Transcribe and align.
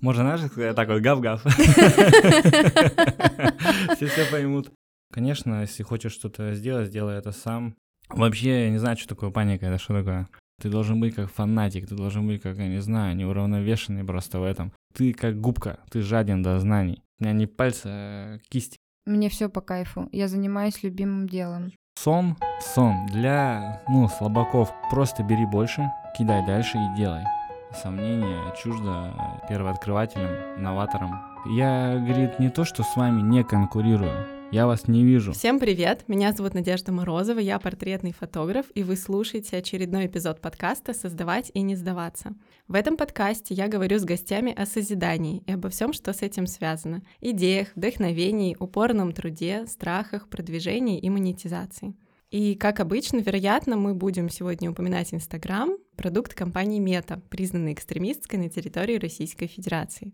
Можно, 0.00 0.36
знаешь, 0.36 0.74
так 0.74 0.88
вот 0.88 1.00
гав-гав. 1.00 1.42
Все 3.96 4.06
все 4.06 4.30
поймут. 4.30 4.70
Конечно, 5.12 5.62
если 5.62 5.82
хочешь 5.82 6.12
что-то 6.12 6.54
сделать, 6.54 6.88
сделай 6.88 7.16
это 7.16 7.32
сам. 7.32 7.74
Вообще, 8.08 8.64
я 8.64 8.70
не 8.70 8.78
знаю, 8.78 8.96
что 8.96 9.08
такое 9.08 9.30
паника, 9.30 9.66
это 9.66 9.78
что 9.78 9.98
такое. 9.98 10.28
Ты 10.60 10.70
должен 10.70 11.00
быть 11.00 11.14
как 11.14 11.30
фанатик, 11.30 11.88
ты 11.88 11.94
должен 11.94 12.26
быть 12.26 12.42
как, 12.42 12.58
я 12.58 12.68
не 12.68 12.80
знаю, 12.80 13.16
неуравновешенный 13.16 14.04
просто 14.04 14.40
в 14.40 14.44
этом. 14.44 14.72
Ты 14.94 15.12
как 15.12 15.40
губка, 15.40 15.80
ты 15.90 16.02
жаден 16.02 16.42
до 16.42 16.58
знаний. 16.58 17.02
У 17.18 17.24
меня 17.24 17.32
не 17.32 17.46
пальцы, 17.46 17.86
а 17.86 18.38
кисти. 18.48 18.78
Мне 19.06 19.28
все 19.28 19.48
по 19.48 19.60
кайфу. 19.60 20.08
Я 20.12 20.28
занимаюсь 20.28 20.82
любимым 20.82 21.28
делом. 21.28 21.72
Сон, 21.98 22.36
сон 22.60 23.06
для, 23.06 23.82
ну, 23.88 24.08
слабаков. 24.08 24.72
Просто 24.90 25.22
бери 25.22 25.46
больше, 25.46 25.90
кидай 26.16 26.44
дальше 26.46 26.76
и 26.76 26.96
делай. 26.96 27.24
Сомнение 27.72 28.54
чуждо 28.56 29.12
первооткрывателям, 29.48 30.62
новаторам. 30.62 31.20
Я, 31.46 31.98
говорит, 31.98 32.38
не 32.38 32.48
то, 32.48 32.64
что 32.64 32.82
с 32.82 32.96
вами 32.96 33.20
не 33.20 33.44
конкурирую, 33.44 34.26
я 34.52 34.66
вас 34.66 34.86
не 34.86 35.04
вижу. 35.04 35.32
Всем 35.32 35.58
привет! 35.58 36.04
Меня 36.06 36.32
зовут 36.32 36.54
Надежда 36.54 36.92
Морозова, 36.92 37.40
я 37.40 37.58
портретный 37.58 38.12
фотограф, 38.12 38.66
и 38.74 38.82
вы 38.82 38.96
слушаете 38.96 39.58
очередной 39.58 40.06
эпизод 40.06 40.40
подкаста 40.40 40.94
«Создавать 40.94 41.50
и 41.52 41.62
не 41.62 41.74
сдаваться». 41.74 42.34
В 42.68 42.74
этом 42.74 42.96
подкасте 42.96 43.54
я 43.54 43.68
говорю 43.68 43.98
с 43.98 44.04
гостями 44.04 44.52
о 44.52 44.64
созидании 44.64 45.42
и 45.46 45.52
обо 45.52 45.68
всем, 45.68 45.92
что 45.92 46.12
с 46.12 46.22
этим 46.22 46.46
связано. 46.46 47.02
Идеях, 47.20 47.68
вдохновении, 47.74 48.56
упорном 48.58 49.12
труде, 49.12 49.66
страхах, 49.66 50.28
продвижении 50.28 50.98
и 50.98 51.10
монетизации. 51.10 51.94
И, 52.36 52.54
как 52.54 52.80
обычно, 52.80 53.20
вероятно, 53.20 53.78
мы 53.78 53.94
будем 53.94 54.28
сегодня 54.28 54.70
упоминать 54.70 55.14
Инстаграм, 55.14 55.70
продукт 55.96 56.34
компании 56.34 56.78
Мета, 56.78 57.22
признанный 57.30 57.72
экстремистской 57.72 58.38
на 58.38 58.50
территории 58.50 58.98
Российской 58.98 59.46
Федерации. 59.46 60.12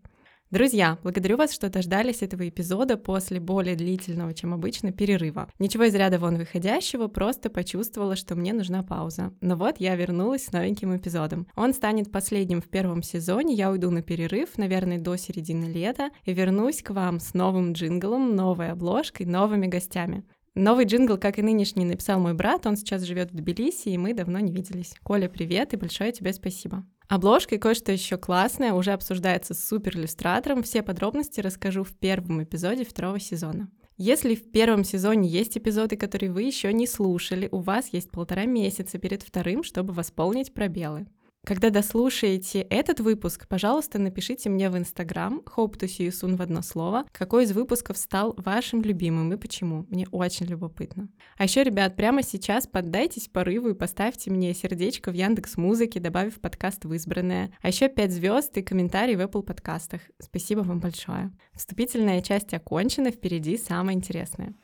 Друзья, 0.52 0.98
благодарю 1.02 1.36
вас, 1.36 1.52
что 1.52 1.68
дождались 1.68 2.22
этого 2.22 2.48
эпизода 2.48 2.96
после 2.96 3.40
более 3.40 3.74
длительного, 3.74 4.34
чем 4.34 4.54
обычно, 4.54 4.92
перерыва. 4.92 5.50
Ничего 5.58 5.82
из 5.82 5.96
ряда 5.96 6.20
вон 6.20 6.36
выходящего, 6.38 7.08
просто 7.08 7.50
почувствовала, 7.50 8.14
что 8.14 8.36
мне 8.36 8.52
нужна 8.52 8.84
пауза. 8.84 9.34
Но 9.40 9.56
вот 9.56 9.80
я 9.80 9.96
вернулась 9.96 10.44
с 10.44 10.52
новеньким 10.52 10.96
эпизодом. 10.96 11.48
Он 11.56 11.74
станет 11.74 12.12
последним 12.12 12.62
в 12.62 12.68
первом 12.68 13.02
сезоне, 13.02 13.56
я 13.56 13.68
уйду 13.68 13.90
на 13.90 14.00
перерыв, 14.00 14.58
наверное, 14.58 15.00
до 15.00 15.16
середины 15.16 15.64
лета, 15.64 16.10
и 16.24 16.32
вернусь 16.32 16.84
к 16.84 16.90
вам 16.90 17.18
с 17.18 17.34
новым 17.34 17.72
джинглом, 17.72 18.36
новой 18.36 18.70
обложкой, 18.70 19.26
новыми 19.26 19.66
гостями. 19.66 20.22
Новый 20.54 20.84
джингл, 20.84 21.16
как 21.16 21.38
и 21.38 21.42
нынешний, 21.42 21.86
написал 21.86 22.20
мой 22.20 22.34
брат, 22.34 22.66
он 22.66 22.76
сейчас 22.76 23.02
живет 23.02 23.32
в 23.32 23.34
Тбилиси, 23.34 23.88
и 23.88 23.96
мы 23.96 24.12
давно 24.12 24.38
не 24.38 24.52
виделись. 24.52 24.94
Коля, 25.02 25.30
привет 25.30 25.72
и 25.72 25.78
большое 25.78 26.12
тебе 26.12 26.34
спасибо. 26.34 26.84
Обложка 27.08 27.54
и 27.54 27.58
кое-что 27.58 27.90
еще 27.90 28.18
классное 28.18 28.74
уже 28.74 28.92
обсуждается 28.92 29.54
с 29.54 29.66
супер 29.66 29.96
иллюстратором. 29.96 30.62
Все 30.62 30.82
подробности 30.82 31.40
расскажу 31.40 31.84
в 31.84 31.92
первом 31.92 32.42
эпизоде 32.42 32.84
второго 32.84 33.18
сезона. 33.18 33.70
Если 33.96 34.34
в 34.34 34.50
первом 34.50 34.84
сезоне 34.84 35.26
есть 35.26 35.56
эпизоды, 35.56 35.96
которые 35.96 36.30
вы 36.30 36.42
еще 36.42 36.70
не 36.72 36.86
слушали, 36.86 37.48
у 37.50 37.60
вас 37.60 37.88
есть 37.92 38.10
полтора 38.10 38.44
месяца 38.44 38.98
перед 38.98 39.22
вторым, 39.22 39.62
чтобы 39.62 39.94
восполнить 39.94 40.52
пробелы. 40.52 41.06
Когда 41.44 41.70
дослушаете 41.70 42.60
этот 42.60 43.00
выпуск, 43.00 43.48
пожалуйста, 43.48 43.98
напишите 43.98 44.48
мне 44.48 44.70
в 44.70 44.78
Инстаграм 44.78 45.42
hope 45.56 45.76
to 45.76 45.88
see 45.88 46.06
you 46.06 46.10
soon 46.10 46.36
в 46.36 46.42
одно 46.42 46.62
слово, 46.62 47.04
какой 47.10 47.44
из 47.44 47.52
выпусков 47.52 47.98
стал 47.98 48.34
вашим 48.36 48.80
любимым 48.82 49.32
и 49.32 49.36
почему. 49.36 49.84
Мне 49.90 50.06
очень 50.12 50.46
любопытно. 50.46 51.08
А 51.36 51.42
еще, 51.42 51.64
ребят, 51.64 51.96
прямо 51.96 52.22
сейчас 52.22 52.68
поддайтесь 52.68 53.26
порыву 53.26 53.70
и 53.70 53.74
поставьте 53.74 54.30
мне 54.30 54.54
сердечко 54.54 55.10
в 55.10 55.14
Яндекс 55.14 55.56
Музыке, 55.56 55.98
добавив 55.98 56.40
подкаст 56.40 56.84
в 56.84 56.92
избранное. 56.92 57.50
А 57.60 57.68
еще 57.68 57.88
5 57.88 58.12
звезд 58.12 58.56
и 58.56 58.62
комментарий 58.62 59.16
в 59.16 59.20
Apple 59.20 59.42
подкастах. 59.42 60.00
Спасибо 60.20 60.60
вам 60.60 60.78
большое. 60.78 61.32
Вступительная 61.54 62.22
часть 62.22 62.54
окончена, 62.54 63.10
впереди 63.10 63.58
самое 63.58 63.98
интересное. 63.98 64.54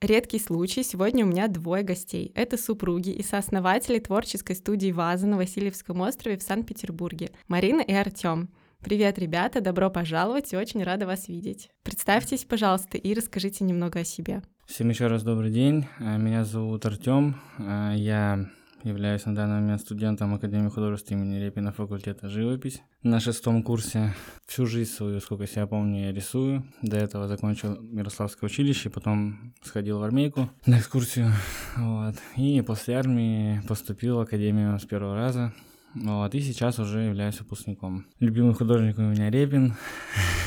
Редкий 0.00 0.38
случай. 0.38 0.84
Сегодня 0.84 1.24
у 1.24 1.28
меня 1.28 1.48
двое 1.48 1.82
гостей. 1.82 2.30
Это 2.36 2.56
супруги 2.56 3.10
и 3.10 3.24
сооснователи 3.24 3.98
творческой 3.98 4.54
студии 4.54 4.92
«Ваза» 4.92 5.26
на 5.26 5.36
Васильевском 5.36 6.00
острове 6.02 6.38
в 6.38 6.42
Санкт-Петербурге. 6.44 7.32
Марина 7.48 7.80
и 7.80 7.92
Артем. 7.92 8.48
Привет, 8.80 9.18
ребята, 9.18 9.60
добро 9.60 9.90
пожаловать 9.90 10.52
и 10.52 10.56
очень 10.56 10.84
рада 10.84 11.04
вас 11.04 11.26
видеть. 11.26 11.68
Представьтесь, 11.82 12.44
пожалуйста, 12.44 12.96
и 12.96 13.12
расскажите 13.12 13.64
немного 13.64 13.98
о 13.98 14.04
себе. 14.04 14.42
Всем 14.66 14.88
еще 14.88 15.08
раз 15.08 15.24
добрый 15.24 15.50
день. 15.50 15.88
Э, 15.98 16.16
меня 16.16 16.44
зовут 16.44 16.86
Артем. 16.86 17.34
Э, 17.58 17.92
я 17.96 18.48
Являюсь 18.84 19.26
на 19.26 19.34
данный 19.34 19.60
момент 19.60 19.80
студентом 19.80 20.34
Академии 20.34 20.68
художеств 20.68 21.10
имени 21.10 21.36
Репина 21.36 21.72
факультета 21.72 22.28
живопись. 22.28 22.80
На 23.02 23.18
шестом 23.18 23.62
курсе 23.62 24.14
всю 24.46 24.66
жизнь 24.66 24.90
свою, 24.90 25.20
сколько 25.20 25.46
себя 25.46 25.66
помню, 25.66 26.06
я 26.06 26.12
рисую. 26.12 26.64
До 26.82 26.96
этого 26.96 27.26
закончил 27.26 27.82
Ярославское 27.92 28.48
училище, 28.48 28.88
потом 28.88 29.54
сходил 29.62 29.98
в 29.98 30.02
армейку 30.04 30.48
на 30.64 30.78
экскурсию. 30.78 31.32
Вот. 31.76 32.14
И 32.36 32.60
после 32.62 32.94
армии 32.94 33.60
поступил 33.66 34.16
в 34.16 34.20
Академию 34.20 34.78
с 34.78 34.84
первого 34.84 35.16
раза. 35.16 35.52
Вот, 35.94 36.34
и 36.34 36.40
сейчас 36.40 36.78
уже 36.78 37.00
являюсь 37.00 37.40
выпускником. 37.40 38.06
Любимый 38.20 38.54
художник 38.54 38.98
у 38.98 39.02
меня 39.02 39.30
Репин. 39.30 39.74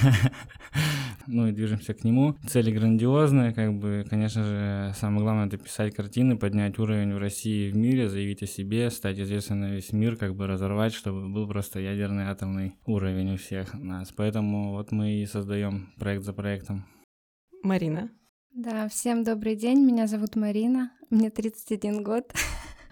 ну 1.28 1.48
и 1.48 1.52
движемся 1.52 1.94
к 1.94 2.04
нему. 2.04 2.36
Цели 2.48 2.72
грандиозные, 2.72 3.54
как 3.54 3.74
бы, 3.74 4.06
конечно 4.09 4.44
же, 4.44 4.94
самое 4.96 5.22
главное 5.22 5.48
это 5.48 5.58
писать 5.58 5.96
картины, 5.96 6.38
поднять 6.38 6.80
уровень 6.80 7.14
в 7.14 7.18
России 7.18 7.68
и 7.68 7.72
в 7.72 7.78
мире, 7.78 8.09
заявить 8.09 8.44
о 8.44 8.48
себе, 8.48 8.90
стать 8.90 9.20
известным 9.20 9.62
на 9.62 9.72
весь 9.72 9.92
мир, 9.92 10.16
как 10.16 10.36
бы 10.36 10.48
разорвать, 10.48 10.94
чтобы 10.94 11.30
был 11.30 11.48
просто 11.48 11.80
ядерный 11.80 12.26
атомный 12.26 12.76
уровень 12.86 13.34
у 13.34 13.38
всех 13.38 13.74
нас. 13.74 14.12
Поэтому 14.16 14.72
вот 14.72 14.92
мы 14.92 15.22
и 15.22 15.26
создаем 15.26 15.94
проект 15.98 16.24
за 16.24 16.34
проектом. 16.34 16.86
Марина. 17.64 18.09
Да, 18.53 18.90
всем 18.90 19.24
добрый 19.24 19.56
день, 19.56 19.86
меня 19.86 20.08
зовут 20.08 20.36
Марина, 20.36 20.92
мне 21.09 21.30
31 21.30 22.03
год. 22.03 22.34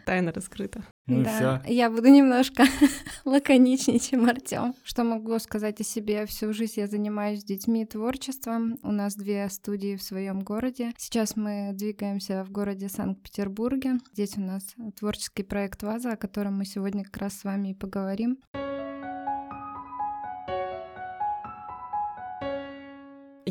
тайна 0.05 0.31
раскрыта. 0.31 0.83
Ну 1.09 1.23
да, 1.23 1.61
все. 1.63 1.73
я 1.73 1.89
буду 1.89 2.07
немножко 2.09 2.63
лаконичнее, 3.25 3.99
чем 3.99 4.29
Артем. 4.29 4.75
Что 4.83 5.03
могу 5.03 5.37
сказать 5.39 5.81
о 5.81 5.83
себе? 5.83 6.25
Всю 6.25 6.53
жизнь 6.53 6.79
я 6.79 6.87
занимаюсь 6.87 7.43
детьми 7.43 7.85
творчеством. 7.85 8.77
У 8.83 8.91
нас 8.91 9.15
две 9.15 9.49
студии 9.49 9.95
в 9.95 10.03
своем 10.03 10.41
городе. 10.41 10.91
Сейчас 10.97 11.35
мы 11.35 11.71
двигаемся 11.73 12.43
в 12.43 12.51
городе 12.51 12.89
Санкт-Петербурге. 12.89 13.97
Здесь 14.13 14.37
у 14.37 14.41
нас 14.41 14.63
творческий 14.97 15.43
проект 15.43 15.83
«Ваза», 15.83 16.13
о 16.13 16.17
котором 16.17 16.57
мы 16.57 16.65
сегодня 16.65 17.03
как 17.03 17.17
раз 17.17 17.39
с 17.39 17.43
вами 17.43 17.69
и 17.69 17.73
поговорим. 17.73 18.37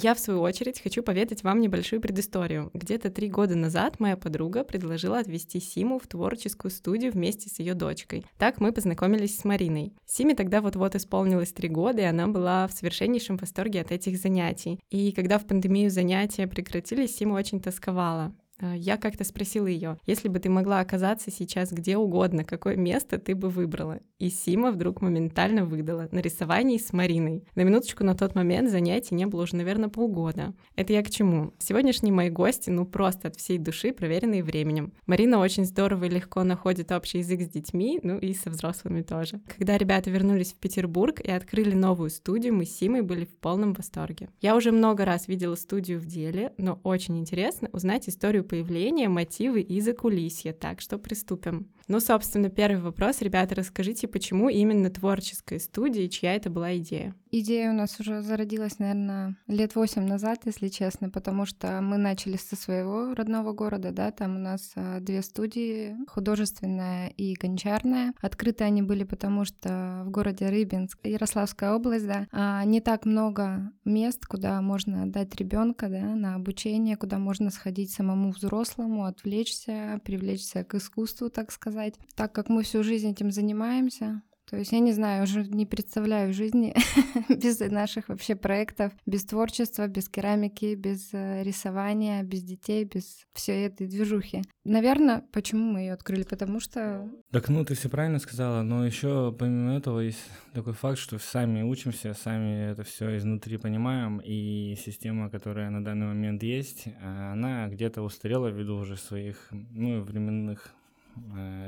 Я, 0.01 0.15
в 0.15 0.21
свою 0.21 0.43
очередь, 0.43 0.81
хочу 0.81 1.03
поведать 1.03 1.43
вам 1.43 1.61
небольшую 1.61 2.01
предысторию. 2.01 2.71
Где-то 2.73 3.11
три 3.11 3.29
года 3.29 3.57
назад 3.57 3.99
моя 3.99 4.17
подруга 4.17 4.63
предложила 4.63 5.19
отвезти 5.19 5.59
Симу 5.59 5.99
в 5.99 6.07
творческую 6.07 6.71
студию 6.71 7.11
вместе 7.11 7.49
с 7.49 7.59
ее 7.59 7.75
дочкой. 7.75 8.25
Так 8.39 8.61
мы 8.61 8.73
познакомились 8.73 9.37
с 9.37 9.45
Мариной. 9.45 9.93
Симе 10.07 10.37
тогда 10.37 10.61
вот-вот 10.61 10.95
исполнилось 10.95 11.53
три 11.53 11.69
года, 11.69 12.03
и 12.03 12.05
она 12.05 12.29
была 12.29 12.69
в 12.69 12.73
совершеннейшем 12.75 13.39
восторге 13.39 13.81
от 13.81 13.91
этих 13.91 14.19
занятий. 14.19 14.79
И 14.89 15.11
когда 15.11 15.37
в 15.37 15.47
пандемию 15.47 15.91
занятия 15.91 16.47
прекратились, 16.47 17.17
Сима 17.17 17.35
очень 17.35 17.61
тосковала. 17.61 18.33
А, 18.61 18.75
я 18.75 18.97
как-то 18.97 19.25
спросила 19.25 19.67
ее, 19.67 19.99
если 20.07 20.29
бы 20.29 20.39
ты 20.41 20.51
могла 20.51 20.81
оказаться 20.81 21.31
сейчас 21.31 21.73
где 21.73 21.97
угодно, 21.97 22.45
какое 22.45 22.77
место 22.77 23.19
ты 23.19 23.35
бы 23.35 23.49
выбрала? 23.49 24.01
И 24.19 24.31
Сима 24.31 24.73
вдруг 24.73 25.01
моментально 25.01 25.65
выдала 25.65 26.09
на 26.11 26.19
рисовании 26.19 26.79
с 26.79 26.93
Мариной. 26.93 27.45
На 27.55 27.63
минуточку 27.63 28.05
на 28.05 28.15
тот 28.15 28.35
момент 28.35 28.71
занятий 28.71 29.15
не 29.15 29.27
было 29.27 29.43
уже, 29.43 29.55
наверное, 29.57 29.89
полгода. 29.89 30.55
Это 30.75 30.93
я 30.93 31.03
к 31.03 31.11
чему? 31.11 31.53
Сегодняшние 31.59 32.13
мои 32.13 32.31
гости, 32.31 32.71
ну 32.71 32.85
просто 32.85 33.29
от 33.29 33.37
всей 33.37 33.59
души, 33.59 33.93
проверенные 33.93 34.43
временем. 34.43 34.93
Марина 35.07 35.39
очень 35.39 35.65
здорово 35.65 36.05
и 36.05 36.11
легко 36.11 36.43
находит 36.43 36.91
общий 36.91 37.19
язык 37.19 37.43
с 37.43 37.49
детьми, 37.49 38.01
ну 38.03 38.19
и 38.19 38.35
со 38.35 38.51
взрослыми 38.51 39.03
тоже. 39.03 39.41
Когда 39.57 39.79
ребята 39.79 40.11
вернулись 40.11 40.53
в 40.53 40.57
Петербург 40.57 41.21
и 41.21 41.31
открыли 41.31 41.75
новую 41.75 42.11
студию, 42.11 42.55
мы 42.55 42.65
с 42.65 42.77
Симой 42.77 43.03
были 43.03 43.25
в 43.25 43.37
полном 43.37 43.73
восторге. 43.73 44.31
Я 44.41 44.57
уже 44.57 44.73
много 44.73 45.05
раз 45.05 45.29
видела 45.29 45.55
студию 45.55 46.01
в 46.01 46.07
деле, 46.07 46.53
но 46.59 46.81
очень 46.83 47.19
интересно 47.19 47.69
узнать 47.73 48.09
историю 48.09 48.48
появления, 48.49 49.09
мотивы 49.09 49.61
и 49.61 49.81
закулисья, 49.81 50.53
так 50.53 50.81
что 50.81 50.99
приступим. 50.99 51.69
Ну, 51.89 52.01
собственно, 52.01 52.51
первый 52.51 52.83
вопрос. 52.83 53.23
Ребята, 53.23 53.55
расскажите, 53.55 54.09
почему 54.09 54.51
именно 54.51 54.91
творческая 54.91 55.59
студия 55.59 56.05
и 56.05 56.11
чья 56.11 56.35
это 56.35 56.51
была 56.51 56.77
идея? 56.77 57.15
Идея 57.31 57.71
у 57.71 57.75
нас 57.75 57.99
уже 57.99 58.21
зародилась, 58.21 58.79
наверное, 58.79 59.37
лет 59.47 59.75
восемь 59.75 60.07
назад, 60.07 60.41
если 60.45 60.69
честно, 60.69 61.09
потому 61.09 61.47
что 61.47 61.81
мы 61.81 61.97
начали 61.97 62.37
со 62.37 62.57
своего 62.57 63.15
родного 63.15 63.53
города, 63.53 63.91
да, 63.91 64.11
там 64.11 64.37
у 64.37 64.39
нас 64.39 64.73
а, 64.77 65.01
две 65.01 65.23
студии, 65.23 65.97
художественная 66.09 67.09
и 67.09 67.35
гончарная. 67.35 68.13
Открыты 68.21 68.65
они 68.65 68.83
были 68.83 69.05
потому, 69.05 69.45
что 69.45 70.03
в 70.07 70.11
городе 70.11 70.49
Рыбинск, 70.49 70.99
Ярославская 71.05 71.73
область, 71.73 72.07
да, 72.07 72.27
а, 72.33 72.65
не 72.65 72.81
так 72.81 73.07
много 73.07 73.73
мест, 73.85 74.27
куда 74.27 74.61
можно 74.61 75.05
отдать 75.05 75.35
ребенка, 75.37 75.89
да, 75.89 76.01
на 76.01 76.35
обучение, 76.35 76.97
куда 76.97 77.19
можно 77.19 77.51
сходить 77.51 77.93
самому 77.93 78.31
взрослому, 78.31 79.05
отвлечься, 79.05 80.01
привлечься 80.05 80.65
к 80.65 80.75
искусству, 80.75 81.31
так 81.31 81.51
сказать 81.51 81.78
сказать. 81.79 81.95
Так 82.15 82.33
как 82.33 82.49
мы 82.49 82.63
всю 82.63 82.83
жизнь 82.83 83.11
этим 83.11 83.31
занимаемся, 83.31 84.23
то 84.51 84.57
есть 84.57 84.73
я 84.73 84.79
не 84.79 84.93
знаю, 84.93 85.25
уже 85.25 85.45
не 85.45 85.67
представляю 85.67 86.33
жизни 86.33 86.75
без 87.29 87.61
наших 87.61 88.09
вообще 88.09 88.35
проектов, 88.35 88.95
без 89.05 89.25
творчества, 89.25 89.87
без 89.89 90.09
керамики, 90.09 90.75
без 90.75 91.11
э, 91.13 91.43
рисования, 91.43 92.23
без 92.23 92.43
детей, 92.43 92.85
без 92.85 93.27
всей 93.35 93.67
этой 93.67 93.87
движухи. 93.87 94.43
Наверное, 94.65 95.23
почему 95.33 95.73
мы 95.73 95.81
ее 95.81 95.93
открыли? 95.93 96.23
Потому 96.23 96.61
что... 96.61 97.11
Так, 97.31 97.51
ну 97.51 97.63
ты 97.63 97.75
все 97.75 97.91
правильно 97.91 98.19
сказала, 98.21 98.63
но 98.63 98.87
еще 98.87 99.37
помимо 99.39 99.77
этого 99.77 100.01
есть 100.01 100.25
такой 100.55 100.73
факт, 100.73 100.99
что 100.99 101.19
сами 101.19 101.61
учимся, 101.61 102.15
сами 102.15 102.71
это 102.71 102.85
все 102.85 103.19
изнутри 103.19 103.59
понимаем, 103.59 104.19
и 104.25 104.77
система, 104.83 105.29
которая 105.29 105.69
на 105.69 105.85
данный 105.85 106.07
момент 106.07 106.43
есть, 106.43 106.87
она 107.03 107.69
где-то 107.69 108.01
устарела 108.01 108.49
ввиду 108.49 108.77
уже 108.77 108.97
своих 108.97 109.49
ну, 109.51 110.01
временных 110.01 110.73
Э, 110.73 110.78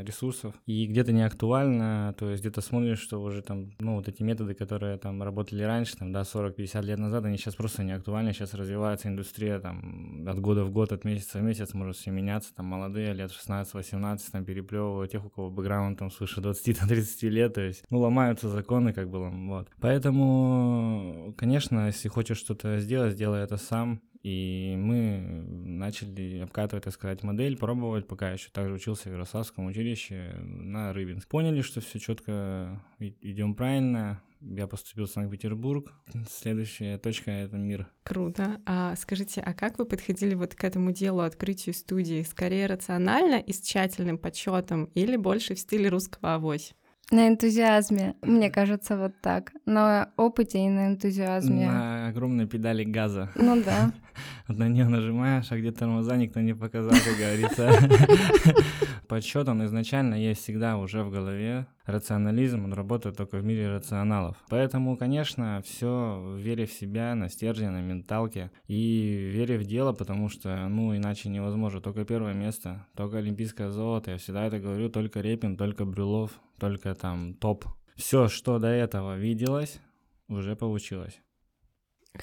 ресурсов, 0.02 0.54
и 0.66 0.86
где-то 0.86 1.12
не 1.12 1.22
актуально, 1.22 2.14
то 2.18 2.30
есть 2.30 2.42
где-то 2.42 2.60
смотришь, 2.60 3.00
что 3.00 3.22
уже 3.22 3.42
там, 3.42 3.70
ну, 3.78 3.96
вот 3.96 4.08
эти 4.08 4.22
методы, 4.22 4.54
которые 4.54 4.98
там 4.98 5.22
работали 5.22 5.62
раньше, 5.62 5.96
там, 5.96 6.12
да, 6.12 6.22
40-50 6.22 6.82
лет 6.82 6.98
назад, 6.98 7.24
они 7.24 7.36
сейчас 7.36 7.54
просто 7.54 7.82
не 7.84 7.92
актуальны, 7.92 8.32
сейчас 8.32 8.54
развивается 8.54 9.08
индустрия 9.08 9.58
там 9.58 10.26
от 10.26 10.38
года 10.40 10.64
в 10.64 10.70
год, 10.70 10.92
от 10.92 11.04
месяца 11.04 11.38
в 11.38 11.42
месяц 11.42 11.74
может 11.74 11.96
все 11.96 12.10
меняться, 12.10 12.54
там, 12.54 12.66
молодые, 12.66 13.12
лет 13.12 13.30
16-18, 13.30 14.18
там, 14.32 14.44
переплевывают 14.44 15.10
тех, 15.12 15.24
у 15.24 15.30
кого 15.30 15.50
бэкграунд 15.50 15.98
там 15.98 16.10
свыше 16.10 16.40
20-30 16.40 17.28
лет, 17.28 17.54
то 17.54 17.60
есть, 17.60 17.84
ну, 17.90 17.98
ломаются 17.98 18.48
законы, 18.48 18.92
как 18.92 19.10
бы, 19.10 19.30
вот. 19.30 19.68
Поэтому, 19.80 21.34
конечно, 21.36 21.86
если 21.86 22.08
хочешь 22.08 22.38
что-то 22.38 22.78
сделать, 22.80 23.14
сделай 23.14 23.42
это 23.42 23.56
сам, 23.56 24.00
и 24.22 24.74
мы 24.76 25.44
начали 25.48 26.40
обкатывать, 26.40 26.84
так 26.84 26.92
сказать, 26.92 27.22
модель, 27.22 27.56
пробовать, 27.56 28.06
пока 28.06 28.32
еще 28.32 28.50
также 28.50 28.74
учился 28.74 29.08
в 29.08 29.12
Ярославском 29.12 29.66
училище 29.66 30.34
на 30.42 30.92
Рыбинск. 30.92 31.28
Поняли, 31.28 31.62
что 31.62 31.80
все 31.80 31.98
четко 31.98 32.82
идем 32.98 33.54
правильно. 33.54 34.22
Я 34.42 34.66
поступил 34.66 35.04
в 35.04 35.10
Санкт-Петербург. 35.10 35.92
Следующая 36.28 36.96
точка— 36.96 37.30
это 37.32 37.56
мир. 37.56 37.86
Круто. 38.02 38.60
А 38.64 38.96
скажите, 38.96 39.42
а 39.42 39.52
как 39.52 39.78
вы 39.78 39.84
подходили 39.84 40.34
вот 40.34 40.54
к 40.54 40.64
этому 40.64 40.92
делу, 40.92 41.20
открытию 41.20 41.74
студии? 41.74 42.22
Скорее 42.22 42.66
рационально 42.66 43.38
и 43.38 43.52
с 43.52 43.60
тщательным 43.60 44.16
подсчетом 44.16 44.86
или 44.94 45.16
больше 45.16 45.54
в 45.54 45.58
стиле 45.58 45.90
русского 45.90 46.34
авось? 46.34 46.74
На 47.10 47.26
энтузиазме, 47.26 48.14
мне 48.22 48.50
кажется, 48.50 48.96
вот 48.96 49.12
так. 49.20 49.52
На 49.66 50.10
опыте 50.16 50.64
и 50.64 50.68
на 50.68 50.86
энтузиазме. 50.86 51.66
На 51.66 52.08
огромной 52.08 52.46
педали 52.46 52.84
газа. 52.84 53.30
Ну 53.34 53.60
да. 53.62 53.90
На 54.48 54.68
нее 54.68 54.86
нажимаешь, 54.86 55.50
а 55.50 55.58
где 55.58 55.72
тормоза 55.72 56.16
никто 56.16 56.40
не 56.40 56.54
показал, 56.54 56.92
как 56.92 57.16
говорится. 57.18 57.72
Подсчет 59.10 59.48
он 59.48 59.64
изначально 59.64 60.14
есть 60.14 60.40
всегда 60.40 60.76
уже 60.76 61.02
в 61.02 61.10
голове. 61.10 61.66
Рационализм, 61.84 62.62
он 62.62 62.74
работает 62.74 63.16
только 63.16 63.38
в 63.38 63.44
мире 63.44 63.68
рационалов. 63.68 64.36
Поэтому, 64.48 64.96
конечно, 64.96 65.60
все 65.66 66.20
в 66.22 66.36
вере 66.36 66.64
в 66.64 66.72
себя, 66.72 67.16
на 67.16 67.28
стержне, 67.28 67.70
на 67.70 67.80
менталке 67.80 68.52
и 68.68 69.28
вере 69.34 69.58
в 69.58 69.64
дело, 69.64 69.92
потому 69.92 70.28
что, 70.28 70.68
ну, 70.68 70.96
иначе 70.96 71.28
невозможно. 71.28 71.80
Только 71.80 72.04
первое 72.04 72.34
место, 72.34 72.86
только 72.94 73.18
олимпийское 73.18 73.70
золото. 73.70 74.12
Я 74.12 74.18
всегда 74.18 74.44
это 74.44 74.60
говорю, 74.60 74.88
только 74.88 75.20
Репин, 75.20 75.56
только 75.56 75.84
Брюлов, 75.84 76.30
только 76.60 76.94
там 76.94 77.34
топ. 77.34 77.64
Все, 77.96 78.28
что 78.28 78.60
до 78.60 78.68
этого 78.68 79.16
виделось, 79.16 79.80
уже 80.28 80.54
получилось. 80.54 81.20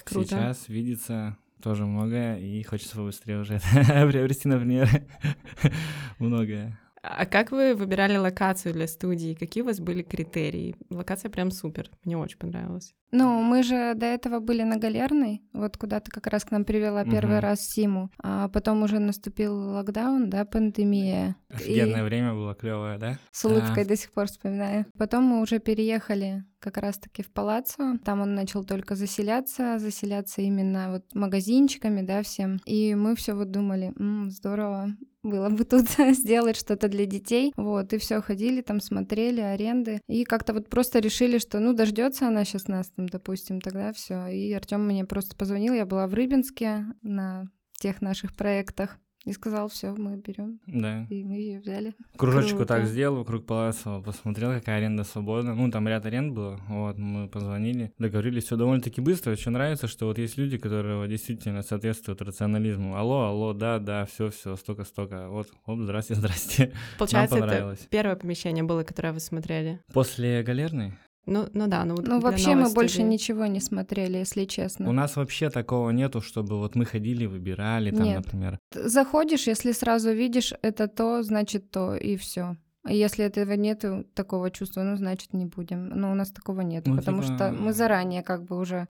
Круто. 0.06 0.28
Сейчас 0.28 0.68
видится 0.70 1.36
тоже 1.62 1.86
многое, 1.86 2.38
и 2.38 2.62
хочется 2.62 2.96
побыстрее 2.96 3.40
уже 3.40 3.60
приобрести, 3.72 4.48
например, 4.48 4.88
многое. 6.18 6.78
А 7.02 7.26
как 7.26 7.52
вы 7.52 7.74
выбирали 7.74 8.16
локацию 8.16 8.74
для 8.74 8.86
студии? 8.86 9.34
Какие 9.34 9.62
у 9.62 9.66
вас 9.66 9.80
были 9.80 10.02
критерии? 10.02 10.76
Локация 10.90 11.30
прям 11.30 11.50
супер, 11.50 11.90
мне 12.04 12.18
очень 12.18 12.38
понравилась. 12.38 12.94
Ну, 13.10 13.42
мы 13.42 13.62
же 13.62 13.94
до 13.94 14.06
этого 14.06 14.40
были 14.40 14.62
на 14.62 14.76
Галерной, 14.76 15.42
вот 15.52 15.76
куда 15.76 16.00
ты 16.00 16.10
как 16.10 16.26
раз 16.26 16.44
к 16.44 16.50
нам 16.50 16.64
привела 16.64 17.04
первый 17.04 17.36
угу. 17.36 17.42
раз 17.42 17.60
Симу, 17.60 18.10
а 18.22 18.48
потом 18.48 18.82
уже 18.82 18.98
наступил 18.98 19.54
локдаун, 19.54 20.28
да, 20.28 20.44
пандемия. 20.44 21.36
Офигенное 21.48 22.00
и... 22.00 22.04
время 22.04 22.34
было 22.34 22.54
клевое, 22.54 22.98
да? 22.98 23.18
С 23.30 23.44
улыбкой 23.44 23.84
да. 23.84 23.90
до 23.90 23.96
сих 23.96 24.12
пор 24.12 24.26
вспоминаю. 24.26 24.86
Потом 24.98 25.24
мы 25.24 25.40
уже 25.40 25.58
переехали 25.58 26.44
как 26.58 26.76
раз-таки 26.78 27.22
в 27.22 27.30
палаццо. 27.30 27.98
Там 28.04 28.20
он 28.20 28.34
начал 28.34 28.64
только 28.64 28.94
заселяться, 28.94 29.78
заселяться 29.78 30.42
именно 30.42 30.90
вот 30.90 31.14
магазинчиками, 31.14 32.02
да, 32.02 32.22
всем. 32.22 32.60
И 32.64 32.94
мы 32.94 33.16
все 33.16 33.34
вот 33.34 33.50
думали, 33.50 33.92
М, 33.98 34.30
здорово, 34.30 34.90
было 35.22 35.48
бы 35.50 35.64
тут 35.64 35.88
сделать 36.16 36.56
что-то 36.56 36.88
для 36.88 37.06
детей. 37.06 37.52
Вот, 37.56 37.92
и 37.92 37.98
все 37.98 38.20
ходили 38.20 38.60
там, 38.60 38.80
смотрели 38.80 39.40
аренды. 39.40 40.00
И 40.08 40.24
как-то 40.24 40.52
вот 40.52 40.68
просто 40.68 40.98
решили, 40.98 41.38
что 41.38 41.60
ну 41.60 41.72
дождется 41.72 42.28
она 42.28 42.44
сейчас 42.44 42.68
нас 42.68 42.92
там, 42.98 43.08
допустим, 43.08 43.60
тогда 43.60 43.92
все. 43.92 44.26
И 44.26 44.52
Артем 44.52 44.84
мне 44.84 45.04
просто 45.04 45.36
позвонил, 45.36 45.72
я 45.72 45.86
была 45.86 46.08
в 46.08 46.14
Рыбинске 46.14 46.84
на 47.02 47.46
тех 47.78 48.02
наших 48.02 48.34
проектах. 48.34 48.98
И 49.24 49.32
сказал, 49.32 49.68
все, 49.68 49.94
мы 49.94 50.16
берем. 50.16 50.58
Да. 50.66 51.06
И 51.10 51.22
мы 51.22 51.34
ее 51.34 51.60
взяли. 51.60 51.94
Кружочку 52.16 52.58
Круто. 52.58 52.74
так 52.74 52.86
сделал, 52.86 53.16
вокруг 53.16 53.44
палаца 53.46 54.00
посмотрел, 54.00 54.52
какая 54.52 54.78
аренда 54.78 55.04
свободна. 55.04 55.54
Ну, 55.54 55.70
там 55.70 55.86
ряд 55.86 56.06
аренд 56.06 56.32
было. 56.32 56.58
Вот, 56.68 56.96
мы 56.98 57.28
позвонили, 57.28 57.92
договорились, 57.98 58.44
все 58.44 58.56
довольно-таки 58.56 59.00
быстро. 59.00 59.32
Еще 59.32 59.50
нравится, 59.50 59.86
что 59.86 60.06
вот 60.06 60.18
есть 60.18 60.38
люди, 60.38 60.56
которые 60.56 61.06
действительно 61.08 61.62
соответствуют 61.62 62.22
рационализму. 62.22 62.96
Алло, 62.96 63.26
алло, 63.26 63.52
да, 63.52 63.78
да, 63.78 64.06
все, 64.06 64.30
все, 64.30 64.56
столько-столько. 64.56 65.28
Вот, 65.28 65.48
оп, 65.66 65.80
здрасте, 65.80 66.14
здрасте. 66.16 66.72
Получается, 66.96 67.36
Нам 67.36 67.48
понравилось. 67.48 67.80
это 67.80 67.88
первое 67.88 68.16
помещение 68.16 68.64
было, 68.64 68.82
которое 68.82 69.12
вы 69.12 69.20
смотрели? 69.20 69.80
После 69.92 70.42
галерной? 70.42 70.94
Ну, 71.28 71.46
ну 71.52 71.66
да, 71.66 71.84
ну, 71.84 71.96
ну 72.02 72.20
вообще 72.20 72.54
мы 72.54 72.72
больше 72.72 73.02
ничего 73.02 73.46
не 73.46 73.60
смотрели, 73.60 74.18
если 74.18 74.46
честно. 74.46 74.88
У 74.88 74.92
нас 74.92 75.16
вообще 75.16 75.50
такого 75.50 75.90
нету, 75.90 76.20
чтобы 76.20 76.58
вот 76.58 76.74
мы 76.74 76.86
ходили, 76.86 77.26
выбирали 77.26 77.90
там, 77.90 78.02
Нет. 78.02 78.16
например. 78.16 78.58
Заходишь, 78.74 79.46
если 79.46 79.72
сразу 79.72 80.10
видишь 80.12 80.54
это 80.62 80.88
то, 80.88 81.22
значит 81.22 81.70
то, 81.70 81.94
и 81.94 82.16
все. 82.16 82.56
Если 82.88 83.24
этого 83.24 83.52
нет 83.52 83.84
такого 84.14 84.50
чувства, 84.50 84.82
ну, 84.82 84.96
значит, 84.96 85.34
не 85.34 85.44
будем. 85.44 85.88
Но 85.88 86.10
у 86.10 86.14
нас 86.14 86.30
такого 86.30 86.62
нет, 86.62 86.86
ну, 86.86 86.96
потому 86.96 87.22
типа... 87.22 87.34
что 87.34 87.52
мы 87.52 87.72
заранее 87.72 88.22
как 88.22 88.44
бы 88.44 88.56
уже... 88.56 88.88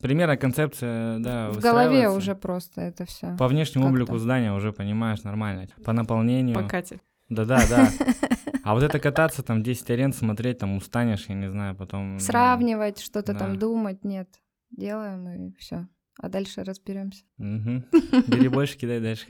Примерно 0.00 0.36
концепция, 0.36 1.18
да, 1.18 1.50
В 1.50 1.58
голове 1.58 2.08
уже 2.08 2.34
просто 2.34 2.80
это 2.80 3.04
все. 3.04 3.36
По 3.36 3.48
внешнему 3.48 3.88
облику 3.88 4.16
здания 4.18 4.52
уже 4.52 4.72
понимаешь 4.72 5.24
нормально. 5.24 5.66
По 5.84 5.92
наполнению... 5.92 6.54
По 6.54 6.68
Кате. 6.68 7.00
А 8.70 8.74
вот 8.74 8.84
это 8.84 9.00
кататься, 9.00 9.42
там 9.42 9.64
10 9.64 9.90
арен 9.90 10.12
смотреть, 10.12 10.58
там 10.58 10.76
устанешь, 10.76 11.26
я 11.26 11.34
не 11.34 11.50
знаю, 11.50 11.74
потом... 11.74 12.14
Ну, 12.14 12.20
Сравнивать, 12.20 13.00
что-то 13.00 13.32
да. 13.32 13.40
там 13.40 13.58
думать, 13.58 14.04
нет. 14.04 14.28
Делаем 14.70 15.28
и 15.28 15.52
все. 15.58 15.88
А 16.22 16.28
дальше 16.28 16.62
разберемся. 16.62 17.24
Угу. 17.38 17.82
Бери 18.28 18.46
больше, 18.46 18.78
кидай 18.78 19.00
дальше. 19.00 19.26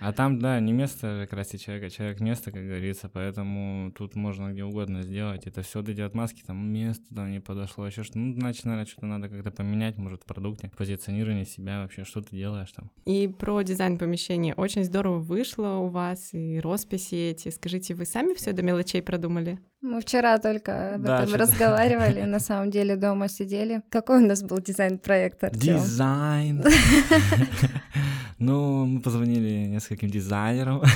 А 0.00 0.12
там, 0.12 0.38
да, 0.38 0.58
не 0.60 0.72
место 0.72 1.26
как 1.28 1.36
раз 1.36 1.50
человека, 1.50 1.90
человек 1.90 2.20
место, 2.20 2.50
как 2.50 2.62
говорится, 2.62 3.10
поэтому 3.12 3.92
тут 3.92 4.14
можно 4.14 4.50
где 4.50 4.64
угодно 4.64 5.02
сделать. 5.02 5.46
Это 5.46 5.62
все 5.62 5.80
вот 5.80 5.88
эти 5.88 6.00
отмазки, 6.00 6.42
там 6.46 6.72
место 6.72 7.14
там 7.14 7.30
не 7.30 7.40
подошло, 7.40 7.86
еще 7.86 8.02
что 8.02 8.18
ну, 8.18 8.34
значит, 8.34 8.64
наверное, 8.64 8.86
что-то 8.86 9.06
надо 9.06 9.28
как-то 9.28 9.50
поменять, 9.50 9.98
может, 9.98 10.22
в 10.22 10.26
продукте, 10.26 10.70
позиционирование 10.76 11.44
себя 11.44 11.82
вообще, 11.82 12.04
что 12.04 12.22
ты 12.22 12.34
делаешь 12.34 12.72
там. 12.72 12.90
И 13.04 13.28
про 13.28 13.62
дизайн 13.62 13.98
помещения. 13.98 14.54
Очень 14.54 14.84
здорово 14.84 15.18
вышло 15.18 15.76
у 15.76 15.88
вас, 15.88 16.30
и 16.32 16.60
росписи 16.60 17.14
эти. 17.14 17.50
Скажите, 17.50 17.94
вы 17.94 18.06
сами 18.06 18.34
все 18.34 18.52
до 18.52 18.62
мелочей 18.62 19.02
продумали? 19.02 19.58
Мы 19.82 20.00
вчера 20.02 20.36
только 20.38 20.94
об 20.94 21.02
да, 21.02 21.22
этом 21.22 21.34
разговаривали, 21.34 22.22
на 22.22 22.38
самом 22.38 22.70
деле 22.70 22.96
дома 22.96 23.28
сидели. 23.28 23.82
Какой 23.88 24.22
у 24.22 24.26
нас 24.26 24.42
был 24.42 24.58
дизайн-проект, 24.58 25.42
Артём? 25.44 25.60
Дизайн! 25.60 26.64
Ну, 28.40 28.86
мы 28.86 29.00
позвонили 29.00 29.66
нескольким 29.66 30.10
дизайнерам. 30.10 30.82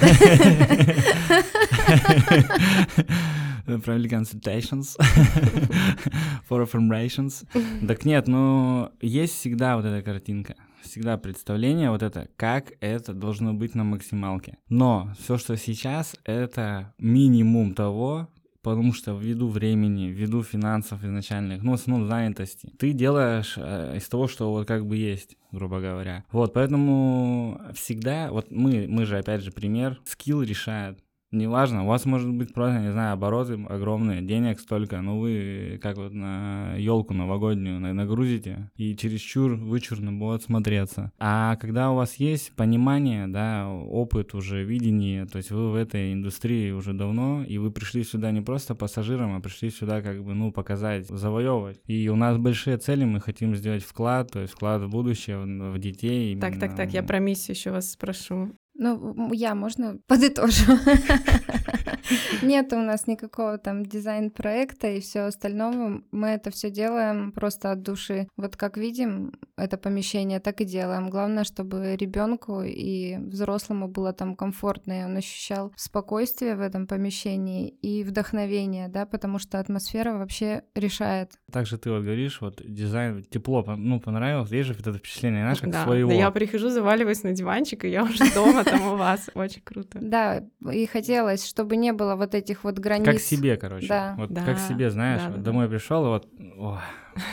Провели 3.84 4.08
consultations 4.08 4.96
for 6.48 6.62
affirmations. 6.62 7.46
Так 7.86 8.04
нет, 8.04 8.26
ну, 8.26 8.90
есть 9.00 9.34
всегда 9.34 9.76
вот 9.76 9.84
эта 9.84 10.02
картинка 10.02 10.54
всегда 10.82 11.16
представление 11.16 11.90
вот 11.90 12.02
это, 12.02 12.28
как 12.36 12.74
это 12.80 13.14
должно 13.14 13.54
быть 13.54 13.74
на 13.74 13.84
максималке. 13.84 14.58
Но 14.68 15.10
все, 15.18 15.38
что 15.38 15.56
сейчас, 15.56 16.14
это 16.24 16.92
минимум 16.98 17.74
того, 17.74 18.28
потому 18.62 18.92
что 18.92 19.16
ввиду 19.16 19.48
времени, 19.48 20.08
ввиду 20.08 20.42
финансов 20.42 21.02
изначальных, 21.02 21.62
ну, 21.62 21.72
в 21.72 21.74
основном 21.74 22.06
занятости, 22.06 22.72
ты 22.78 22.92
делаешь 22.92 23.54
э, 23.56 23.96
из 23.96 24.06
того, 24.08 24.28
что 24.28 24.50
вот 24.50 24.68
как 24.68 24.86
бы 24.86 24.96
есть, 24.96 25.36
грубо 25.54 25.80
говоря. 25.80 26.24
Вот, 26.32 26.52
поэтому 26.52 27.60
всегда, 27.74 28.30
вот 28.30 28.50
мы, 28.50 28.86
мы 28.88 29.06
же, 29.06 29.18
опять 29.18 29.42
же, 29.42 29.52
пример, 29.52 30.00
скилл 30.04 30.42
решает 30.42 30.98
неважно, 31.34 31.84
у 31.84 31.86
вас 31.86 32.04
может 32.04 32.30
быть 32.32 32.54
просто, 32.54 32.80
не 32.80 32.92
знаю, 32.92 33.14
обороты 33.14 33.54
огромные, 33.68 34.22
денег 34.22 34.60
столько, 34.60 35.00
но 35.00 35.18
вы 35.18 35.78
как 35.82 35.96
вот 35.96 36.12
на 36.12 36.74
елку 36.76 37.14
новогоднюю 37.14 37.80
нагрузите, 37.80 38.70
и 38.76 38.96
чересчур 38.96 39.54
вычурно 39.54 40.12
будет 40.12 40.42
смотреться. 40.42 41.12
А 41.18 41.56
когда 41.56 41.90
у 41.90 41.96
вас 41.96 42.16
есть 42.16 42.52
понимание, 42.56 43.26
да, 43.26 43.68
опыт 43.68 44.34
уже, 44.34 44.64
видение, 44.64 45.26
то 45.26 45.38
есть 45.38 45.50
вы 45.50 45.70
в 45.70 45.74
этой 45.74 46.12
индустрии 46.12 46.70
уже 46.70 46.92
давно, 46.92 47.44
и 47.44 47.58
вы 47.58 47.70
пришли 47.70 48.04
сюда 48.04 48.30
не 48.30 48.40
просто 48.40 48.74
пассажиром, 48.74 49.36
а 49.36 49.40
пришли 49.40 49.70
сюда 49.70 50.02
как 50.02 50.22
бы, 50.24 50.34
ну, 50.34 50.52
показать, 50.52 51.06
завоевывать. 51.08 51.80
И 51.86 52.08
у 52.08 52.16
нас 52.16 52.38
большие 52.38 52.78
цели, 52.78 53.04
мы 53.04 53.20
хотим 53.20 53.54
сделать 53.56 53.82
вклад, 53.82 54.30
то 54.30 54.40
есть 54.40 54.54
вклад 54.54 54.82
в 54.82 54.88
будущее, 54.88 55.38
в, 55.38 55.78
детей. 55.78 56.38
Так, 56.38 56.58
так, 56.58 56.74
так, 56.76 56.92
я 56.92 57.02
про 57.02 57.18
миссию 57.18 57.56
еще 57.56 57.70
вас 57.70 57.90
спрошу. 57.92 58.54
Ну, 58.74 59.32
я, 59.32 59.54
можно 59.54 59.98
подытожу? 60.06 60.72
Нет 62.42 62.72
у 62.72 62.78
нас 62.78 63.06
никакого 63.06 63.58
там 63.58 63.84
дизайн-проекта 63.86 64.88
и 64.88 65.00
все 65.00 65.20
остального. 65.20 66.02
Мы 66.10 66.28
это 66.28 66.50
все 66.50 66.70
делаем 66.70 67.32
просто 67.32 67.70
от 67.70 67.82
души. 67.82 68.28
Вот 68.36 68.56
как 68.56 68.76
видим 68.76 69.32
это 69.56 69.78
помещение, 69.78 70.40
так 70.40 70.60
и 70.60 70.64
делаем. 70.64 71.10
Главное, 71.10 71.44
чтобы 71.44 71.96
ребенку 71.96 72.62
и 72.62 73.16
взрослому 73.16 73.88
было 73.88 74.12
там 74.12 74.36
комфортно, 74.36 75.00
и 75.00 75.04
он 75.04 75.16
ощущал 75.16 75.72
спокойствие 75.76 76.56
в 76.56 76.60
этом 76.60 76.86
помещении 76.86 77.68
и 77.68 78.04
вдохновение, 78.04 78.88
да, 78.88 79.06
потому 79.06 79.38
что 79.38 79.58
атмосфера 79.58 80.14
вообще 80.14 80.64
решает. 80.74 81.38
Также 81.50 81.78
ты 81.78 81.90
вот 81.90 82.02
говоришь, 82.02 82.40
вот 82.40 82.60
дизайн, 82.64 83.24
тепло, 83.24 83.64
ну, 83.76 84.00
понравилось, 84.00 84.50
есть 84.50 84.68
же 84.68 84.74
вот 84.74 84.86
это 84.86 84.98
впечатление, 84.98 85.42
знаешь, 85.42 85.60
как 85.60 85.70
да, 85.70 85.84
своего. 85.84 86.10
Да, 86.10 86.16
я 86.16 86.30
прихожу, 86.30 86.68
заваливаюсь 86.68 87.22
на 87.22 87.32
диванчик, 87.32 87.84
и 87.84 87.90
я 87.90 88.04
уже 88.04 88.24
дома 88.34 88.63
там 88.64 88.82
у 88.92 88.96
вас. 88.96 89.30
Очень 89.34 89.62
круто. 89.62 89.98
Да, 90.00 90.44
и 90.72 90.86
хотелось, 90.86 91.46
чтобы 91.46 91.76
не 91.76 91.92
было 91.92 92.16
вот 92.16 92.34
этих 92.34 92.64
вот 92.64 92.78
границ. 92.78 93.06
Как 93.06 93.20
себе, 93.20 93.56
короче. 93.56 93.86
Да. 93.88 94.14
Вот 94.18 94.30
да. 94.30 94.44
как 94.44 94.58
себе, 94.58 94.90
знаешь, 94.90 95.22
да, 95.22 95.28
вот 95.28 95.38
да, 95.38 95.42
домой 95.42 95.68
пришел, 95.68 96.04
и 96.04 96.08
вот... 96.08 96.28
О, 96.58 96.80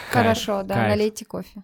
Хорошо, 0.10 0.64
да, 0.64 0.88
налейте 0.88 1.26
кофе. 1.26 1.64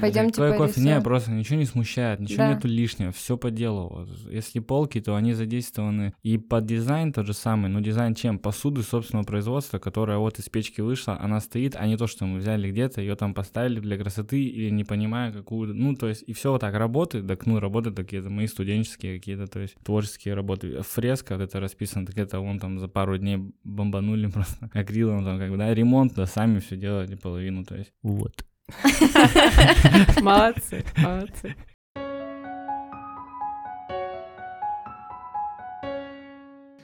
Пойдемте 0.00 0.34
Твой 0.34 0.56
кофе, 0.56 0.80
не, 0.80 1.00
просто 1.00 1.30
ничего 1.30 1.58
не 1.58 1.66
смущает, 1.66 2.20
ничего 2.20 2.44
нету 2.44 2.68
лишнего, 2.68 3.12
все 3.12 3.36
по 3.36 3.50
делу. 3.50 4.06
Если 4.30 4.60
полки, 4.60 5.00
то 5.00 5.16
они 5.16 5.32
задействованы 5.32 6.14
и 6.22 6.38
под 6.38 6.66
дизайн 6.66 7.12
тот 7.12 7.26
же 7.26 7.34
самый, 7.34 7.70
но 7.70 7.80
дизайн 7.80 8.14
чем? 8.14 8.38
Посуды 8.38 8.82
собственного 8.82 9.24
производства, 9.24 9.78
которая 9.78 10.18
вот 10.18 10.38
из 10.38 10.48
печки 10.48 10.80
вышла, 10.80 11.18
она 11.20 11.40
стоит, 11.40 11.76
а 11.76 11.86
не 11.86 11.96
то, 11.96 12.06
что 12.06 12.26
мы 12.26 12.38
взяли 12.38 12.70
где-то, 12.70 13.00
ее 13.00 13.16
там 13.16 13.34
поставили 13.34 13.80
для 13.80 13.96
красоты 13.96 14.42
или 14.42 14.70
не 14.70 14.84
понимая 14.84 15.32
какую 15.32 15.70
ну, 15.74 15.94
то 15.94 16.08
есть, 16.08 16.24
и 16.26 16.32
все 16.32 16.52
вот 16.52 16.60
так 16.60 16.74
работает, 16.74 17.26
так, 17.26 17.46
ну, 17.46 17.58
работают 17.60 17.96
такие 17.96 18.22
мои 18.22 18.46
студенческие 18.46 19.18
какие-то, 19.18 19.46
то 19.46 19.60
есть, 19.60 19.74
творческие 19.82 20.34
работы. 20.34 20.82
Фреска 20.82 21.36
вот 21.36 21.42
это 21.42 21.60
расписано, 21.60 22.06
так 22.06 22.18
это 22.18 22.40
вон 22.40 22.58
там 22.58 22.78
за 22.78 22.88
пару 22.88 23.18
дней 23.18 23.38
бомбанули 23.64 24.26
просто 24.30 24.70
акрилом, 24.72 25.24
там, 25.24 25.38
как 25.38 25.50
бы, 25.50 25.56
да, 25.56 25.74
ремонт, 25.74 26.14
да, 26.14 26.26
сами 26.26 26.58
все 26.60 26.76
делали 26.76 27.14
половину, 27.14 27.49
то 27.64 27.76
есть, 27.76 27.92
вот. 28.02 28.44
Молодцы, 30.20 30.84
молодцы. 30.96 31.56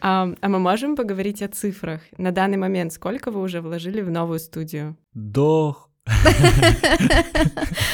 А, 0.00 0.28
а 0.40 0.48
мы 0.48 0.58
можем 0.58 0.94
поговорить 0.94 1.42
о 1.42 1.48
цифрах? 1.48 2.00
На 2.18 2.32
данный 2.32 2.58
момент 2.58 2.92
сколько 2.92 3.30
вы 3.30 3.40
уже 3.40 3.60
вложили 3.60 4.02
в 4.02 4.10
новую 4.10 4.38
студию? 4.38 4.96
До 5.14 5.88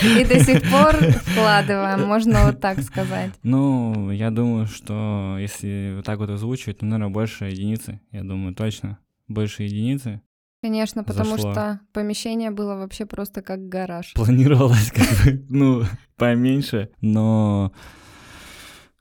И 0.03 0.25
до 0.25 0.39
сих 0.41 0.63
пор 0.71 0.97
вкладываем, 0.97 2.03
можно 2.07 2.45
вот 2.45 2.61
так 2.61 2.81
сказать. 2.81 3.31
Ну, 3.43 4.11
я 4.11 4.31
думаю, 4.31 4.67
что 4.67 5.39
если 5.41 5.95
вот 5.97 6.05
так 6.05 6.19
вот 6.19 6.29
озвучивать, 6.29 6.79
то, 6.79 6.85
наверное, 6.85 7.13
больше 7.13 7.47
единицы. 7.47 8.01
Я 8.11 8.23
думаю, 8.23 8.55
точно. 8.55 8.99
Больше 9.29 9.63
единицы. 9.63 10.21
Конечно, 10.63 11.03
потому 11.03 11.37
Зашло. 11.37 11.53
что 11.53 11.81
помещение 11.93 12.53
было 12.53 12.77
вообще 12.77 13.05
просто 13.05 13.43
как 13.43 13.69
гараж. 13.69 14.13
Планировалось 14.15 14.93
как 14.93 15.09
бы, 15.25 15.45
ну, 15.49 15.83
поменьше, 16.17 16.91
но 17.01 17.73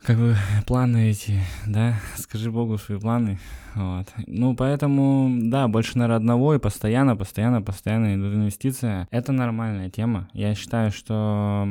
как 0.01 0.17
бы 0.17 0.35
планы 0.65 1.11
эти, 1.11 1.39
да, 1.67 1.99
скажи 2.17 2.51
богу 2.51 2.79
свои 2.79 2.99
планы, 2.99 3.39
вот. 3.75 4.07
Ну, 4.25 4.55
поэтому, 4.55 5.29
да, 5.51 5.67
больше, 5.67 5.99
наверное, 5.99 6.17
одного 6.17 6.55
и 6.55 6.59
постоянно, 6.59 7.15
постоянно, 7.15 7.61
постоянно 7.61 8.15
идут 8.15 8.33
инвестиции. 8.33 9.07
Это 9.11 9.31
нормальная 9.31 9.91
тема. 9.91 10.29
Я 10.33 10.55
считаю, 10.55 10.91
что 10.91 11.67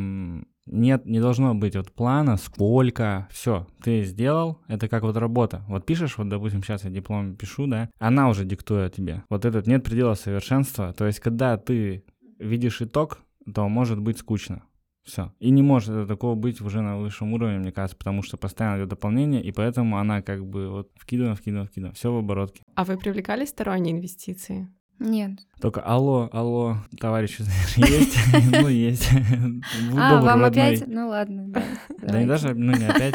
нет, 0.71 1.07
не 1.07 1.21
должно 1.21 1.55
быть 1.55 1.77
вот 1.77 1.93
плана, 1.93 2.37
сколько, 2.37 3.29
все, 3.31 3.67
ты 3.83 4.03
сделал, 4.05 4.59
это 4.69 4.89
как 4.89 5.03
вот 5.03 5.17
работа. 5.17 5.63
Вот 5.69 5.85
пишешь, 5.85 6.17
вот, 6.19 6.29
допустим, 6.29 6.63
сейчас 6.63 6.85
я 6.85 6.91
диплом 6.91 7.37
пишу, 7.37 7.67
да, 7.67 7.91
она 7.99 8.29
уже 8.29 8.45
диктует 8.45 8.95
тебе. 8.95 9.23
Вот 9.29 9.45
этот 9.45 9.67
нет 9.67 9.85
предела 9.85 10.15
совершенства. 10.15 10.93
То 10.93 11.07
есть, 11.07 11.21
когда 11.21 11.57
ты 11.57 12.05
видишь 12.39 12.81
итог, 12.81 13.21
то 13.53 13.69
может 13.69 14.01
быть 14.01 14.19
скучно. 14.19 14.63
Все. 15.03 15.33
И 15.41 15.51
не 15.51 15.63
может 15.63 15.91
это 15.91 16.07
такого 16.07 16.35
быть 16.35 16.61
уже 16.61 16.83
на 16.83 16.99
высшем 16.99 17.33
уровне, 17.33 17.59
мне 17.59 17.73
кажется, 17.73 17.97
потому 17.97 18.23
что 18.23 18.37
постоянно 18.37 18.79
идет 18.79 18.91
дополнение, 18.91 19.43
и 19.43 19.51
поэтому 19.51 19.99
она 19.99 20.23
как 20.23 20.47
бы 20.47 20.69
вот 20.69 20.91
вкидываем, 20.95 21.37
вкидываем, 21.37 21.67
вкидываем. 21.67 21.95
Все 21.95 22.13
в 22.13 22.17
оборотке. 22.17 22.63
А 22.75 22.85
вы 22.85 22.97
привлекали 22.97 23.45
сторонние 23.45 23.95
инвестиции? 23.95 24.69
Нет. 25.01 25.41
Только 25.61 25.81
алло, 25.81 26.29
алло, 26.31 26.77
товарищи, 26.99 27.43
есть? 27.77 28.17
Ну, 28.53 28.69
есть. 28.69 29.09
А, 29.97 30.21
вам 30.21 30.45
опять? 30.45 30.85
Ну 30.87 31.09
ладно, 31.09 31.45
да. 31.49 31.65
Да 32.03 32.21
не 32.21 32.27
даже, 32.27 32.55
ну 32.55 32.77
не 32.77 32.85
опять. 32.85 33.15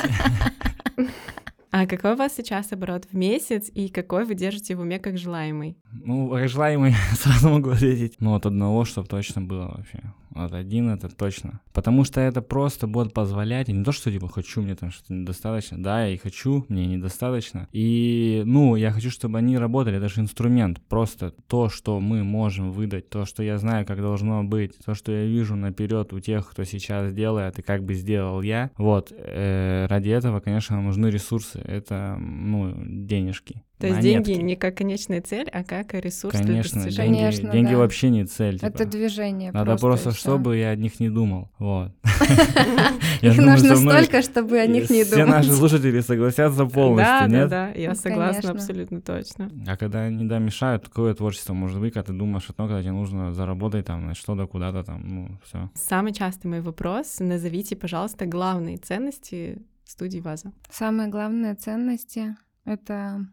А 1.72 1.86
какой 1.86 2.14
у 2.14 2.16
вас 2.16 2.34
сейчас 2.36 2.72
оборот 2.72 3.06
в 3.12 3.16
месяц 3.16 3.70
и 3.74 3.90
какой 3.90 4.26
вы 4.26 4.34
держите 4.34 4.76
в 4.76 4.80
уме 4.80 4.98
как 4.98 5.18
желаемый? 5.18 5.78
Ну, 5.92 6.30
как 6.30 6.48
желаемый, 6.50 6.96
сразу 7.20 7.50
могу 7.50 7.70
ответить. 7.70 8.16
Ну, 8.20 8.34
от 8.34 8.46
одного, 8.46 8.86
чтобы 8.86 9.08
точно 9.08 9.42
было 9.42 9.68
вообще. 9.76 10.02
Вот 10.36 10.54
один 10.54 10.90
это 10.90 11.08
точно. 11.08 11.62
Потому 11.74 12.04
что 12.04 12.20
это 12.20 12.42
просто 12.42 12.88
будет 12.88 13.14
позволять, 13.14 13.70
и 13.70 13.74
не 13.74 13.84
то, 13.84 13.94
что 13.94 14.12
типа 14.12 14.28
хочу, 14.28 14.62
мне 14.62 14.76
там 14.76 14.92
что-то 14.92 15.14
недостаточно. 15.14 15.82
Да, 15.82 16.10
и 16.10 16.18
хочу, 16.18 16.66
мне 16.68 16.86
недостаточно. 16.86 17.70
И, 17.72 18.44
ну, 18.46 18.76
я 18.76 18.92
хочу, 18.92 19.10
чтобы 19.10 19.38
они 19.38 19.58
работали, 19.58 19.98
это 19.98 20.10
же 20.10 20.22
инструмент. 20.22 20.82
Просто 20.90 21.34
то, 21.48 21.70
что 21.70 22.00
мы 22.02 22.24
можем 22.24 22.72
выдать, 22.72 23.10
то, 23.10 23.26
что 23.26 23.44
я 23.44 23.58
знаю, 23.58 23.86
как 23.86 24.02
должно 24.02 24.44
быть, 24.44 24.78
то, 24.86 24.94
что 24.94 25.12
я 25.14 25.26
вижу 25.26 25.56
наперед 25.56 26.12
у 26.12 26.20
тех, 26.20 26.50
кто 26.50 26.66
сейчас 26.66 27.14
делает, 27.14 27.58
и 27.60 27.62
как 27.62 27.84
бы 27.84 27.94
сделал 27.94 28.42
я. 28.42 28.72
Вот, 28.78 29.14
э, 29.16 29.86
ради 29.88 30.10
этого, 30.10 30.42
конечно, 30.42 30.82
нужны 30.82 31.08
ресурсы. 31.08 31.60
Это, 31.60 32.18
ну, 32.20 32.74
денежки. 32.86 33.64
То 33.78 33.88
есть 33.88 34.00
деньги 34.00 34.32
не 34.32 34.56
как 34.56 34.78
конечная 34.78 35.22
цель, 35.22 35.50
а 35.52 35.64
как 35.64 35.94
ресурс 35.94 36.36
для 36.38 36.46
Конечно, 36.48 36.82
достижения. 36.84 37.08
деньги, 37.08 37.20
Конечно, 37.20 37.52
деньги 37.52 37.72
да. 37.72 37.78
вообще 37.78 38.10
не 38.10 38.26
цель. 38.26 38.56
Это 38.62 38.78
типа. 38.80 38.90
движение 38.90 39.52
Надо 39.52 39.76
просто, 39.78 40.12
всё. 40.12 40.20
чтобы 40.20 40.58
я 40.58 40.70
о 40.70 40.76
них 40.76 41.00
не 41.02 41.10
думал. 41.10 41.50
Вот. 41.60 41.92
Их 43.22 43.38
нужно 43.38 43.76
столько, 43.76 44.22
чтобы 44.22 44.60
о 44.60 44.68
них 44.68 44.90
не 44.90 45.04
Все 45.04 45.26
наши 45.26 45.48
думать. 45.50 45.58
слушатели 45.60 46.00
согласятся 46.02 46.66
полностью, 46.66 47.06
Да, 47.06 47.20
да, 47.22 47.28
нет? 47.28 47.50
да, 47.50 47.70
я 47.72 47.90
Ну, 47.90 47.96
согласна 47.96 48.42
конечно. 48.42 48.52
абсолютно 48.52 49.02
точно. 49.02 49.52
А 49.68 49.78
когда 49.78 50.04
они, 50.04 50.26
да, 50.28 50.40
мешают, 50.40 50.84
такое 50.84 51.14
творчество 51.14 51.54
может 51.54 51.80
быть, 51.80 51.94
когда 51.94 52.08
ты 52.12 52.14
думаешь 52.14 52.50
о 52.50 52.54
том, 52.54 52.68
когда 52.68 52.82
тебе 52.82 52.92
нужно 52.94 53.34
заработать 53.34 53.86
там 53.86 54.14
что-то, 54.16 54.48
куда-то 54.48 54.84
там, 54.84 55.02
ну, 55.06 55.40
все. 55.44 55.70
Самый 55.76 56.14
частый 56.14 56.50
мой 56.50 56.62
вопрос— 56.62 57.18
назовите, 57.20 57.76
пожалуйста, 57.76 58.26
главные 58.26 58.78
ценности 58.78 59.62
студии 59.86 60.20
ВАЗа. 60.20 60.52
Самые 60.70 61.10
главные 61.10 61.56
ценности— 61.56 62.36
это 62.66 63.26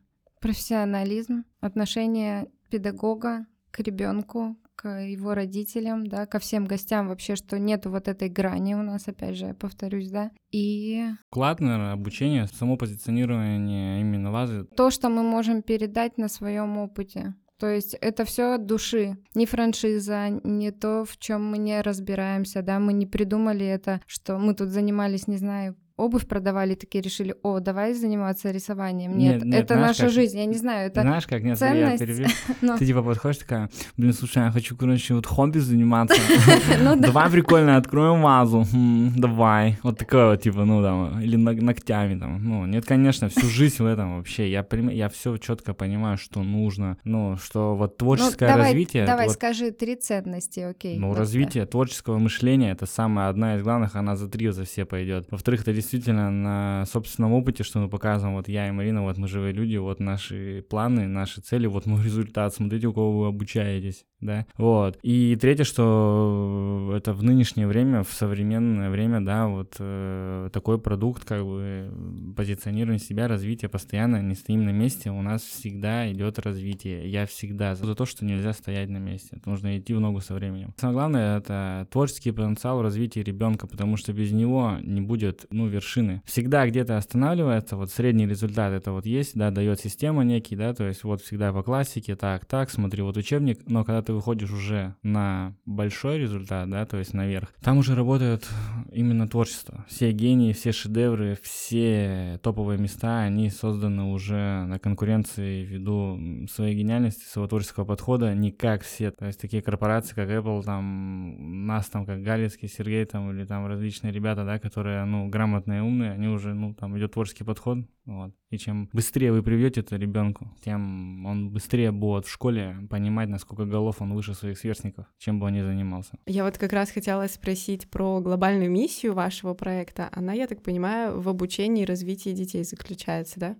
профессионализм, 0.42 1.44
отношение 1.60 2.48
педагога 2.70 3.46
к 3.70 3.80
ребенку, 3.80 4.56
к 4.74 4.88
его 4.88 5.34
родителям, 5.34 6.06
да, 6.06 6.26
ко 6.26 6.38
всем 6.38 6.66
гостям 6.66 7.08
вообще, 7.08 7.36
что 7.36 7.58
нету 7.58 7.90
вот 7.90 8.08
этой 8.08 8.28
грани 8.28 8.74
у 8.74 8.82
нас, 8.82 9.06
опять 9.06 9.36
же, 9.36 9.46
я 9.46 9.54
повторюсь, 9.54 10.10
да, 10.10 10.30
и 10.50 11.06
Вклад, 11.30 11.60
наверное, 11.60 11.92
обучение, 11.92 12.46
само 12.48 12.76
позиционирование 12.76 14.00
именно 14.00 14.32
вазы. 14.32 14.64
то, 14.76 14.90
что 14.90 15.08
мы 15.08 15.22
можем 15.22 15.62
передать 15.62 16.18
на 16.18 16.28
своем 16.28 16.78
опыте. 16.78 17.34
То 17.58 17.68
есть 17.68 17.94
это 18.00 18.24
все 18.24 18.54
от 18.54 18.66
души, 18.66 19.16
не 19.34 19.46
франшиза, 19.46 20.30
не 20.42 20.72
то, 20.72 21.04
в 21.04 21.16
чем 21.18 21.46
мы 21.48 21.58
не 21.58 21.80
разбираемся, 21.80 22.60
да, 22.60 22.80
мы 22.80 22.92
не 22.92 23.06
придумали 23.06 23.64
это, 23.64 24.00
что 24.06 24.36
мы 24.38 24.54
тут 24.54 24.70
занимались, 24.70 25.28
не 25.28 25.36
знаю, 25.36 25.76
обувь 25.96 26.26
продавали, 26.26 26.74
такие 26.74 27.02
решили, 27.02 27.34
о, 27.42 27.60
давай 27.60 27.94
заниматься 27.94 28.50
рисованием. 28.50 29.16
Нет, 29.18 29.36
Нет, 29.36 29.44
нет, 29.44 29.64
это 29.64 29.76
наша 29.76 30.02
как- 30.04 30.10
жизнь, 30.12 30.38
я 30.38 30.46
не 30.46 30.56
знаю, 30.56 30.88
это 30.88 31.02
Знаешь, 31.02 31.26
как, 31.26 31.42
нет, 31.42 31.58
смотри, 31.58 31.78
я 31.80 31.96
ценность. 31.96 32.04
перебью. 32.04 32.26
Ну. 32.62 32.78
Ты 32.78 32.86
типа 32.86 33.02
подходишь 33.02 33.38
такая, 33.38 33.70
блин, 33.96 34.12
слушай, 34.12 34.42
я 34.44 34.50
хочу, 34.50 34.76
короче, 34.76 35.14
вот 35.14 35.26
хобби 35.26 35.58
заниматься. 35.58 36.16
Ну 36.82 36.96
да. 36.96 37.08
Давай 37.08 37.30
прикольно 37.30 37.76
откроем 37.76 38.22
вазу. 38.22 38.66
М, 38.72 39.12
Давай. 39.16 39.78
Вот 39.82 39.98
такое 39.98 40.30
вот, 40.30 40.42
типа, 40.42 40.64
ну 40.64 40.82
там, 40.82 41.20
или 41.20 41.36
ног- 41.36 41.60
ногтями 41.60 42.18
там. 42.18 42.42
Ну, 42.44 42.66
нет, 42.66 42.84
конечно, 42.86 43.28
всю 43.28 43.46
жизнь 43.46 43.82
в 43.82 43.86
этом 43.86 44.16
вообще. 44.18 44.50
Я, 44.50 44.66
я 44.90 45.08
все 45.08 45.36
четко 45.36 45.74
понимаю, 45.74 46.16
что 46.18 46.42
нужно. 46.42 46.96
Ну, 47.04 47.36
что 47.36 47.74
вот 47.76 47.92
Ну, 47.92 47.96
творческое 47.98 48.46
давай, 48.48 48.64
развитие. 48.72 49.06
Давай, 49.06 49.28
скажи 49.30 49.70
три 49.70 49.96
ценности, 49.96 50.60
окей. 50.60 50.98
ну, 50.98 51.14
развитие 51.14 51.66
творческого 51.66 52.18
мышления 52.18 52.72
это 52.72 52.86
самая 52.86 53.28
одна 53.28 53.56
из 53.56 53.62
главных, 53.62 53.96
она 53.96 54.16
за 54.16 54.28
три 54.28 54.48
за 54.50 54.64
все 54.64 54.84
пойдет. 54.84 55.26
Во-вторых, 55.30 55.62
это 55.62 55.72
действительно 55.92 56.30
на 56.30 56.86
собственном 56.86 57.34
опыте, 57.34 57.64
что 57.64 57.78
мы 57.78 57.88
показываем, 57.88 58.36
вот 58.36 58.48
я 58.48 58.66
и 58.68 58.70
Марина, 58.70 59.02
вот 59.02 59.18
мы 59.18 59.28
живые 59.28 59.52
люди, 59.52 59.76
вот 59.76 60.00
наши 60.00 60.64
планы, 60.68 61.06
наши 61.06 61.42
цели, 61.42 61.66
вот 61.66 61.86
мой 61.86 62.02
результат, 62.04 62.54
смотрите, 62.54 62.86
у 62.86 62.94
кого 62.94 63.20
вы 63.20 63.26
обучаетесь, 63.26 64.06
да, 64.22 64.46
вот. 64.56 64.98
И 65.02 65.36
третье, 65.40 65.64
что 65.64 66.92
это 66.96 67.12
в 67.12 67.22
нынешнее 67.22 67.66
время, 67.66 68.04
в 68.04 68.12
современное 68.12 68.88
время, 68.88 69.20
да, 69.20 69.48
вот 69.48 69.76
э, 69.78 70.48
такой 70.52 70.78
продукт, 70.78 71.24
как 71.24 71.44
бы 71.44 71.92
позиционирование 72.36 73.00
себя, 73.00 73.28
развитие 73.28 73.68
постоянно, 73.68 74.22
не 74.22 74.34
стоим 74.34 74.64
на 74.64 74.70
месте, 74.70 75.10
у 75.10 75.22
нас 75.22 75.42
всегда 75.42 76.10
идет 76.12 76.38
развитие. 76.38 77.10
Я 77.10 77.26
всегда 77.26 77.74
за 77.74 77.94
то, 77.94 78.06
что 78.06 78.24
нельзя 78.24 78.52
стоять 78.52 78.88
на 78.88 78.98
месте, 78.98 79.40
нужно 79.44 79.76
идти 79.76 79.92
в 79.92 80.00
ногу 80.00 80.20
со 80.20 80.34
временем. 80.34 80.72
Самое 80.78 80.96
главное 80.96 81.38
это 81.38 81.88
творческий 81.90 82.30
потенциал 82.30 82.78
в 82.78 82.82
развитии 82.82 83.20
ребенка, 83.20 83.66
потому 83.66 83.96
что 83.96 84.12
без 84.12 84.30
него 84.32 84.76
не 84.82 85.00
будет, 85.00 85.46
ну, 85.50 85.66
вершины. 85.66 86.22
Всегда 86.24 86.66
где-то 86.68 86.96
останавливается, 86.96 87.76
вот 87.76 87.90
средний 87.90 88.26
результат 88.26 88.72
это 88.72 88.92
вот 88.92 89.04
есть, 89.04 89.36
да, 89.36 89.50
дает 89.50 89.80
система 89.80 90.22
некий, 90.22 90.54
да, 90.54 90.74
то 90.74 90.86
есть 90.86 91.02
вот 91.02 91.22
всегда 91.22 91.52
по 91.52 91.62
классике, 91.62 92.14
так, 92.14 92.46
так, 92.46 92.70
смотри, 92.70 93.02
вот 93.02 93.16
учебник, 93.16 93.60
но 93.66 93.84
когда 93.84 94.02
ты 94.02 94.11
выходишь 94.12 94.52
уже 94.52 94.94
на 95.02 95.56
большой 95.64 96.18
результат, 96.18 96.68
да, 96.70 96.84
то 96.86 96.98
есть 96.98 97.14
наверх, 97.14 97.52
там 97.62 97.78
уже 97.78 97.94
работает 97.94 98.48
именно 98.92 99.28
творчество. 99.28 99.84
Все 99.88 100.12
гении, 100.12 100.52
все 100.52 100.72
шедевры, 100.72 101.38
все 101.42 102.38
топовые 102.42 102.78
места, 102.78 103.20
они 103.20 103.50
созданы 103.50 104.04
уже 104.12 104.64
на 104.64 104.78
конкуренции 104.78 105.64
ввиду 105.64 106.46
своей 106.50 106.76
гениальности, 106.76 107.24
своего 107.24 107.48
творческого 107.48 107.84
подхода, 107.84 108.34
не 108.34 108.50
как 108.50 108.82
все, 108.82 109.10
то 109.10 109.26
есть 109.26 109.40
такие 109.40 109.62
корпорации, 109.62 110.14
как 110.14 110.28
Apple, 110.28 110.62
там, 110.62 111.66
нас 111.66 111.86
там, 111.86 112.06
как 112.06 112.22
Галицкий, 112.22 112.68
Сергей, 112.68 113.04
там, 113.04 113.30
или 113.30 113.44
там 113.44 113.66
различные 113.66 114.12
ребята, 114.12 114.44
да, 114.44 114.58
которые, 114.58 115.04
ну, 115.04 115.28
грамотные, 115.28 115.82
умные, 115.82 116.12
они 116.12 116.28
уже, 116.28 116.54
ну, 116.54 116.74
там 116.74 116.96
идет 116.98 117.12
творческий 117.12 117.44
подход, 117.44 117.78
вот. 118.04 118.34
И 118.50 118.58
чем 118.58 118.90
быстрее 118.92 119.32
вы 119.32 119.42
привьете 119.42 119.80
это 119.80 119.96
ребенку, 119.96 120.50
тем 120.62 121.24
он 121.24 121.50
быстрее 121.50 121.90
будет 121.90 122.26
в 122.26 122.32
школе 122.32 122.76
понимать, 122.90 123.28
насколько 123.28 123.64
голов 123.64 124.01
он 124.02 124.14
выше 124.14 124.34
своих 124.34 124.58
сверстников, 124.58 125.06
чем 125.18 125.40
бы 125.40 125.46
он 125.46 125.54
ни 125.54 125.62
занимался. 125.62 126.18
Я 126.26 126.44
вот 126.44 126.58
как 126.58 126.72
раз 126.72 126.90
хотела 126.90 127.26
спросить 127.28 127.88
про 127.88 128.20
глобальную 128.20 128.70
миссию 128.70 129.14
вашего 129.14 129.54
проекта. 129.54 130.08
Она, 130.12 130.32
я 130.32 130.46
так 130.46 130.62
понимаю, 130.62 131.20
в 131.20 131.28
обучении 131.28 131.82
и 131.82 131.86
развитии 131.86 132.30
детей 132.30 132.64
заключается, 132.64 133.40
да? 133.40 133.56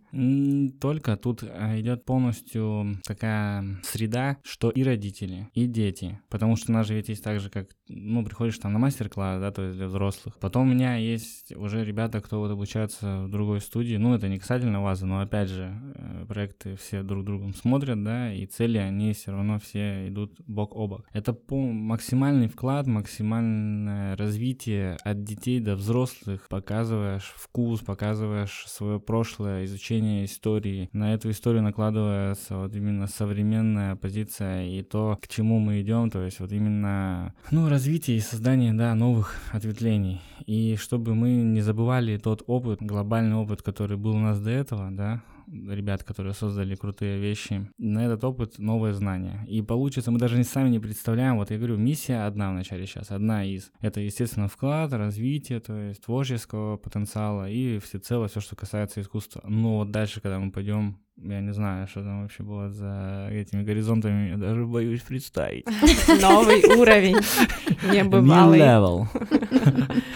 Только 0.81 1.17
тут 1.17 1.43
а, 1.43 1.79
идет 1.79 2.05
полностью 2.05 3.01
такая 3.05 3.65
среда, 3.83 4.39
что 4.43 4.71
и 4.71 4.83
родители, 4.83 5.49
и 5.55 5.67
дети. 5.67 6.21
Потому 6.29 6.57
что 6.57 6.73
у 6.73 6.75
нас 6.75 6.87
же 6.87 6.95
ведь 6.95 7.09
есть 7.09 7.23
так 7.23 7.41
же, 7.41 7.51
как, 7.51 7.69
ну, 7.89 8.25
приходишь 8.25 8.59
там 8.59 8.73
на 8.73 8.79
мастер-класс, 8.79 9.41
да, 9.41 9.51
то 9.51 9.63
есть 9.63 9.77
для 9.77 9.87
взрослых. 9.87 10.39
Потом 10.39 10.69
у 10.69 10.73
меня 10.75 10.97
есть 10.97 11.55
уже 11.57 11.85
ребята, 11.85 12.21
кто 12.21 12.41
вот 12.41 12.51
обучается 12.51 13.25
в 13.25 13.31
другой 13.31 13.61
студии. 13.61 13.97
Ну, 13.97 14.15
это 14.15 14.29
не 14.29 14.39
касательно 14.39 14.83
вас, 14.83 15.01
но 15.03 15.21
опять 15.21 15.49
же, 15.49 15.73
э, 15.95 16.27
проекты 16.27 16.77
все 16.77 17.03
друг 17.03 17.25
другом 17.25 17.55
смотрят, 17.55 18.03
да, 18.03 18.33
и 18.33 18.47
цели, 18.47 18.79
они 18.79 19.13
все 19.13 19.33
равно 19.33 19.59
все 19.59 20.09
идут 20.09 20.32
бок 20.47 20.75
о 20.77 20.87
бок. 20.87 21.05
Это 21.13 21.37
максимальный 21.49 22.49
вклад, 22.49 22.87
максимальное 22.87 24.17
развитие 24.17 24.97
от 25.05 25.25
детей 25.25 25.61
до 25.61 25.77
взрослых. 25.77 26.47
Показываешь 26.49 27.33
вкус, 27.37 27.81
показываешь 27.81 28.65
свое 28.67 29.01
прошлое, 29.01 29.65
изучение 29.65 30.25
истории. 30.25 30.89
На 30.93 31.15
эту 31.15 31.31
историю 31.31 31.63
накладывается 31.63 32.57
вот 32.57 32.75
именно 32.75 33.07
современная 33.07 33.97
позиция 33.97 34.67
и 34.67 34.83
то, 34.83 35.19
к 35.21 35.29
чему 35.29 35.59
мы 35.59 35.81
идем, 35.81 36.11
то 36.11 36.23
есть 36.23 36.41
вот 36.41 36.53
именно, 36.53 37.35
ну, 37.51 37.69
развитие 37.69 38.17
и 38.17 38.21
создание, 38.21 38.73
да, 38.73 38.95
новых 38.95 39.37
ответвлений. 39.53 40.21
И 40.47 40.77
чтобы 40.77 41.15
мы 41.15 41.31
не 41.31 41.61
забывали 41.61 42.17
тот 42.19 42.43
опыт, 42.47 42.81
глобальный 42.81 43.37
опыт, 43.37 43.63
который 43.63 43.97
был 43.97 44.15
нас 44.15 44.41
до 44.41 44.51
этого, 44.51 44.91
да, 44.91 45.23
ребят, 45.53 46.03
которые 46.03 46.35
создали 46.35 46.75
крутые 46.75 47.21
вещи, 47.21 47.71
на 47.79 48.07
этот 48.07 48.25
опыт 48.25 48.59
новые 48.59 48.95
знания. 48.95 49.45
И 49.49 49.63
получится, 49.63 50.11
мы 50.11 50.19
даже 50.19 50.43
сами 50.45 50.71
не 50.71 50.79
представляем, 50.79 51.37
вот 51.37 51.51
я 51.51 51.59
говорю, 51.59 51.77
миссия 51.77 52.27
одна 52.27 52.51
в 52.51 52.55
начале 52.55 52.87
сейчас, 52.87 53.11
одна 53.11 53.45
из. 53.45 53.71
Это, 53.81 54.01
естественно, 54.01 54.49
вклад, 54.49 54.93
развитие, 54.93 55.61
то 55.61 55.75
есть 55.75 56.03
творческого 56.03 56.77
потенциала 56.77 57.49
и 57.49 57.79
всецело 57.79 58.29
все, 58.29 58.41
что 58.41 58.57
касается 58.57 59.01
искусства. 59.01 59.43
Но 59.45 59.79
вот 59.79 59.91
дальше, 59.91 60.21
когда 60.21 60.39
мы 60.39 60.51
пойдем 60.51 60.99
я 61.17 61.41
не 61.41 61.53
знаю, 61.53 61.87
что 61.87 62.03
там 62.03 62.23
вообще 62.23 62.43
было 62.43 62.71
за 62.71 63.29
этими 63.31 63.63
горизонтами, 63.63 64.31
я 64.31 64.37
даже 64.37 64.67
боюсь 64.67 65.03
представить. 65.03 65.67
Новый 66.21 66.65
уровень, 66.77 67.17
небывалый. 67.93 68.59
New 68.59 68.67
level. 68.67 69.07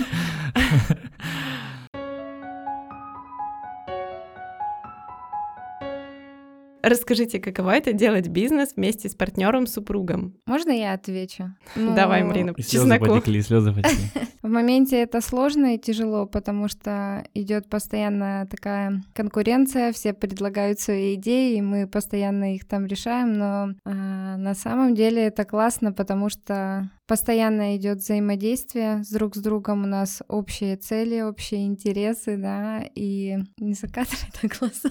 Расскажите, 6.86 7.40
каково 7.40 7.74
это 7.74 7.92
делать 7.92 8.28
бизнес 8.28 8.74
вместе 8.76 9.08
с 9.08 9.16
партнером-супругом? 9.16 10.34
Можно 10.46 10.70
я 10.70 10.92
отвечу? 10.92 11.52
Давай, 11.74 12.22
Марина, 12.22 12.54
по 12.54 12.62
слезы 12.62 12.98
потекли, 13.00 13.42
слезы 13.42 13.72
потекли. 13.72 14.04
В 14.42 14.48
моменте 14.48 15.02
это 15.02 15.20
сложно 15.20 15.74
и 15.74 15.78
тяжело, 15.78 16.26
потому 16.26 16.68
что 16.68 17.26
идет 17.34 17.68
постоянно 17.68 18.46
такая 18.48 19.02
конкуренция, 19.14 19.92
все 19.92 20.12
предлагают 20.12 20.78
свои 20.78 21.16
идеи, 21.16 21.56
и 21.56 21.60
мы 21.60 21.88
постоянно 21.88 22.54
их 22.54 22.64
там 22.64 22.86
решаем, 22.86 23.32
но 23.32 23.74
а, 23.84 24.36
на 24.36 24.54
самом 24.54 24.94
деле 24.94 25.24
это 25.24 25.44
классно, 25.44 25.92
потому 25.92 26.28
что 26.28 26.88
постоянно 27.06 27.76
идет 27.76 27.98
взаимодействие 27.98 29.04
с 29.04 29.10
друг 29.10 29.36
с 29.36 29.38
другом, 29.38 29.84
у 29.84 29.86
нас 29.86 30.22
общие 30.28 30.76
цели, 30.76 31.20
общие 31.20 31.66
интересы, 31.66 32.36
да, 32.36 32.82
и 32.94 33.38
не 33.58 33.74
закатывай 33.74 34.28
так 34.40 34.58
глаза. 34.58 34.90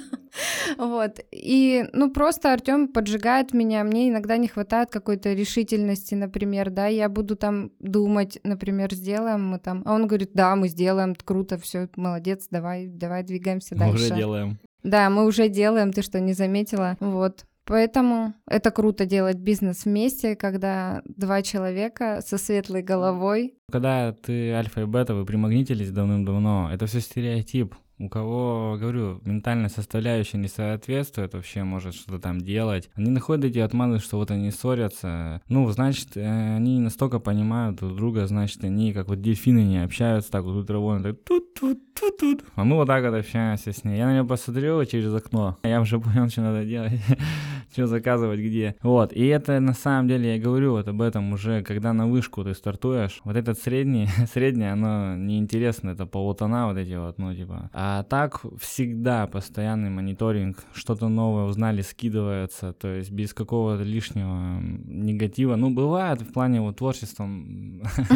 Вот. 0.78 1.20
И, 1.32 1.86
ну, 1.94 2.12
просто 2.12 2.54
Артем 2.54 2.88
поджигает 2.88 3.54
меня, 3.54 3.84
мне 3.84 4.10
иногда 4.10 4.38
не 4.38 4.48
хватает 4.48 4.90
какой-то 4.90 5.34
решительности, 5.34 6.16
например, 6.16 6.70
да, 6.70 6.88
я 6.88 7.10
буду 7.10 7.36
там 7.36 7.72
думать, 7.80 8.40
например, 8.44 8.94
сделаем 8.94 9.46
мы 9.48 9.60
там, 9.60 9.84
а 9.86 9.94
он 9.94 10.08
говорит, 10.08 10.32
да, 10.34 10.56
мы 10.56 10.68
сделаем, 10.70 11.16
круто, 11.16 11.58
все, 11.58 11.90
молодец, 11.96 12.48
давай, 12.50 12.88
давай 12.88 13.24
двигаемся 13.24 13.76
Мы 13.76 13.80
дальше. 13.80 14.06
уже 14.06 14.16
делаем. 14.16 14.60
Да, 14.84 15.10
мы 15.10 15.26
уже 15.26 15.50
делаем, 15.50 15.92
ты 15.92 16.02
что, 16.02 16.20
не 16.20 16.34
заметила? 16.34 16.96
Вот. 17.00 17.46
Поэтому 17.66 18.36
это 18.48 18.70
круто 18.70 19.06
делать 19.06 19.38
бизнес 19.38 19.86
вместе, 19.86 20.36
когда 20.36 21.02
два 21.06 21.42
человека 21.42 22.22
со 22.26 22.38
светлой 22.38 22.84
головой. 22.84 23.56
Когда 23.72 24.14
ты 24.14 24.52
альфа 24.52 24.82
и 24.82 24.86
бета, 24.86 25.16
вы 25.16 25.26
примагнитились 25.26 25.92
давным-давно, 25.92 26.70
это 26.72 26.86
все 26.86 27.00
стереотип. 27.00 27.76
У 27.98 28.10
кого, 28.10 28.78
говорю, 28.80 29.22
ментальная 29.24 29.70
составляющая 29.70 30.38
не 30.38 30.50
соответствует, 30.50 31.34
вообще 31.34 31.64
может 31.64 31.96
что-то 31.96 32.20
там 32.20 32.42
делать. 32.42 32.90
Они 32.96 33.10
находят 33.10 33.46
эти 33.46 33.60
отманы, 33.60 34.00
что 34.00 34.18
вот 34.18 34.32
они 34.32 34.52
ссорятся. 34.52 35.42
Ну, 35.48 35.70
значит, 35.72 36.18
э, 36.18 36.56
они 36.56 36.80
настолько 36.80 37.20
понимают 37.20 37.78
друг 37.78 37.96
друга, 37.96 38.28
значит, 38.28 38.64
они 38.66 38.92
как 38.92 39.08
вот 39.08 39.22
дельфины 39.22 39.64
не 39.64 39.84
общаются, 39.84 40.30
так 40.30 40.44
вот 40.44 40.56
ультравольно, 40.56 41.04
так 41.04 41.24
тут 41.24 41.54
тут 41.54 41.80
тут 41.94 42.18
тут 42.18 42.44
А 42.56 42.64
мы 42.64 42.76
вот 42.76 42.88
так 42.88 43.04
вот 43.04 43.14
общаемся 43.14 43.72
с 43.72 43.84
ней. 43.84 43.98
Я 43.98 44.08
на 44.08 44.12
нее 44.12 44.26
посмотрел 44.26 44.84
через 44.86 45.14
окно. 45.14 45.58
Я 45.64 45.80
уже 45.80 46.00
понял, 46.02 46.30
что 46.30 46.42
надо 46.42 46.66
делать, 46.66 47.00
что 47.72 47.88
заказывать 47.88 48.40
где. 48.40 48.76
Вот, 48.82 49.14
и 49.14 49.26
это 49.26 49.60
на 49.60 49.74
самом 49.74 50.10
деле, 50.10 50.36
я 50.36 50.42
говорю 50.42 50.72
вот 50.72 50.88
об 50.88 51.02
этом 51.02 51.32
уже, 51.32 51.64
когда 51.64 51.94
на 51.94 52.08
вышку 52.08 52.44
ты 52.44 52.54
стартуешь. 52.54 53.22
Вот 53.24 53.38
этот 53.38 53.58
средний, 53.60 54.08
средний, 54.34 54.66
оно 54.72 55.16
неинтересно, 55.16 55.92
это 55.92 56.06
полутона 56.06 56.68
вот 56.68 56.78
эти 56.78 56.96
вот, 56.96 57.18
ну, 57.18 57.34
типа. 57.34 57.70
А 57.74 57.85
так 58.10 58.42
всегда 58.60 59.28
постоянный 59.28 59.90
мониторинг, 59.90 60.64
что-то 60.74 61.08
новое 61.10 61.46
узнали, 61.46 61.82
скидывается, 61.82 62.74
то 62.74 62.88
есть 62.88 63.12
без 63.12 63.34
какого-то 63.34 63.84
лишнего 63.84 64.60
негатива. 64.86 65.56
Ну, 65.56 65.70
бывает 65.70 66.22
в 66.22 66.32
плане 66.32 66.62
вот 66.62 66.78
творчества, 66.78 67.24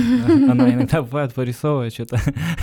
оно 0.49 0.69
иногда 0.69 1.01
бывает 1.01 1.33
порисовывает 1.33 1.93
что-то. 1.93 2.19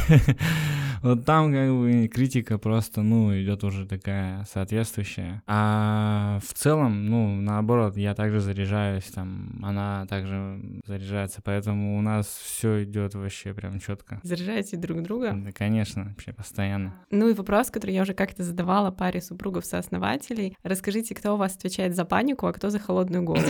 Вот 1.02 1.24
там 1.24 1.52
как 1.52 1.70
бы 1.70 2.08
критика 2.08 2.58
просто, 2.58 3.02
ну, 3.02 3.34
идет 3.40 3.64
уже 3.64 3.86
такая 3.86 4.44
соответствующая. 4.50 5.42
А 5.46 6.38
в 6.46 6.52
целом, 6.54 7.06
ну, 7.06 7.40
наоборот, 7.40 7.96
я 7.96 8.14
также 8.14 8.40
заряжаюсь, 8.40 9.04
там, 9.04 9.60
она 9.62 10.06
также 10.08 10.60
заряжается, 10.86 11.40
поэтому 11.42 11.98
у 11.98 12.00
нас 12.00 12.26
все 12.26 12.84
идет 12.84 13.14
вообще 13.14 13.54
прям 13.54 13.80
четко. 13.80 14.20
Заряжаете 14.22 14.76
друг 14.76 15.02
друга? 15.02 15.32
Да, 15.34 15.52
конечно, 15.52 16.04
вообще 16.04 16.32
постоянно. 16.32 16.94
Ну 17.10 17.28
и 17.28 17.34
вопрос, 17.34 17.70
который 17.70 17.94
я 17.94 18.02
уже 18.02 18.14
как-то 18.14 18.42
задавала 18.42 18.90
паре 18.90 19.20
супругов-сооснователей. 19.20 20.56
Расскажите, 20.62 21.14
кто 21.14 21.34
у 21.34 21.36
вас 21.36 21.56
отвечает 21.56 21.94
за 21.94 22.04
панику, 22.04 22.46
а 22.46 22.52
кто 22.52 22.70
за 22.70 22.78
холодную 22.78 23.24
голову? 23.24 23.46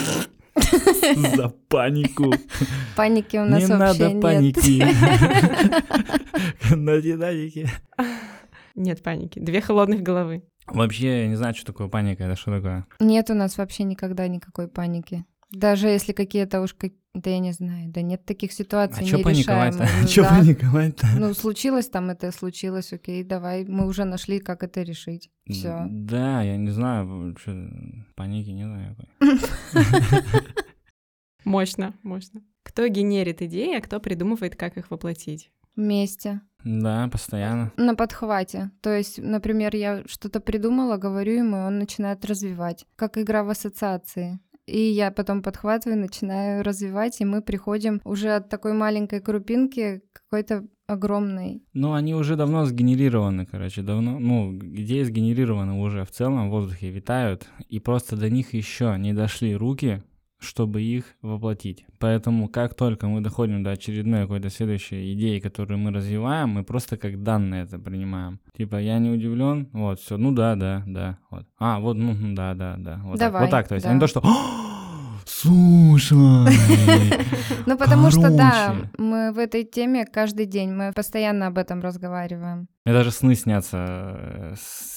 За 1.36 1.48
панику. 1.68 2.32
Паники 2.96 3.36
у 3.36 3.44
нас 3.44 3.60
Не 3.60 3.66
вообще 3.66 4.04
надо 4.04 4.12
нет. 4.14 4.22
паники. 4.22 4.84
На 6.74 7.00
динамике. 7.00 7.70
Нет 8.74 9.02
паники. 9.02 9.38
Две 9.38 9.60
холодных 9.60 10.02
головы. 10.02 10.42
Вообще, 10.66 11.22
я 11.22 11.28
не 11.28 11.36
знаю, 11.36 11.54
что 11.54 11.66
такое 11.66 11.88
паника, 11.88 12.24
это 12.24 12.36
что 12.36 12.56
такое? 12.56 12.86
Нет 13.00 13.30
у 13.30 13.34
нас 13.34 13.56
вообще 13.58 13.84
никогда 13.84 14.26
никакой 14.28 14.68
паники. 14.68 15.24
Даже 15.50 15.88
если 15.88 16.12
какие-то 16.12 16.60
уж 16.60 16.74
как- 16.74 16.92
Да 17.16 17.30
я 17.30 17.38
не 17.38 17.52
знаю, 17.52 17.88
да 17.88 18.02
нет 18.02 18.26
таких 18.26 18.52
ситуаций 18.52 19.02
А 19.02 19.06
чё 19.06 19.22
паниковать-то? 19.22 19.88
Ну 20.02 20.08
Чё 20.14 20.22
да. 20.22 20.28
паниковать-то? 20.28 21.06
Ну, 21.18 21.32
случилось 21.32 21.88
там 21.88 22.10
это, 22.10 22.30
случилось, 22.30 22.92
окей, 22.92 23.24
давай, 23.24 23.64
мы 23.64 23.86
уже 23.86 24.04
нашли, 24.04 24.38
как 24.38 24.62
это 24.62 24.82
решить. 24.82 25.30
Все. 25.48 25.86
Да, 25.88 26.42
я 26.42 26.58
не 26.58 26.70
знаю, 26.70 27.34
чё, 27.42 27.52
паники 28.16 28.50
не 28.50 28.64
знаю. 28.64 28.96
Мощно, 31.44 31.94
мощно. 32.02 32.42
Кто 32.64 32.86
генерит 32.88 33.40
идеи, 33.40 33.78
а 33.78 33.80
кто 33.80 33.98
придумывает, 33.98 34.56
как 34.56 34.76
их 34.76 34.90
воплотить? 34.90 35.50
Вместе. 35.76 36.40
Да, 36.64 37.08
постоянно. 37.12 37.70
На 37.76 37.94
подхвате. 37.94 38.70
То 38.80 38.90
есть, 38.92 39.18
например, 39.18 39.76
я 39.76 40.02
что-то 40.06 40.40
придумала, 40.40 40.96
говорю 40.96 41.34
ему, 41.34 41.56
и 41.56 41.60
он 41.60 41.78
начинает 41.78 42.24
развивать. 42.24 42.86
Как 42.96 43.18
игра 43.18 43.44
в 43.44 43.50
ассоциации. 43.50 44.40
И 44.66 44.78
я 44.78 45.10
потом 45.12 45.42
подхватываю, 45.42 45.98
начинаю 45.98 46.64
развивать, 46.64 47.20
и 47.20 47.24
мы 47.24 47.40
приходим 47.40 48.00
уже 48.04 48.34
от 48.34 48.48
такой 48.48 48.72
маленькой 48.72 49.20
крупинки 49.20 50.02
какой-то 50.12 50.66
огромной. 50.86 51.62
Ну, 51.72 51.92
они 51.92 52.14
уже 52.14 52.36
давно 52.36 52.64
сгенерированы, 52.64 53.46
короче, 53.46 53.82
давно, 53.82 54.18
ну, 54.18 54.56
идеи 54.56 55.02
сгенерированы 55.02 55.74
уже 55.74 56.04
в 56.04 56.10
целом, 56.10 56.48
в 56.48 56.50
воздухе 56.50 56.90
витают, 56.90 57.48
и 57.68 57.78
просто 57.80 58.16
до 58.16 58.30
них 58.30 58.54
еще 58.54 58.96
не 58.98 59.12
дошли 59.12 59.54
руки, 59.56 60.02
чтобы 60.38 60.82
их 60.82 61.04
воплотить. 61.22 61.84
Поэтому 61.98 62.48
как 62.48 62.74
только 62.74 63.06
мы 63.08 63.20
доходим 63.20 63.62
до 63.62 63.70
очередной 63.70 64.22
какой-то 64.22 64.50
следующей 64.50 65.14
идеи, 65.14 65.38
которую 65.40 65.78
мы 65.78 65.90
развиваем, 65.90 66.50
мы 66.50 66.64
просто 66.64 66.96
как 66.96 67.22
данные 67.22 67.64
это 67.64 67.78
принимаем. 67.78 68.40
Типа, 68.56 68.76
я 68.76 68.98
не 68.98 69.10
удивлен, 69.10 69.68
вот, 69.72 70.00
все, 70.00 70.16
ну 70.16 70.32
да, 70.32 70.54
да, 70.54 70.82
да, 70.86 71.18
вот. 71.30 71.46
А, 71.58 71.80
вот, 71.80 71.96
ну, 71.96 72.14
да, 72.34 72.54
да, 72.54 72.76
да. 72.78 73.00
Вот 73.04 73.18
так, 73.18 73.32
Давай, 73.32 73.42
вот 73.42 73.50
так, 73.50 73.68
то 73.68 73.74
есть, 73.74 73.86
а 73.86 73.88
да. 73.88 73.94
не 73.94 74.00
то, 74.00 74.06
что 74.06 74.22
Слушай! 75.26 76.16
Ну, 77.66 77.76
потому 77.76 78.10
что, 78.10 78.30
да, 78.30 78.76
мы 78.96 79.32
в 79.32 79.38
этой 79.38 79.64
теме 79.64 80.06
каждый 80.06 80.46
день, 80.46 80.72
мы 80.72 80.92
постоянно 80.92 81.48
об 81.48 81.58
этом 81.58 81.80
разговариваем. 81.80 82.68
Мне 82.84 82.94
даже 82.94 83.10
сны 83.10 83.34
снятся 83.34 83.84
э, 83.88 84.54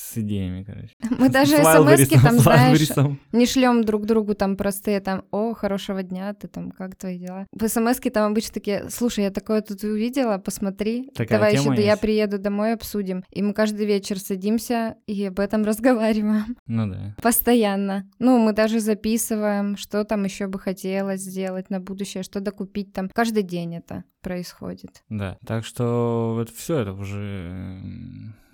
с 0.10 0.18
идеями, 0.18 0.64
короче. 0.64 0.94
Мы 1.20 1.30
даже 1.30 1.58
смс 1.58 2.10
там, 2.24 2.40
знаешь, 2.40 2.90
не 3.32 3.46
шлем 3.46 3.84
друг 3.84 4.06
другу 4.06 4.34
там 4.36 4.56
простые 4.56 5.00
там, 5.00 5.24
о, 5.32 5.54
хорошего 5.54 6.04
дня, 6.04 6.34
ты 6.34 6.48
там, 6.48 6.72
как 6.72 6.96
твои 6.96 7.20
дела? 7.20 7.48
В 7.52 7.68
смс 7.68 8.00
там 8.14 8.32
обычно 8.32 8.54
такие, 8.54 8.90
слушай, 8.90 9.24
я 9.24 9.32
такое 9.32 9.62
тут 9.62 9.84
увидела, 9.84 10.38
посмотри, 10.38 11.10
Такая 11.14 11.40
давай 11.40 11.54
еще 11.56 11.70
да 11.70 11.82
я 11.82 11.98
приеду 11.98 12.40
домой, 12.40 12.74
обсудим. 12.74 13.24
И 13.32 13.42
мы 13.42 13.54
каждый 13.54 13.86
вечер 13.86 14.20
садимся 14.20 14.96
и 15.08 15.26
об 15.26 15.40
этом 15.40 15.64
разговариваем. 15.66 16.58
Ну 16.68 16.88
да. 16.88 17.16
Постоянно. 17.22 18.10
Ну, 18.20 18.40
мы 18.40 18.54
даже 18.54 18.80
записываем, 18.80 19.78
что 19.78 20.04
там 20.04 20.24
еще 20.24 20.48
бы 20.48 20.60
хотелось 20.60 21.22
сделать 21.22 21.70
на 21.70 21.80
будущее, 21.80 22.24
что 22.24 22.40
докупить 22.40 22.94
там. 22.94 23.10
Каждый 23.10 23.44
день 23.44 23.76
это 23.76 24.04
происходит. 24.22 25.04
Да, 25.10 25.38
так 25.46 25.66
что 25.66 26.34
вот 26.36 26.50
все 26.50 26.80
это 26.80 26.94
уже 26.94 27.82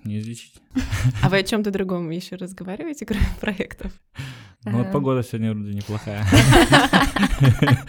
не 0.05 0.19
излечить. 0.19 0.53
А 1.21 1.29
вы 1.29 1.37
о 1.39 1.43
чем-то 1.43 1.71
другом 1.71 2.09
еще 2.09 2.35
разговариваете, 2.35 3.05
кроме 3.05 3.25
проектов? 3.41 3.91
Ну 4.63 4.71
вот 4.77 4.81
Ага. 4.87 4.91
погода 4.93 5.23
сегодня 5.23 5.53
вроде 5.53 5.73
неплохая. 5.73 6.25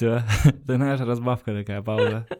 Все. 0.00 0.22
Ты 0.66 0.76
знаешь, 0.76 0.98
разбавка 1.00 1.52
такая, 1.52 1.82
пауза. 1.82 2.26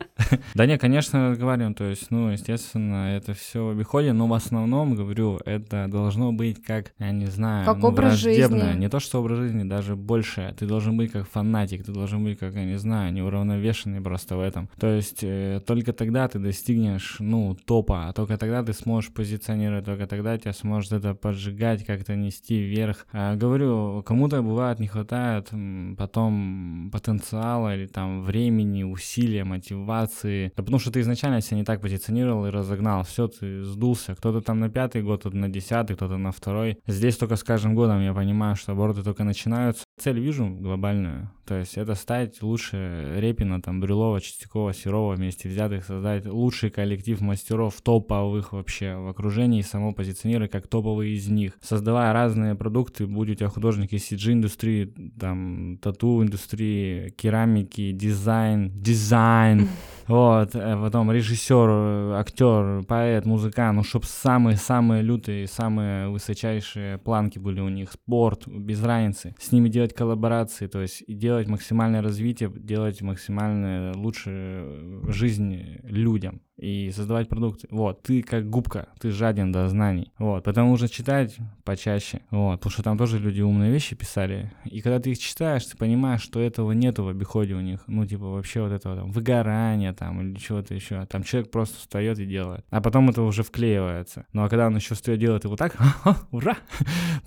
Да 0.55 0.66
не, 0.66 0.79
конечно, 0.79 1.35
говорим, 1.37 1.75
то 1.75 1.85
есть, 1.85 2.11
ну, 2.11 2.29
естественно, 2.29 3.16
это 3.16 3.33
все 3.33 3.64
в 3.64 3.70
обиходе, 3.70 4.12
но 4.12 4.27
в 4.27 4.35
основном, 4.35 4.94
говорю, 4.94 5.40
это 5.44 5.88
должно 5.88 6.33
быть 6.33 6.62
как, 6.62 6.92
я 6.99 7.11
не 7.11 7.27
знаю, 7.27 7.64
Как 7.64 7.79
ну, 7.79 7.88
образ 7.88 8.14
жизни. 8.14 8.77
Не 8.77 8.88
то, 8.88 9.01
что 9.01 9.20
образ 9.20 9.38
жизни, 9.38 9.64
даже 9.64 9.96
больше. 9.96 10.55
Ты 10.59 10.66
должен 10.66 10.96
быть 10.96 11.11
как 11.11 11.27
фанатик, 11.27 11.85
ты 11.85 11.92
должен 11.92 12.23
быть 12.23 12.38
как, 12.38 12.55
я 12.55 12.64
не 12.64 12.79
знаю, 12.79 13.12
неуравновешенный 13.12 14.01
просто 14.01 14.37
в 14.37 14.40
этом. 14.40 14.68
То 14.79 14.88
есть, 14.88 15.20
э, 15.23 15.61
только 15.66 15.92
тогда 15.92 16.29
ты 16.29 16.38
достигнешь, 16.38 17.16
ну, 17.18 17.57
топа, 17.64 18.09
а 18.09 18.12
только 18.12 18.37
тогда 18.37 18.62
ты 18.62 18.73
сможешь 18.73 19.12
позиционировать, 19.12 19.85
только 19.85 20.07
тогда 20.07 20.38
тебя 20.38 20.53
сможет 20.53 20.92
это 20.92 21.14
поджигать, 21.14 21.85
как-то 21.85 22.14
нести 22.14 22.61
вверх. 22.61 23.07
А, 23.12 23.35
говорю, 23.37 24.03
кому-то 24.05 24.42
бывает 24.42 24.79
не 24.81 24.87
хватает 24.87 25.49
потом 25.96 26.90
потенциала 26.92 27.49
или 27.74 27.86
там 27.86 28.22
времени, 28.22 28.82
усилия, 28.82 29.44
мотивации. 29.44 30.52
Да 30.56 30.62
потому 30.62 30.78
что 30.78 30.90
ты 30.90 31.00
изначально 31.00 31.40
себя 31.40 31.58
не 31.58 31.64
так 31.64 31.80
позиционировал 31.80 32.46
и 32.46 32.50
разогнал. 32.50 33.04
Все, 33.04 33.28
ты 33.28 33.62
сдулся. 33.64 34.14
Кто-то 34.14 34.40
там 34.40 34.60
на 34.60 34.68
пятый 34.68 35.02
год, 35.02 35.20
кто-то 35.20 35.36
на 35.36 35.48
десятый, 35.48 35.96
кто-то 35.96 36.16
на 36.16 36.32
второй. 36.32 36.78
Здесь 36.86 37.16
только 37.16 37.36
с 37.36 37.44
каждым 37.44 37.74
годом 37.74 38.00
я 38.02 38.14
понимаю, 38.14 38.56
что 38.56 38.72
обороты 38.72 39.02
только 39.02 39.24
начинаются. 39.24 39.84
Цель 40.00 40.20
вижу 40.20 40.46
глобальную. 40.46 41.30
То 41.50 41.58
есть 41.58 41.76
это 41.76 41.96
стать 41.96 42.42
лучше 42.42 43.16
Репина, 43.16 43.60
там, 43.60 43.80
Брюлова, 43.80 44.20
Чистякова, 44.20 44.72
Серова 44.72 45.16
вместе 45.16 45.48
взятых, 45.48 45.84
создать 45.84 46.24
лучший 46.24 46.70
коллектив 46.70 47.20
мастеров 47.20 47.80
топовых 47.80 48.52
вообще 48.52 48.94
в 48.94 49.08
окружении 49.08 49.58
и 49.58 49.64
само 49.64 49.92
позиционировать 49.92 50.52
как 50.52 50.68
топовые 50.68 51.16
из 51.16 51.26
них. 51.26 51.58
Создавая 51.60 52.12
разные 52.12 52.54
продукты, 52.54 53.08
будь 53.08 53.30
у 53.30 53.34
тебя 53.34 53.48
художник 53.48 53.92
из 53.92 54.12
CG-индустрии, 54.12 54.94
там, 55.18 55.78
тату-индустрии, 55.82 57.12
керамики, 57.16 57.90
дизайн, 57.90 58.70
дизайн, 58.72 59.68
вот, 60.11 60.57
э, 60.57 60.77
потом 60.77 61.12
режиссер, 61.12 61.68
э, 61.70 62.12
актер, 62.18 62.83
поэт, 62.85 63.27
музыкант, 63.27 63.77
ну, 63.77 63.85
чтобы 63.85 64.07
самые-самые 64.07 65.03
лютые, 65.03 65.46
самые 65.46 66.09
высочайшие 66.09 66.99
планки 66.99 67.38
были 67.38 67.61
у 67.61 67.68
них, 67.68 67.92
спорт, 67.92 68.49
без 68.49 68.83
разницы, 68.83 69.37
с 69.38 69.53
ними 69.53 69.68
делать 69.68 69.94
коллаборации, 69.94 70.66
то 70.66 70.81
есть 70.81 71.05
делать 71.07 71.46
максимальное 71.46 72.03
развитие, 72.03 72.53
делать 72.53 73.01
максимально 73.03 73.92
лучше 73.94 75.01
жизнь 75.09 75.79
людям 75.85 76.40
и 76.61 76.90
создавать 76.90 77.29
продукты. 77.29 77.68
Вот, 77.70 78.03
ты 78.03 78.23
как 78.23 78.49
губка, 78.49 78.88
ты 78.99 79.11
жаден 79.11 79.53
до 79.53 79.68
знаний. 79.68 80.12
Вот, 80.18 80.44
поэтому 80.44 80.70
нужно 80.70 80.88
читать 80.88 81.37
почаще. 81.64 82.20
Вот, 82.31 82.57
потому 82.57 82.73
что 82.73 82.83
там 82.83 82.99
тоже 82.99 83.18
люди 83.18 83.40
умные 83.40 83.70
вещи 83.70 83.94
писали. 83.94 84.53
И 84.64 84.81
когда 84.81 84.99
ты 84.99 85.12
их 85.12 85.18
читаешь, 85.18 85.64
ты 85.64 85.77
понимаешь, 85.77 86.23
что 86.23 86.40
этого 86.40 86.73
нету 86.73 87.05
в 87.05 87.09
обиходе 87.09 87.55
у 87.55 87.61
них. 87.61 87.85
Ну, 87.87 88.05
типа, 88.07 88.25
вообще 88.25 88.62
вот 88.62 88.73
этого 88.73 88.96
там 88.96 89.11
выгорания 89.11 89.92
там 89.92 90.20
или 90.20 90.38
чего-то 90.38 90.75
еще. 90.75 91.07
Там 91.07 91.23
человек 91.23 91.51
просто 91.51 91.79
встает 91.79 92.18
и 92.18 92.27
делает. 92.27 92.64
А 92.70 92.81
потом 92.81 93.09
это 93.11 93.23
уже 93.23 93.42
вклеивается. 93.42 94.27
Ну, 94.33 94.44
а 94.44 94.49
когда 94.49 94.66
он 94.66 94.77
еще 94.77 94.94
встает 94.94 95.20
делает 95.20 95.44
и 95.44 95.49
вот 95.49 95.59
так, 95.59 95.75
«Ха-ха, 95.75 96.16
ура, 96.31 96.57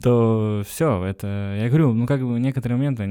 то 0.02 0.64
все, 0.68 1.04
это, 1.06 1.58
я 1.60 1.70
говорю, 1.70 1.94
ну, 1.94 2.06
как 2.08 2.22
бы 2.22 2.40
некоторые 2.40 2.78
моменты, 2.78 3.04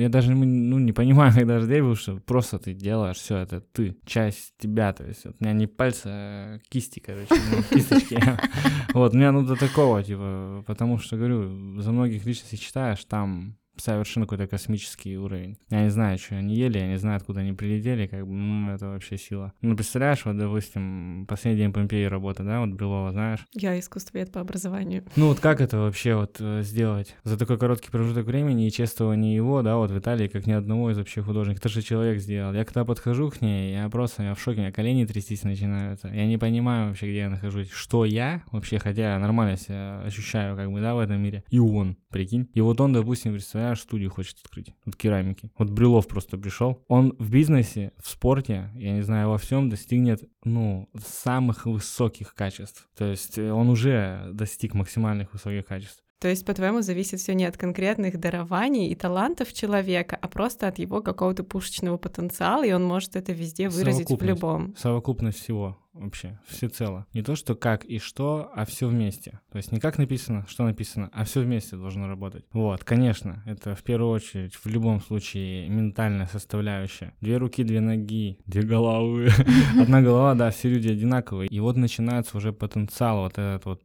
я 0.00 0.08
даже 0.08 0.32
ну, 0.32 0.78
не 0.78 0.92
понимаю, 0.92 1.32
когда 1.34 1.60
же 1.60 1.66
был, 1.82 1.96
что 1.96 2.16
просто 2.16 2.58
ты 2.58 2.72
делаешь, 2.72 3.16
все, 3.16 3.36
это 3.36 3.60
ты, 3.60 3.96
часть 4.06 4.54
тебя, 4.58 4.92
то 4.92 5.04
есть 5.04 5.26
у 5.38 5.44
меня 5.44 5.52
не 5.52 5.66
пальцы, 5.66 6.06
а 6.06 6.58
кисти, 6.68 7.00
короче, 7.00 7.34
ну, 7.50 7.62
кисточки. 7.62 8.20
Вот, 8.94 9.12
у 9.12 9.16
меня 9.16 9.30
ну 9.30 9.42
до 9.42 9.56
такого, 9.56 10.02
типа, 10.02 10.64
потому 10.66 10.98
что, 10.98 11.16
говорю, 11.16 11.80
за 11.80 11.92
многих 11.92 12.24
личностей 12.24 12.58
читаешь, 12.58 13.04
там 13.04 13.58
совершенно 13.76 14.26
какой-то 14.26 14.46
космический 14.46 15.16
уровень. 15.16 15.58
Я 15.70 15.84
не 15.84 15.90
знаю, 15.90 16.18
что 16.18 16.36
они 16.36 16.54
ели, 16.54 16.78
я 16.78 16.88
не 16.88 16.98
знаю, 16.98 17.16
откуда 17.16 17.40
они 17.40 17.52
прилетели, 17.52 18.06
как 18.06 18.26
бы, 18.26 18.32
ну, 18.32 18.74
это 18.74 18.88
вообще 18.88 19.16
сила. 19.16 19.52
Ну, 19.62 19.76
представляешь, 19.76 20.24
вот, 20.24 20.36
допустим, 20.36 21.26
последний 21.28 21.62
день 21.62 21.72
Помпеи 21.72 22.04
работа, 22.04 22.42
да, 22.42 22.60
вот 22.60 22.70
Брюлова, 22.70 23.12
знаешь? 23.12 23.46
Я 23.52 23.78
искусствовед 23.78 24.32
по 24.32 24.40
образованию. 24.40 25.04
Ну, 25.16 25.28
вот 25.28 25.40
как 25.40 25.60
это 25.60 25.78
вообще 25.78 26.14
вот 26.14 26.36
э, 26.40 26.62
сделать 26.62 27.16
за 27.24 27.38
такой 27.38 27.58
короткий 27.58 27.90
промежуток 27.90 28.26
времени 28.26 28.66
и 28.66 28.72
чествование 28.72 29.34
его, 29.34 29.62
да, 29.62 29.76
вот 29.76 29.90
в 29.90 29.98
Италии, 29.98 30.28
как 30.28 30.46
ни 30.46 30.52
одного 30.52 30.90
из 30.90 30.98
вообще 30.98 31.22
художников. 31.22 31.60
Это 31.60 31.68
же 31.68 31.82
человек 31.82 32.20
сделал. 32.20 32.52
Я 32.52 32.64
когда 32.64 32.84
подхожу 32.84 33.30
к 33.30 33.40
ней, 33.40 33.72
я 33.74 33.88
просто, 33.88 34.22
я 34.22 34.34
в 34.34 34.40
шоке, 34.40 34.58
у 34.58 34.62
меня 34.62 34.72
колени 34.72 35.04
трястись 35.04 35.42
начинаются. 35.42 36.08
Я 36.08 36.26
не 36.26 36.38
понимаю 36.38 36.88
вообще, 36.88 37.06
где 37.06 37.18
я 37.18 37.30
нахожусь, 37.30 37.70
что 37.70 38.04
я 38.04 38.42
вообще, 38.50 38.78
хотя 38.78 39.14
я 39.14 39.18
нормально 39.18 39.56
себя 39.56 40.00
ощущаю, 40.04 40.56
как 40.56 40.70
бы, 40.70 40.80
да, 40.80 40.94
в 40.94 40.98
этом 40.98 41.20
мире. 41.20 41.44
И 41.50 41.58
он, 41.58 41.96
прикинь. 42.16 42.48
И 42.54 42.60
вот 42.60 42.80
он, 42.80 42.92
допустим, 42.92 43.32
представляешь, 43.32 43.80
студию 43.80 44.10
хочет 44.10 44.38
открыть. 44.42 44.72
Вот 44.84 44.96
керамики. 44.96 45.50
Вот 45.58 45.70
Брюлов 45.70 46.08
просто 46.08 46.38
пришел. 46.38 46.82
Он 46.88 47.14
в 47.18 47.30
бизнесе, 47.30 47.92
в 48.02 48.08
спорте, 48.08 48.70
я 48.74 48.92
не 48.92 49.02
знаю, 49.02 49.28
во 49.28 49.38
всем 49.38 49.68
достигнет, 49.68 50.24
ну, 50.44 50.88
самых 50.98 51.66
высоких 51.66 52.34
качеств. 52.34 52.88
То 52.96 53.04
есть 53.04 53.38
э, 53.38 53.52
он 53.52 53.68
уже 53.68 54.30
достиг 54.32 54.74
максимальных 54.74 55.32
высоких 55.32 55.66
качеств. 55.66 56.02
То 56.18 56.28
есть, 56.28 56.46
по-твоему, 56.46 56.80
зависит 56.80 57.20
все 57.20 57.34
не 57.34 57.44
от 57.44 57.58
конкретных 57.58 58.18
дарований 58.18 58.88
и 58.88 58.94
талантов 58.94 59.52
человека, 59.52 60.18
а 60.20 60.28
просто 60.28 60.66
от 60.66 60.78
его 60.78 61.02
какого-то 61.02 61.44
пушечного 61.44 61.98
потенциала, 61.98 62.64
и 62.64 62.72
он 62.72 62.84
может 62.84 63.16
это 63.16 63.32
везде 63.32 63.68
выразить 63.68 64.08
в 64.08 64.22
любом. 64.22 64.74
Совокупность 64.78 65.38
всего 65.38 65.76
вообще, 65.98 66.38
всецело. 66.46 67.06
Не 67.12 67.22
то, 67.22 67.36
что 67.36 67.54
как 67.54 67.84
и 67.84 67.98
что, 67.98 68.50
а 68.54 68.64
все 68.64 68.88
вместе. 68.88 69.40
То 69.50 69.58
есть 69.58 69.72
не 69.72 69.80
как 69.80 69.98
написано, 69.98 70.44
что 70.48 70.64
написано, 70.64 71.10
а 71.12 71.24
все 71.24 71.40
вместе 71.40 71.76
должно 71.76 72.06
работать. 72.06 72.44
Вот, 72.52 72.84
конечно, 72.84 73.42
это 73.46 73.74
в 73.74 73.82
первую 73.82 74.10
очередь 74.10 74.54
в 74.54 74.66
любом 74.66 75.00
случае 75.00 75.68
ментальная 75.68 76.26
составляющая. 76.26 77.14
Две 77.20 77.36
руки, 77.38 77.64
две 77.64 77.80
ноги, 77.80 78.38
две 78.46 78.62
головы. 78.62 79.30
Одна 79.80 80.02
голова, 80.02 80.34
да, 80.34 80.50
все 80.50 80.68
люди 80.68 80.88
одинаковые. 80.88 81.48
И 81.48 81.60
вот 81.60 81.76
начинается 81.76 82.36
уже 82.36 82.52
потенциал 82.52 83.22
вот 83.22 83.38
этот 83.38 83.64
вот 83.64 83.82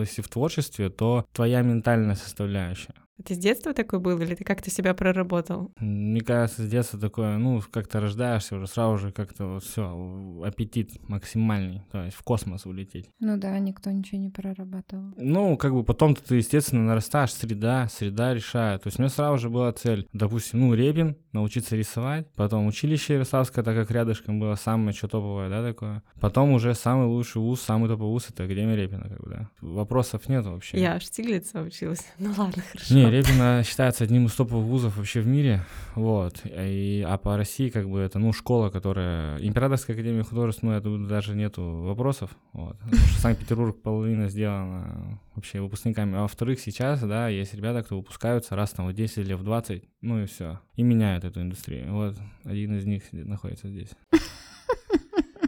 если 0.00 0.22
в 0.22 0.28
творчестве, 0.28 0.90
то 0.90 1.26
твоя 1.32 1.62
ментальная 1.62 2.16
составляющая. 2.16 2.94
Ты 3.24 3.34
с 3.34 3.38
детства 3.38 3.74
такой 3.74 3.98
был 3.98 4.18
или 4.20 4.34
ты 4.34 4.44
как-то 4.44 4.70
себя 4.70 4.94
проработал? 4.94 5.72
Мне 5.78 6.20
кажется, 6.20 6.62
с 6.62 6.68
детства 6.68 6.98
такое, 6.98 7.36
ну, 7.38 7.60
как-то 7.70 8.00
рождаешься 8.00 8.56
уже 8.56 8.66
сразу 8.66 8.98
же 8.98 9.12
как-то 9.12 9.46
вот 9.46 9.64
все, 9.64 10.42
аппетит 10.44 10.92
максимальный, 11.08 11.82
то 11.92 12.04
есть 12.04 12.16
в 12.16 12.22
космос 12.22 12.66
улететь. 12.66 13.10
Ну 13.20 13.36
да, 13.36 13.58
никто 13.58 13.90
ничего 13.90 14.18
не 14.18 14.30
прорабатывал. 14.30 15.12
Ну, 15.16 15.56
как 15.56 15.72
бы 15.74 15.84
потом-то 15.84 16.22
ты, 16.22 16.36
естественно, 16.36 16.82
нарастаешь, 16.82 17.32
среда, 17.32 17.88
среда 17.88 18.34
решает. 18.34 18.82
То 18.82 18.88
есть 18.88 18.98
у 18.98 19.02
меня 19.02 19.10
сразу 19.10 19.38
же 19.38 19.50
была 19.50 19.72
цель, 19.72 20.06
допустим, 20.12 20.60
ну, 20.60 20.74
Репин, 20.74 21.16
научиться 21.32 21.76
рисовать, 21.76 22.26
потом 22.34 22.66
училище 22.66 23.14
Ярославское, 23.14 23.64
так 23.64 23.76
как 23.76 23.90
рядышком 23.90 24.40
было 24.40 24.54
самое 24.54 24.92
что 24.92 25.08
топовое, 25.08 25.48
да, 25.48 25.62
такое. 25.62 26.02
Потом 26.20 26.52
уже 26.52 26.74
самый 26.74 27.06
лучший 27.06 27.40
вуз, 27.40 27.60
самый 27.60 27.88
топовый 27.88 28.10
вуз— 28.12 28.28
это 28.30 28.44
Академия 28.44 28.76
Репина, 28.76 29.08
как 29.08 29.20
бы, 29.20 29.30
да. 29.30 29.50
Вопросов 29.60 30.28
нет 30.28 30.44
вообще. 30.44 30.80
Я 30.80 30.94
аж 30.94 31.04
Штиглица 31.04 31.62
училась. 31.62 32.06
Ну 32.18 32.32
ладно, 32.36 32.62
хорошо. 32.70 32.94
Не, 32.94 33.09
Репина 33.10 33.62
считается 33.64 34.04
одним 34.04 34.26
из 34.26 34.34
топовых 34.34 34.64
вузов 34.66 34.96
вообще 34.96 35.20
в 35.20 35.26
мире, 35.26 35.64
вот. 35.94 36.40
И, 36.44 37.04
а 37.06 37.18
по 37.18 37.36
России, 37.36 37.68
как 37.68 37.88
бы, 37.88 37.98
это, 37.98 38.18
ну, 38.18 38.32
школа, 38.32 38.70
которая... 38.70 39.38
Императорская 39.38 39.96
Академия 39.96 40.22
Художеств, 40.22 40.62
ну, 40.62 40.72
это 40.72 40.96
даже 40.98 41.34
нету 41.34 41.62
вопросов, 41.62 42.30
вот. 42.52 42.76
Санкт-Петербург 43.18 43.82
половина 43.82 44.28
сделана 44.28 45.20
вообще 45.34 45.60
выпускниками. 45.60 46.16
А 46.16 46.22
во-вторых, 46.22 46.60
сейчас, 46.60 47.00
да, 47.02 47.28
есть 47.28 47.54
ребята, 47.54 47.82
кто 47.82 47.96
выпускаются 47.96 48.56
раз 48.56 48.70
там 48.70 48.86
в 48.86 48.92
10 48.92 49.18
или 49.18 49.34
в 49.34 49.42
20, 49.42 49.82
ну 50.02 50.22
и 50.22 50.26
все. 50.26 50.60
И 50.76 50.82
меняют 50.82 51.24
эту 51.24 51.40
индустрию. 51.40 51.92
Вот 51.92 52.16
один 52.44 52.76
из 52.76 52.86
них 52.86 53.02
находится 53.12 53.68
здесь. 53.68 53.90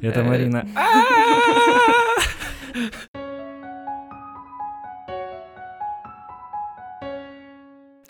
Это 0.01 0.25
Марина. 0.25 0.67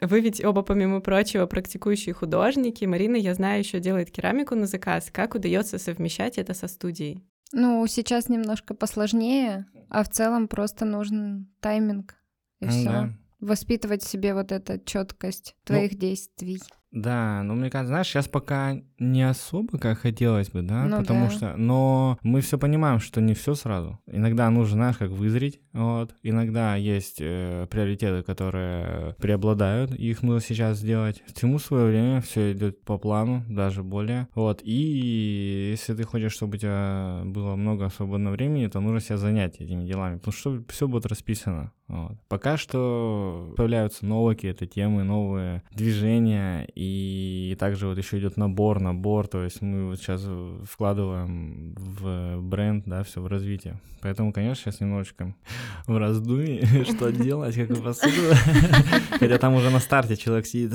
Вы 0.02 0.20
ведь 0.20 0.44
оба, 0.44 0.62
помимо 0.62 1.00
прочего, 1.00 1.46
практикующие 1.46 2.12
художники. 2.12 2.84
Марина, 2.84 3.14
я 3.14 3.34
знаю, 3.34 3.60
еще 3.60 3.78
делает 3.78 4.10
керамику 4.10 4.56
на 4.56 4.66
заказ. 4.66 5.10
Как 5.12 5.36
удается 5.36 5.78
совмещать 5.78 6.38
это 6.38 6.54
со 6.54 6.66
студией? 6.66 7.22
Ну, 7.52 7.86
сейчас 7.86 8.28
немножко 8.28 8.74
посложнее, 8.74 9.66
а 9.88 10.02
в 10.02 10.08
целом 10.08 10.48
просто 10.48 10.84
нужен 10.84 11.52
тайминг 11.60 12.16
и 12.60 12.66
все. 12.66 12.84
Да. 12.84 13.10
Воспитывать 13.38 14.02
в 14.02 14.08
себе 14.08 14.34
вот 14.34 14.50
эту 14.50 14.78
четкость 14.84 15.54
твоих 15.64 15.92
ну, 15.92 15.98
действий. 15.98 16.60
Да, 16.92 17.42
ну 17.42 17.54
мне 17.54 17.70
кажется, 17.70 17.88
знаешь, 17.88 18.06
сейчас 18.06 18.28
пока 18.28 18.76
не 18.98 19.22
особо 19.22 19.78
как 19.78 19.98
хотелось 19.98 20.50
бы, 20.50 20.60
да, 20.60 20.84
ну, 20.84 20.98
потому 20.98 21.26
да. 21.26 21.30
что, 21.30 21.56
но 21.56 22.18
мы 22.22 22.42
все 22.42 22.58
понимаем, 22.58 23.00
что 23.00 23.22
не 23.22 23.32
все 23.32 23.54
сразу. 23.54 23.98
Иногда 24.06 24.50
нужно, 24.50 24.74
знаешь, 24.74 24.98
как 24.98 25.10
вызреть, 25.10 25.60
вот. 25.72 26.14
Иногда 26.22 26.76
есть 26.76 27.16
э, 27.20 27.66
приоритеты, 27.70 28.22
которые 28.22 29.14
преобладают, 29.18 29.92
их 29.92 30.22
нужно 30.22 30.40
сейчас 30.40 30.78
сделать. 30.78 31.22
Всему 31.34 31.58
свое 31.58 31.86
время 31.86 32.20
все 32.20 32.52
идет 32.52 32.84
по 32.84 32.98
плану, 32.98 33.42
даже 33.48 33.82
более, 33.82 34.28
вот. 34.34 34.60
И 34.62 35.70
если 35.70 35.94
ты 35.94 36.04
хочешь, 36.04 36.32
чтобы 36.32 36.56
у 36.56 36.58
тебя 36.58 37.22
было 37.24 37.56
много 37.56 37.88
свободного 37.88 38.34
времени, 38.34 38.66
то 38.66 38.80
нужно 38.80 39.00
себя 39.00 39.16
занять 39.16 39.56
этими 39.60 39.84
делами, 39.84 40.18
потому 40.18 40.32
что 40.32 40.62
все 40.68 40.86
будет 40.86 41.06
расписано. 41.06 41.72
Вот. 41.92 42.12
Пока 42.28 42.56
что 42.56 43.52
появляются 43.54 44.06
новые 44.06 44.34
какие-то 44.34 44.66
темы, 44.66 45.02
новые 45.04 45.62
движения 45.72 46.66
и 46.74 47.54
также 47.60 47.86
вот 47.86 47.98
еще 47.98 48.18
идет 48.18 48.38
набор, 48.38 48.80
набор, 48.80 49.28
то 49.28 49.44
есть 49.44 49.60
мы 49.60 49.88
вот 49.88 49.98
сейчас 49.98 50.26
вкладываем 50.64 51.74
в 51.76 52.40
бренд, 52.40 52.84
да, 52.86 53.02
все 53.02 53.20
в 53.20 53.26
развитие. 53.26 53.78
Поэтому, 54.00 54.32
конечно, 54.32 54.64
сейчас 54.64 54.80
немножечко 54.80 55.34
в 55.86 55.94
раздумье, 55.98 56.66
что 56.84 57.12
делать, 57.12 57.54
как 57.56 57.82
посуду. 57.82 58.36
Хотя 59.10 59.36
там 59.36 59.54
уже 59.54 59.68
на 59.68 59.78
старте 59.78 60.16
человек 60.16 60.46
сидит, 60.46 60.72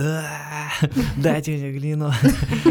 дайте 1.17 1.57
мне 1.57 1.71
глину, 1.71 2.11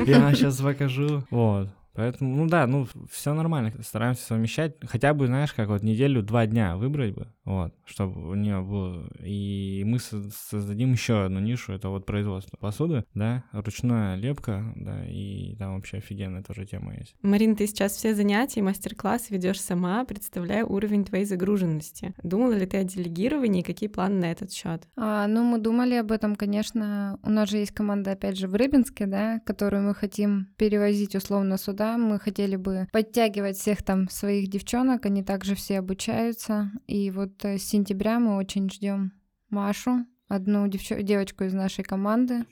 я 0.06 0.20
вам 0.20 0.36
сейчас 0.36 0.58
покажу. 0.58 1.24
Вот. 1.30 1.68
Поэтому, 1.94 2.36
ну 2.36 2.46
да, 2.46 2.66
ну 2.66 2.86
все 3.10 3.32
нормально, 3.32 3.72
стараемся 3.82 4.22
совмещать. 4.22 4.76
Хотя 4.86 5.14
бы, 5.14 5.26
знаешь, 5.26 5.54
как 5.54 5.68
вот 5.68 5.82
неделю, 5.82 6.22
два 6.22 6.46
дня 6.46 6.76
выбрать 6.76 7.14
бы, 7.14 7.26
вот, 7.46 7.74
чтобы 7.86 8.28
у 8.28 8.34
нее 8.34 8.60
было. 8.60 9.08
И 9.24 9.82
мы 9.86 9.98
создадим 9.98 10.92
еще 10.92 11.24
одну 11.24 11.40
нишу, 11.40 11.72
это 11.72 11.88
вот 11.88 12.04
производство 12.04 12.58
посуды, 12.58 13.04
да, 13.14 13.44
ручная 13.52 14.16
лепка, 14.16 14.74
да, 14.76 15.06
и 15.06 15.56
там 15.56 15.76
вообще 15.76 15.98
офигенная 15.98 16.42
тоже 16.42 16.66
тема 16.66 16.94
есть. 16.94 17.14
Марин, 17.22 17.56
ты 17.56 17.66
сейчас 17.66 17.92
все 17.92 18.14
занятия, 18.14 18.60
мастер-класс 18.60 19.30
ведешь 19.30 19.60
сама, 19.60 20.04
представляя 20.04 20.64
уровень 20.64 21.04
твоей 21.04 21.24
загруженности. 21.24 22.12
Думала 22.22 22.52
ли 22.52 22.66
ты 22.66 22.76
о 22.76 22.84
делегировании, 22.84 23.62
какие 23.62 23.88
планы 23.88 24.20
на 24.20 24.32
этот 24.32 24.52
счет? 24.52 24.82
А, 24.96 25.26
ну, 25.26 25.42
мы 25.42 25.58
думали 25.58 25.94
об 25.94 26.12
этом, 26.12 26.36
конечно. 26.36 27.18
У 27.22 27.30
нас 27.30 27.48
же 27.48 27.56
есть 27.58 27.72
команда, 27.72 28.12
опять 28.12 28.36
же, 28.36 28.48
в 28.48 28.54
Рыбинске, 28.54 29.06
да, 29.06 29.40
которую 29.46 29.84
мы 29.84 29.94
хотим 29.94 30.48
перевозить 30.58 31.14
условно 31.14 31.56
сюда, 31.56 31.86
да, 31.86 31.98
мы 31.98 32.18
хотели 32.18 32.56
бы 32.56 32.88
подтягивать 32.90 33.56
всех 33.56 33.82
там 33.82 34.08
своих 34.08 34.48
девчонок, 34.48 35.06
они 35.06 35.22
также 35.22 35.54
все 35.54 35.78
обучаются. 35.78 36.72
И 36.86 37.10
вот 37.10 37.35
с 37.44 37.62
сентября 37.62 38.18
мы 38.18 38.36
очень 38.36 38.70
ждем 38.70 39.12
Машу, 39.50 40.06
одну 40.28 40.66
девч- 40.66 41.02
девочку 41.02 41.44
из 41.44 41.54
нашей 41.54 41.84
команды, 41.84 42.44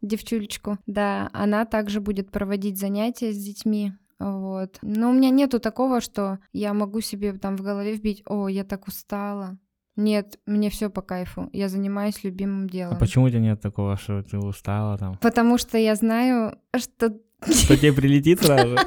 девчулечку. 0.00 0.78
Да, 0.86 1.30
она 1.32 1.64
также 1.64 2.00
будет 2.00 2.30
проводить 2.30 2.78
занятия 2.78 3.32
с 3.32 3.36
детьми. 3.38 3.92
Вот. 4.18 4.78
Но 4.82 5.10
у 5.10 5.12
меня 5.12 5.30
нету 5.30 5.58
такого, 5.58 6.00
что 6.00 6.38
я 6.52 6.74
могу 6.74 7.00
себе 7.00 7.32
там 7.32 7.56
в 7.56 7.62
голове 7.62 7.94
вбить, 7.94 8.22
о, 8.26 8.48
я 8.48 8.64
так 8.64 8.86
устала. 8.86 9.58
Нет, 9.96 10.38
мне 10.46 10.70
все 10.70 10.88
по 10.88 11.02
кайфу. 11.02 11.50
Я 11.52 11.68
занимаюсь 11.68 12.24
любимым 12.24 12.68
делом. 12.68 12.96
А 12.96 12.98
почему 12.98 13.26
у 13.26 13.28
тебя 13.28 13.40
нет 13.40 13.60
такого, 13.60 13.96
что 13.96 14.22
ты 14.22 14.38
устала 14.38 14.96
там? 14.96 15.18
Потому 15.18 15.58
что 15.58 15.76
я 15.76 15.94
знаю, 15.96 16.56
что 16.76 17.18
что 17.44 17.76
тебе 17.76 17.92
прилетит 17.92 18.40
сразу? 18.40 18.76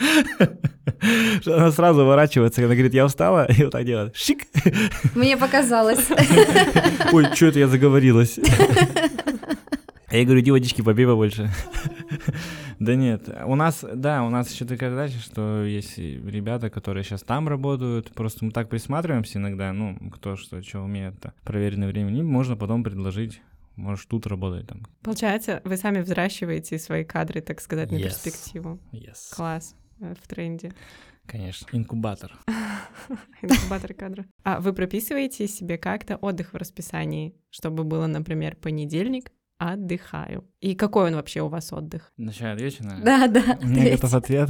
Что 1.40 1.56
она 1.56 1.72
сразу 1.72 2.04
ворачивается, 2.04 2.62
она 2.62 2.74
говорит, 2.74 2.94
я 2.94 3.06
устала, 3.06 3.46
и 3.46 3.64
вот 3.64 3.72
так 3.72 3.84
делает. 3.84 4.16
Шик. 4.16 4.46
Мне 5.14 5.36
показалось. 5.36 6.06
Ой, 7.12 7.26
что 7.34 7.46
это 7.46 7.58
я 7.58 7.68
заговорилась? 7.68 8.38
А 10.08 10.16
я 10.16 10.24
говорю, 10.24 10.40
иди 10.40 10.50
водички 10.50 10.82
попей 10.82 11.06
побольше. 11.06 11.50
Да 12.78 12.94
нет, 12.94 13.28
у 13.44 13.54
нас, 13.56 13.84
да, 13.94 14.22
у 14.22 14.30
нас 14.30 14.50
еще 14.50 14.64
такая 14.64 14.90
задача, 14.90 15.18
что 15.18 15.64
есть 15.64 15.98
ребята, 15.98 16.70
которые 16.70 17.04
сейчас 17.04 17.22
там 17.22 17.48
работают, 17.48 18.10
просто 18.12 18.44
мы 18.44 18.52
так 18.52 18.68
присматриваемся 18.68 19.38
иногда, 19.38 19.72
ну, 19.72 19.98
кто 20.10 20.36
что, 20.36 20.62
что 20.62 20.80
умеет, 20.80 21.14
проверенное 21.44 21.88
время, 21.88 22.10
им 22.18 22.26
можно 22.26 22.56
потом 22.56 22.82
предложить 22.82 23.42
можешь 23.76 24.04
тут 24.04 24.26
работать 24.26 24.66
там. 24.66 24.82
Получается, 25.02 25.62
вы 25.64 25.78
сами 25.78 26.00
взращиваете 26.00 26.78
свои 26.78 27.02
кадры, 27.02 27.40
так 27.40 27.62
сказать, 27.62 27.90
на 27.90 27.96
yes. 27.96 28.02
перспективу. 28.02 28.78
Yes. 28.92 29.34
Класс 29.34 29.74
в 30.00 30.26
тренде. 30.26 30.72
Конечно, 31.26 31.68
инкубатор. 31.72 32.32
инкубатор 33.42 33.94
кадра. 33.94 34.26
А 34.42 34.60
вы 34.60 34.72
прописываете 34.72 35.46
себе 35.46 35.78
как-то 35.78 36.16
отдых 36.16 36.52
в 36.52 36.56
расписании, 36.56 37.34
чтобы 37.50 37.84
было, 37.84 38.06
например, 38.06 38.56
понедельник, 38.56 39.30
отдыхаю. 39.58 40.48
И 40.60 40.74
какой 40.74 41.08
он 41.08 41.14
вообще 41.14 41.42
у 41.42 41.48
вас 41.48 41.72
отдых? 41.72 42.12
Начало 42.16 42.54
вечера? 42.56 42.96
Да, 43.04 43.28
да. 43.28 43.58
У 43.62 43.66
меня 43.66 43.90
готов 43.92 44.14
ответ. 44.14 44.48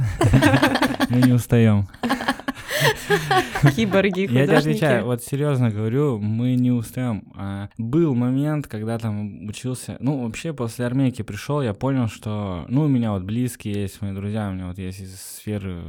Мы 1.09 1.21
не 1.21 1.33
устаем. 1.33 1.87
Киборги, 3.75 4.21
Я 4.31 4.45
тебе 4.45 4.57
отвечаю, 4.57 5.05
вот 5.05 5.23
серьезно 5.23 5.69
говорю, 5.69 6.19
мы 6.19 6.55
не 6.55 6.71
устаем. 6.71 7.31
А, 7.35 7.69
был 7.77 8.15
момент, 8.15 8.67
когда 8.67 8.97
там 8.97 9.47
учился, 9.47 9.97
ну, 9.99 10.23
вообще 10.23 10.53
после 10.53 10.85
армейки 10.85 11.21
пришел, 11.21 11.61
я 11.61 11.73
понял, 11.73 12.07
что, 12.07 12.65
ну, 12.67 12.83
у 12.83 12.87
меня 12.87 13.11
вот 13.11 13.23
близкие 13.23 13.81
есть, 13.81 14.01
мои 14.01 14.13
друзья, 14.13 14.49
у 14.49 14.53
меня 14.53 14.67
вот 14.67 14.77
есть 14.77 15.01
из 15.01 15.15
сферы 15.19 15.81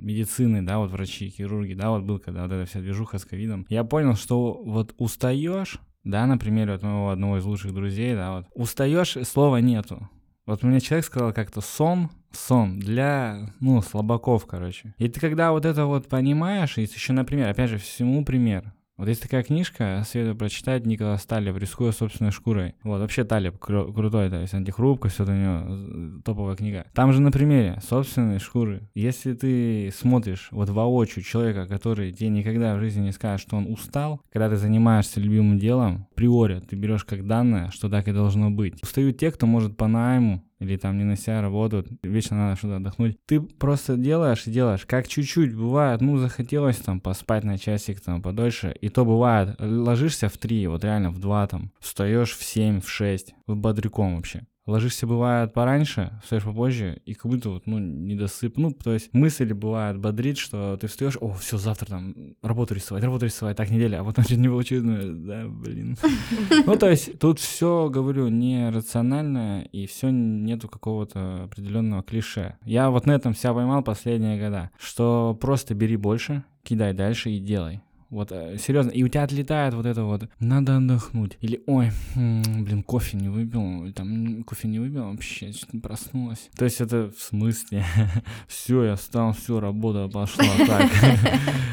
медицины, 0.00 0.62
да, 0.62 0.78
вот 0.78 0.90
врачи, 0.90 1.28
хирурги, 1.28 1.74
да, 1.74 1.90
вот 1.90 2.02
был, 2.02 2.18
когда 2.18 2.42
вот 2.42 2.52
эта 2.52 2.66
вся 2.66 2.80
движуха 2.80 3.18
с 3.18 3.24
ковидом. 3.24 3.66
Я 3.68 3.84
понял, 3.84 4.16
что 4.16 4.60
вот 4.64 4.94
устаешь, 4.98 5.78
да, 6.04 6.26
например, 6.26 6.70
вот 6.70 6.82
моего 6.82 7.10
одного 7.10 7.38
из 7.38 7.44
лучших 7.44 7.74
друзей, 7.74 8.14
да, 8.14 8.32
вот, 8.32 8.46
устаешь, 8.54 9.16
слова 9.24 9.58
нету. 9.58 10.08
Вот 10.46 10.62
мне 10.62 10.80
человек 10.80 11.04
сказал 11.04 11.32
как-то 11.32 11.60
сон, 11.60 12.10
сон 12.32 12.78
для, 12.78 13.52
ну, 13.60 13.82
слабаков, 13.82 14.46
короче. 14.46 14.94
И 14.98 15.08
ты 15.08 15.20
когда 15.20 15.52
вот 15.52 15.64
это 15.64 15.86
вот 15.86 16.08
понимаешь, 16.08 16.78
и 16.78 16.82
еще, 16.82 17.12
например, 17.12 17.48
опять 17.48 17.70
же, 17.70 17.78
всему 17.78 18.24
пример. 18.24 18.72
Вот 19.00 19.08
есть 19.08 19.22
такая 19.22 19.42
книжка, 19.42 20.02
советую 20.06 20.36
прочитать 20.36 20.84
Николас 20.84 21.24
Талиб, 21.24 21.56
рискуя 21.56 21.90
собственной 21.90 22.32
шкурой. 22.32 22.74
Вот, 22.82 23.00
вообще 23.00 23.24
Талиб 23.24 23.54
кру- 23.54 23.94
крутой, 23.94 24.28
то 24.28 24.38
есть 24.38 24.52
антихрупкость, 24.52 25.14
все 25.14 25.24
у 25.24 25.26
него 25.28 26.20
топовая 26.22 26.54
книга. 26.54 26.84
Там 26.92 27.14
же 27.14 27.22
на 27.22 27.30
примере 27.30 27.80
собственной 27.82 28.38
шкуры. 28.40 28.82
Если 28.92 29.32
ты 29.32 29.90
смотришь 29.96 30.48
вот 30.50 30.68
воочию 30.68 31.24
человека, 31.24 31.66
который 31.66 32.12
тебе 32.12 32.28
никогда 32.28 32.76
в 32.76 32.80
жизни 32.80 33.00
не 33.00 33.12
скажет, 33.12 33.40
что 33.40 33.56
он 33.56 33.72
устал, 33.72 34.20
когда 34.30 34.50
ты 34.50 34.56
занимаешься 34.56 35.18
любимым 35.18 35.58
делом, 35.58 36.06
приори 36.14 36.60
ты 36.60 36.76
берешь 36.76 37.04
как 37.04 37.26
данное, 37.26 37.70
что 37.70 37.88
так 37.88 38.06
и 38.06 38.12
должно 38.12 38.50
быть. 38.50 38.82
Устают 38.82 39.16
те, 39.16 39.30
кто 39.30 39.46
может 39.46 39.78
по 39.78 39.86
найму 39.86 40.44
или 40.60 40.76
там 40.76 40.98
не 40.98 41.04
на 41.04 41.16
себя 41.16 41.42
работают, 41.42 41.88
вечно 42.02 42.36
надо 42.36 42.56
что-то 42.56 42.76
отдохнуть. 42.76 43.18
Ты 43.26 43.40
просто 43.40 43.96
делаешь 43.96 44.46
и 44.46 44.50
делаешь, 44.50 44.86
как 44.86 45.08
чуть-чуть 45.08 45.54
бывает, 45.54 46.00
ну, 46.00 46.18
захотелось 46.18 46.76
там 46.76 47.00
поспать 47.00 47.44
на 47.44 47.58
часик 47.58 48.00
там 48.00 48.22
подольше, 48.22 48.74
и 48.80 48.88
то 48.88 49.04
бывает, 49.04 49.56
ложишься 49.58 50.28
в 50.28 50.36
3, 50.36 50.68
вот 50.68 50.84
реально 50.84 51.10
в 51.10 51.18
2 51.18 51.46
там, 51.48 51.72
встаешь 51.80 52.36
в 52.36 52.44
7, 52.44 52.80
в 52.80 52.88
6, 52.88 53.34
бодряком 53.46 54.16
вообще. 54.16 54.42
Ложишься, 54.70 55.06
бывает, 55.06 55.52
пораньше, 55.52 56.12
встаешь 56.22 56.44
попозже, 56.44 57.00
и 57.04 57.14
как 57.14 57.26
будто 57.26 57.50
вот, 57.50 57.66
ну, 57.66 57.78
недосып. 57.78 58.56
Ну, 58.56 58.70
то 58.72 58.92
есть 58.92 59.12
мысли 59.12 59.52
бывает 59.52 59.98
бодрит, 59.98 60.38
что 60.38 60.76
ты 60.76 60.86
встаешь, 60.86 61.16
о, 61.20 61.32
все, 61.34 61.58
завтра 61.58 61.86
там 61.86 62.14
работу 62.40 62.74
рисовать, 62.74 63.02
работу 63.02 63.26
рисовать, 63.26 63.56
так 63.56 63.70
неделя, 63.70 64.00
а 64.00 64.04
потом 64.04 64.24
что-то 64.24 64.40
не 64.40 64.48
получилось, 64.48 64.84
ну, 64.84 65.26
да, 65.26 65.46
блин. 65.48 65.96
Ну, 66.66 66.76
то 66.76 66.88
есть 66.88 67.18
тут 67.18 67.40
все, 67.40 67.88
говорю, 67.90 68.28
не 68.28 68.70
рационально, 68.70 69.62
и 69.72 69.86
все 69.86 70.10
нету 70.10 70.68
какого-то 70.68 71.44
определенного 71.44 72.02
клише. 72.02 72.56
Я 72.64 72.90
вот 72.90 73.06
на 73.06 73.12
этом 73.12 73.34
себя 73.34 73.54
поймал 73.54 73.82
последние 73.82 74.40
года, 74.40 74.70
что 74.78 75.36
просто 75.40 75.74
бери 75.74 75.96
больше, 75.96 76.44
кидай 76.62 76.92
дальше 76.92 77.30
и 77.30 77.40
делай. 77.40 77.80
Вот, 78.10 78.32
э, 78.32 78.56
серьезно. 78.58 78.90
И 78.90 79.02
у 79.04 79.08
тебя 79.08 79.22
отлетает 79.22 79.74
вот 79.74 79.86
это 79.86 80.04
вот, 80.04 80.28
надо 80.40 80.76
отдохнуть. 80.76 81.38
Или, 81.40 81.62
ой, 81.66 81.90
блин, 82.14 82.82
кофе 82.82 83.16
не 83.16 83.28
выпил, 83.28 83.92
там, 83.92 84.42
кофе 84.42 84.68
не 84.68 84.80
выпил, 84.80 85.04
вообще, 85.04 85.52
что-то 85.52 85.78
проснулась. 85.78 86.50
То 86.56 86.64
есть 86.64 86.80
это 86.80 87.12
в 87.16 87.20
смысле? 87.20 87.84
все, 88.48 88.84
я 88.84 88.96
встал, 88.96 89.32
все, 89.32 89.60
работа 89.60 90.08
пошла 90.08 90.44
так. 90.66 90.90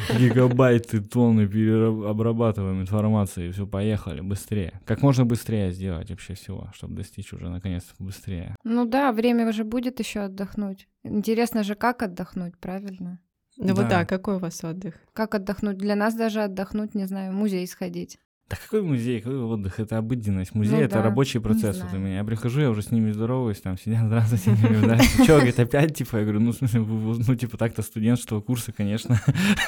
Гигабайты, 0.20 1.02
тонны 1.02 1.48
переобрабатываем 1.48 2.82
информации, 2.82 3.52
все, 3.52 3.66
поехали, 3.66 4.22
быстрее. 4.22 4.80
Как 4.86 5.02
можно 5.02 5.26
быстрее 5.26 5.72
сделать 5.72 6.12
вообще 6.12 6.36
всего, 6.36 6.70
чтобы 6.74 6.96
достичь 6.96 7.34
уже 7.34 7.50
наконец 7.50 7.84
быстрее. 7.98 8.56
Ну 8.64 8.86
да, 8.86 9.12
время 9.12 9.50
уже 9.50 9.64
будет 9.64 10.00
еще 10.00 10.22
отдохнуть. 10.22 10.88
Интересно 11.04 11.64
же, 11.64 11.76
как 11.76 12.04
отдохнуть, 12.04 12.58
правильно? 12.60 13.20
Ну 13.58 13.74
вот 13.74 13.88
да, 13.88 14.06
какой 14.06 14.36
у 14.36 14.40
вас 14.40 14.64
отдых? 14.64 14.96
Как 15.14 15.36
отдохнуть? 15.36 15.78
Для 15.78 15.96
нас 15.96 16.14
даже 16.16 16.44
отдохнуть, 16.44 16.96
не 16.96 17.06
знаю, 17.06 17.32
в 17.32 17.36
музей 17.36 17.66
сходить. 17.68 18.20
Да 18.50 18.56
какой 18.56 18.82
музей, 18.82 19.20
какой 19.20 19.40
отдых? 19.40 19.80
Это 19.80 19.98
обыденность. 19.98 20.56
Музей 20.56 20.78
Ну 20.78 20.82
это 20.82 20.96
да, 20.96 21.04
рабочий 21.04 21.40
не 21.40 21.44
процесс 21.44 21.82
вот 21.82 21.94
у 21.94 21.98
меня. 21.98 22.18
Я 22.18 22.24
прихожу, 22.24 22.62
я 22.62 22.70
уже 22.70 22.82
с 22.82 22.92
ними 22.92 23.12
здороваюсь, 23.12 23.60
там 23.60 23.78
сидят, 23.78 24.06
здравствуйте, 24.06 24.52
они 24.52 24.62
говорят, 24.62 24.84
«Здравствуйте». 24.84 25.26
Чё, 25.26 25.36
говорит, 25.36 25.60
опять, 25.60 25.98
типа, 25.98 26.18
я 26.18 26.24
говорю, 26.24 26.40
ну, 26.40 26.52
в 26.54 26.56
смысле, 26.56 26.80
ну, 26.80 27.36
типа, 27.36 27.58
так-то 27.58 27.82
студентского 27.82 28.40
курса, 28.40 28.72
конечно. 28.72 29.20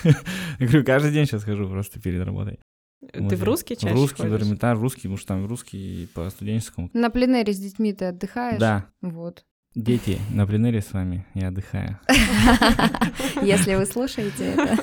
Я 0.06 0.14
говорю, 0.66 0.86
каждый 0.86 1.12
день 1.12 1.26
сейчас 1.26 1.44
хожу 1.44 1.68
просто 1.68 2.00
перед 2.00 2.24
работой. 2.24 2.60
Ты 3.12 3.36
в 3.36 3.44
русский 3.44 3.76
чаще 3.76 3.94
В 3.94 3.98
русский, 3.98 4.28
в? 4.28 4.34
Эрмитаж, 4.34 4.78
русский, 4.80 5.02
потому 5.02 5.18
что 5.18 5.28
там 5.28 5.46
русский 5.46 6.10
по 6.14 6.30
студенческому. 6.30 6.90
На 6.94 7.10
пленэре 7.10 7.52
с 7.52 7.58
детьми 7.58 7.94
ты 7.94 8.06
отдыхаешь? 8.06 8.60
Да, 8.60 8.86
Вот. 9.02 9.46
Дети, 9.76 10.20
на 10.32 10.46
пленэре 10.46 10.82
с 10.82 10.94
вами 10.94 11.26
я 11.34 11.50
отдыхаю. 11.50 12.00
Если 13.42 13.76
вы 13.76 13.86
слушаете 13.86 14.54
это. 14.54 14.78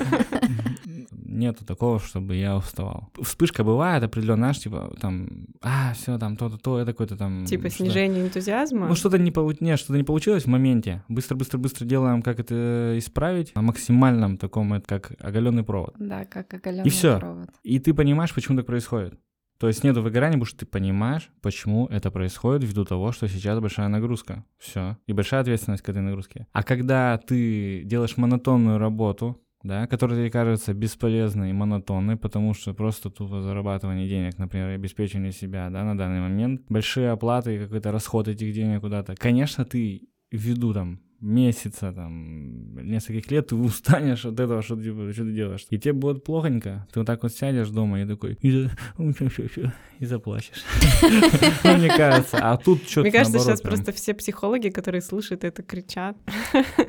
Нету 1.11 1.67
такого, 1.67 2.01
чтобы 2.01 2.35
я 2.37 2.57
уставал. 2.57 3.11
Вспышка 3.21 3.63
бывает 3.63 4.03
определенно, 4.03 4.39
знаешь, 4.39 4.59
типа, 4.59 4.95
там, 5.01 5.49
а, 5.61 5.93
все, 5.93 6.17
там, 6.19 6.37
то-то, 6.37 6.57
то, 6.57 6.79
это 6.79 6.93
какое-то 6.93 7.17
там... 7.17 7.45
Типа 7.45 7.69
снижение 7.69 8.25
энтузиазма? 8.25 8.89
Ну, 8.89 8.95
что-то 8.95 9.19
не, 9.19 9.31
полу... 9.31 9.53
не, 9.61 9.77
что-то 9.77 9.99
не 9.99 10.05
получилось 10.05 10.45
в 10.45 10.49
моменте. 10.49 11.05
Быстро-быстро-быстро 11.09 11.85
делаем, 11.85 12.23
как 12.23 12.41
это 12.41 12.95
исправить. 12.97 13.55
На 13.55 13.61
максимальном 13.61 14.39
таком, 14.39 14.73
это 14.73 14.87
как 14.87 15.13
оголенный 15.21 15.63
провод. 15.63 15.95
Да, 15.99 16.25
как 16.25 16.55
оголенный 16.55 16.87
И 16.87 16.91
всё. 16.91 17.19
провод. 17.19 17.51
И 17.63 17.79
ты 17.81 17.93
понимаешь, 17.93 18.35
почему 18.35 18.57
так 18.57 18.67
происходит. 18.67 19.19
То 19.59 19.69
есть 19.69 19.85
нету 19.85 20.03
выгорания, 20.03 20.35
потому 20.35 20.47
что 20.47 20.59
ты 20.61 20.67
понимаешь, 20.67 21.31
почему 21.41 21.87
это 21.87 22.11
происходит 22.11 22.65
ввиду 22.65 22.85
того, 22.85 23.13
что 23.13 23.29
сейчас 23.29 23.59
большая 23.61 23.89
нагрузка. 23.89 24.45
Все. 24.59 24.99
И 25.07 25.13
большая 25.13 25.41
ответственность 25.41 25.83
к 25.83 25.89
этой 25.89 26.03
нагрузке. 26.03 26.47
А 26.53 26.63
когда 26.63 27.19
ты 27.19 27.83
делаешь 27.85 28.17
монотонную 28.17 28.79
работу, 28.79 29.41
да, 29.63 29.87
которая 29.87 30.19
тебе 30.19 30.31
кажется 30.31 30.75
бесполезной 30.75 31.51
и 31.51 31.53
монотонной, 31.53 32.17
потому 32.17 32.55
что 32.55 32.75
просто 32.75 33.11
тупо 33.11 33.41
зарабатывание 33.41 34.09
денег, 34.09 34.39
например, 34.39 34.69
обеспечение 34.69 35.33
себя, 35.33 35.71
да, 35.71 35.83
на 35.85 35.97
данный 35.97 36.21
момент, 36.21 36.63
большие 36.69 37.11
оплаты 37.11 37.57
и 37.57 37.59
какой-то 37.59 37.93
расход 37.93 38.29
этих 38.29 38.53
денег 38.53 38.83
куда-то. 38.83 39.15
Конечно, 39.17 39.65
ты 39.65 40.09
ввиду 40.31 40.73
там 40.73 41.01
месяца, 41.27 41.93
там, 41.93 42.75
нескольких 42.77 43.31
лет, 43.31 43.49
ты 43.49 43.57
устанешь 43.57 44.25
от 44.25 44.39
этого, 44.39 44.63
что 44.63 44.77
ты, 44.77 44.85
типа, 44.85 45.13
что 45.13 45.25
ты 45.25 45.33
делаешь. 45.33 45.67
И 45.71 45.79
тебе 45.79 45.93
будет 45.93 46.25
плохонько. 46.25 46.87
Ты 46.93 47.01
вот 47.01 47.07
так 47.07 47.23
вот 47.23 47.33
сядешь 47.33 47.69
дома 47.69 48.01
и 48.01 48.07
такой, 48.07 48.39
и, 48.41 48.69
ну, 48.99 49.13
заплачешь. 50.01 50.65
Ну, 51.65 51.77
мне 51.79 51.89
кажется. 51.89 52.39
А 52.39 52.57
тут 52.57 52.83
что-то 52.83 53.03
Мне 53.03 53.13
кажется, 53.13 53.39
сейчас 53.39 53.61
просто 53.61 53.93
все 53.93 54.15
психологи, 54.15 54.69
которые 54.69 55.03
слушают 55.03 55.45
это, 55.45 55.63
кричат 55.63 56.17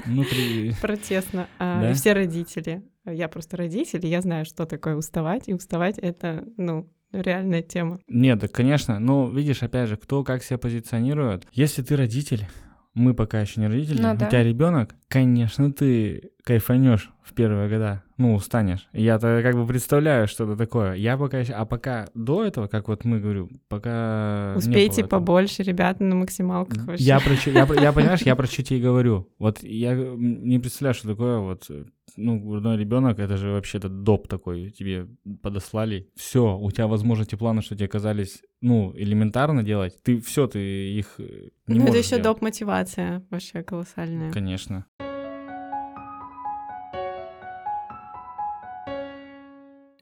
внутри... 0.05 0.73
протестно. 0.81 1.47
А? 1.59 1.89
И 1.89 1.93
все 1.93 2.13
родители. 2.13 2.83
Я 3.05 3.27
просто 3.27 3.57
родитель, 3.57 4.05
я 4.05 4.21
знаю, 4.21 4.45
что 4.45 4.65
такое 4.65 4.95
уставать. 4.95 5.47
И 5.47 5.53
уставать— 5.53 5.97
это, 5.99 6.45
ну, 6.57 6.89
реальная 7.11 7.61
тема. 7.61 7.99
Нет, 8.07 8.39
да, 8.39 8.47
конечно. 8.47 8.99
Но 8.99 9.29
видишь, 9.29 9.63
опять 9.63 9.89
же, 9.89 9.97
кто 9.97 10.23
как 10.23 10.43
себя 10.43 10.57
позиционирует. 10.57 11.47
Если 11.51 11.81
ты 11.81 11.95
родитель, 11.95 12.45
мы 12.97 13.13
пока 13.13 13.39
еще 13.39 13.61
не 13.61 13.67
родители, 13.67 14.01
Ну 14.01 14.13
у 14.13 14.17
да. 14.17 14.25
тебя 14.25 14.43
ребенок, 14.43 14.95
конечно, 15.07 15.71
ты 15.71 16.31
кайфанешь 16.43 17.11
в 17.21 17.33
первые 17.33 17.69
года, 17.69 18.03
ну, 18.17 18.33
устанешь. 18.33 18.87
Я-то 18.93 19.41
как 19.43 19.55
бы 19.55 19.67
представляю, 19.67 20.27
что 20.27 20.45
это 20.45 20.55
такое. 20.57 20.93
Я 20.93 21.17
пока 21.17 21.39
еще... 21.39 21.53
А 21.53 21.65
пока 21.65 22.07
до 22.15 22.43
этого, 22.43 22.67
как 22.67 22.87
вот 22.87 23.05
мы 23.05 23.19
говорю, 23.19 23.49
пока... 23.67 24.53
Успейте 24.55 25.03
побольше, 25.03 25.61
ребята, 25.61 26.03
на 26.03 26.15
максималках 26.15 26.85
вообще. 26.85 27.03
Я 27.03 27.19
про 27.19 27.33
я, 27.33 27.67
я 27.81 27.91
понимаешь, 27.93 28.21
я 28.21 28.35
про 28.35 28.47
тебе 28.47 28.79
и 28.79 28.81
говорю. 28.81 29.29
Вот 29.37 29.61
я 29.61 29.93
не 29.93 30.57
представляю, 30.57 30.95
что 30.95 31.09
такое 31.09 31.37
вот, 31.39 31.65
э, 31.69 31.85
ну, 32.17 32.39
грудной 32.39 32.77
ребенок, 32.77 33.19
это 33.19 33.37
же 33.37 33.51
вообще-то 33.51 33.89
доп 33.89 34.27
такой, 34.27 34.71
тебе 34.71 35.07
подослали. 35.41 36.09
Все, 36.15 36.57
у 36.57 36.69
тебя, 36.71 36.87
возможно, 36.87 37.25
те 37.25 37.37
планы, 37.37 37.61
что 37.61 37.75
тебе 37.75 37.87
казались, 37.87 38.41
ну, 38.61 38.91
элементарно 38.95 39.63
делать, 39.63 40.01
ты 40.03 40.19
все, 40.19 40.47
ты 40.47 40.59
их 40.97 41.15
э, 41.19 41.49
не 41.67 41.79
Ну, 41.79 41.87
это 41.87 41.97
еще 41.97 42.21
доп. 42.21 42.41
мотивация 42.41 43.23
вообще 43.29 43.63
колоссальная. 43.63 44.31
Конечно. 44.31 44.85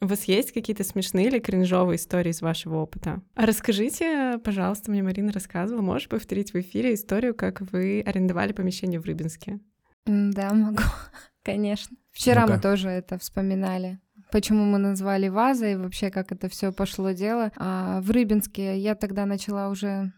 У 0.01 0.07
вас 0.07 0.25
есть 0.25 0.51
какие-то 0.51 0.83
смешные 0.83 1.27
или 1.27 1.39
кринжовые 1.39 1.95
истории 1.95 2.29
из 2.29 2.41
вашего 2.41 2.75
опыта? 2.77 3.21
А 3.33 3.45
расскажите, 3.45 4.37
пожалуйста, 4.43 4.91
мне 4.91 5.01
Марина 5.01 5.31
рассказывала, 5.31 5.81
можешь 5.81 6.09
повторить 6.09 6.53
в 6.53 6.59
эфире 6.59 6.93
историю, 6.93 7.33
как 7.33 7.61
вы 7.71 8.01
арендовали 8.05 8.53
помещение 8.53 8.99
в 8.99 9.05
Рыбинске? 9.05 9.59
Да, 10.05 10.53
могу, 10.53 10.83
конечно. 11.43 11.97
Вчера 12.15 12.43
мы 12.47 12.53
Ну-ка. 12.53 12.61
тоже 12.61 12.89
это 12.89 13.17
вспоминали. 13.19 13.99
Почему 14.31 14.63
мы 14.65 14.77
назвали 14.79 15.27
вазой 15.27 15.73
и 15.73 15.75
вообще 15.75 16.09
как 16.09 16.31
это 16.31 16.49
все 16.49 16.71
пошло 16.71 17.11
дело. 17.11 17.51
А 17.57 18.01
в 18.01 18.09
Рыбинске 18.09 18.79
я 18.79 18.95
тогда 18.95 19.25
начала 19.25 19.69
уже 19.69 20.11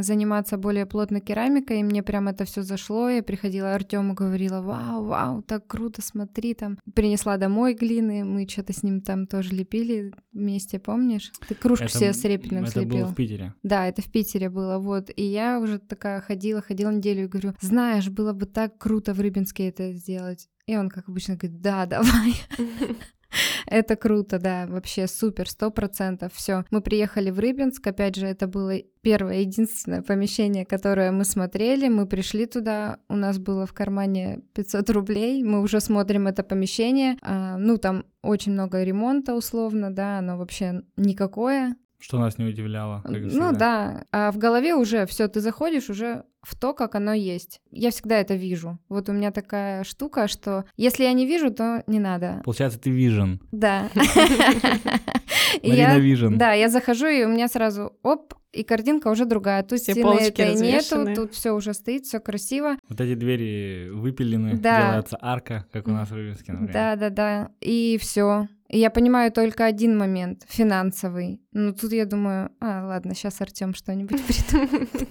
заниматься 0.00 0.58
более 0.58 0.84
плотно 0.86 1.20
керамикой, 1.20 1.80
и 1.80 1.82
мне 1.82 2.02
прям 2.02 2.28
это 2.28 2.44
все 2.44 2.62
зашло. 2.62 3.08
Я 3.08 3.22
приходила 3.22 3.74
Артему, 3.74 4.14
говорила, 4.14 4.60
вау, 4.60 5.04
вау, 5.04 5.42
так 5.42 5.66
круто, 5.66 6.02
смотри, 6.02 6.54
там. 6.54 6.78
Принесла 6.94 7.36
домой 7.38 7.74
глины, 7.74 8.24
мы 8.24 8.46
что-то 8.48 8.72
с 8.72 8.82
ним 8.82 9.00
там 9.00 9.26
тоже 9.26 9.54
лепили 9.54 10.12
вместе, 10.32 10.78
помнишь? 10.78 11.32
Ты 11.48 11.54
кружку 11.54 11.86
Это- 11.86 11.98
себе 11.98 12.12
с 12.12 12.22
репиным 12.24 12.64
Это 12.64 12.72
слепил. 12.72 12.98
было 12.98 13.06
в 13.06 13.14
Питере. 13.14 13.54
Да, 13.62 13.86
это 13.86 14.02
в 14.02 14.10
Питере 14.10 14.50
было, 14.50 14.78
вот. 14.78 15.10
И 15.16 15.22
я 15.24 15.58
уже 15.60 15.78
такая 15.78 16.20
ходила, 16.20 16.60
ходила 16.60 16.90
неделю 16.90 17.24
и 17.24 17.28
говорю, 17.28 17.54
знаешь, 17.60 18.08
было 18.10 18.32
бы 18.34 18.46
так 18.46 18.76
круто 18.78 19.14
в 19.14 19.20
Рыбинске 19.20 19.68
это 19.68 19.92
сделать. 19.92 20.48
И 20.68 20.76
он, 20.76 20.90
как 20.90 21.08
обычно, 21.08 21.36
говорит, 21.36 21.62
да, 21.62 21.86
давай. 21.86 22.34
Это 23.66 23.96
круто, 23.96 24.38
да, 24.38 24.66
вообще 24.66 25.06
супер, 25.06 25.48
сто 25.48 25.70
процентов, 25.70 26.32
все. 26.34 26.64
Мы 26.70 26.82
приехали 26.82 27.30
в 27.30 27.38
Рыбинск, 27.38 27.86
опять 27.86 28.16
же, 28.16 28.26
это 28.26 28.46
было 28.46 28.74
первое, 29.00 29.40
единственное 29.40 30.02
помещение, 30.02 30.64
которое 30.64 31.10
мы 31.10 31.24
смотрели, 31.24 31.88
мы 31.88 32.06
пришли 32.06 32.46
туда, 32.46 32.98
у 33.08 33.16
нас 33.16 33.38
было 33.38 33.66
в 33.66 33.72
кармане 33.72 34.40
500 34.54 34.90
рублей, 34.90 35.42
мы 35.42 35.60
уже 35.60 35.80
смотрим 35.80 36.26
это 36.26 36.42
помещение, 36.42 37.16
А, 37.22 37.56
ну, 37.58 37.78
там 37.78 38.04
очень 38.22 38.52
много 38.52 38.82
ремонта 38.82 39.34
условно, 39.34 39.90
да, 39.90 40.18
оно 40.18 40.36
вообще 40.38 40.82
никакое, 40.96 41.76
Что 42.00 42.18
нас 42.18 42.38
не 42.38 42.44
удивляло. 42.44 43.02
как 43.04 43.12
ну 43.32 43.52
да, 43.52 44.04
а 44.12 44.30
в 44.30 44.38
голове 44.38 44.74
уже 44.74 45.04
все, 45.06 45.26
ты 45.28 45.40
заходишь 45.40 45.90
уже 45.90 46.24
в 46.42 46.54
то, 46.56 46.72
как 46.72 46.94
оно 46.94 47.12
есть. 47.12 47.60
Я 47.72 47.90
всегда 47.90 48.16
это 48.18 48.34
вижу. 48.34 48.78
Вот 48.88 49.08
у 49.08 49.12
меня 49.12 49.32
такая 49.32 49.82
штука, 49.84 50.28
что 50.28 50.64
если 50.76 51.02
я 51.04 51.12
не 51.12 51.26
вижу, 51.26 51.50
то 51.52 51.82
не 51.88 51.98
надо. 51.98 52.40
Получается, 52.44 52.78
ты 52.78 52.90
вижен. 52.90 53.40
Да. 53.50 53.88
Я- 55.62 55.98
Вижен. 55.98 56.38
Да, 56.38 56.52
я 56.52 56.68
захожу, 56.68 57.06
и 57.06 57.24
у 57.24 57.28
меня 57.28 57.48
сразу 57.48 57.92
оп, 58.02 58.34
и 58.52 58.62
картинка 58.62 59.08
уже 59.08 59.24
другая. 59.24 59.62
Тут 59.62 59.80
Все 59.80 59.92
стены 59.92 60.14
этой 60.20 60.54
нету, 60.54 61.14
тут 61.14 61.34
все 61.34 61.52
уже 61.52 61.74
стоит, 61.74 62.04
все 62.04 62.20
красиво. 62.20 62.76
Вот 62.88 63.00
эти 63.00 63.14
двери 63.14 63.88
выпилены, 63.90 64.56
Да. 64.56 64.82
делается 64.88 65.18
арка, 65.20 65.66
как 65.72 65.88
у 65.88 65.90
нас 65.90 66.10
в 66.10 66.14
Рыбинске, 66.14 66.52
например. 66.52 66.72
Да, 66.72 66.96
да, 66.96 67.10
да. 67.10 67.50
И 67.60 67.98
все. 68.00 68.48
Я 68.70 68.90
понимаю 68.90 69.32
только 69.32 69.64
один 69.64 69.96
момент 69.96 70.44
финансовый. 70.46 71.40
Ну 71.52 71.72
тут 71.72 71.92
я 71.92 72.04
думаю, 72.04 72.50
а 72.60 72.86
ладно, 72.86 73.14
сейчас 73.14 73.40
Артем 73.40 73.72
что-нибудь 73.74 74.22
придумает. 74.26 75.08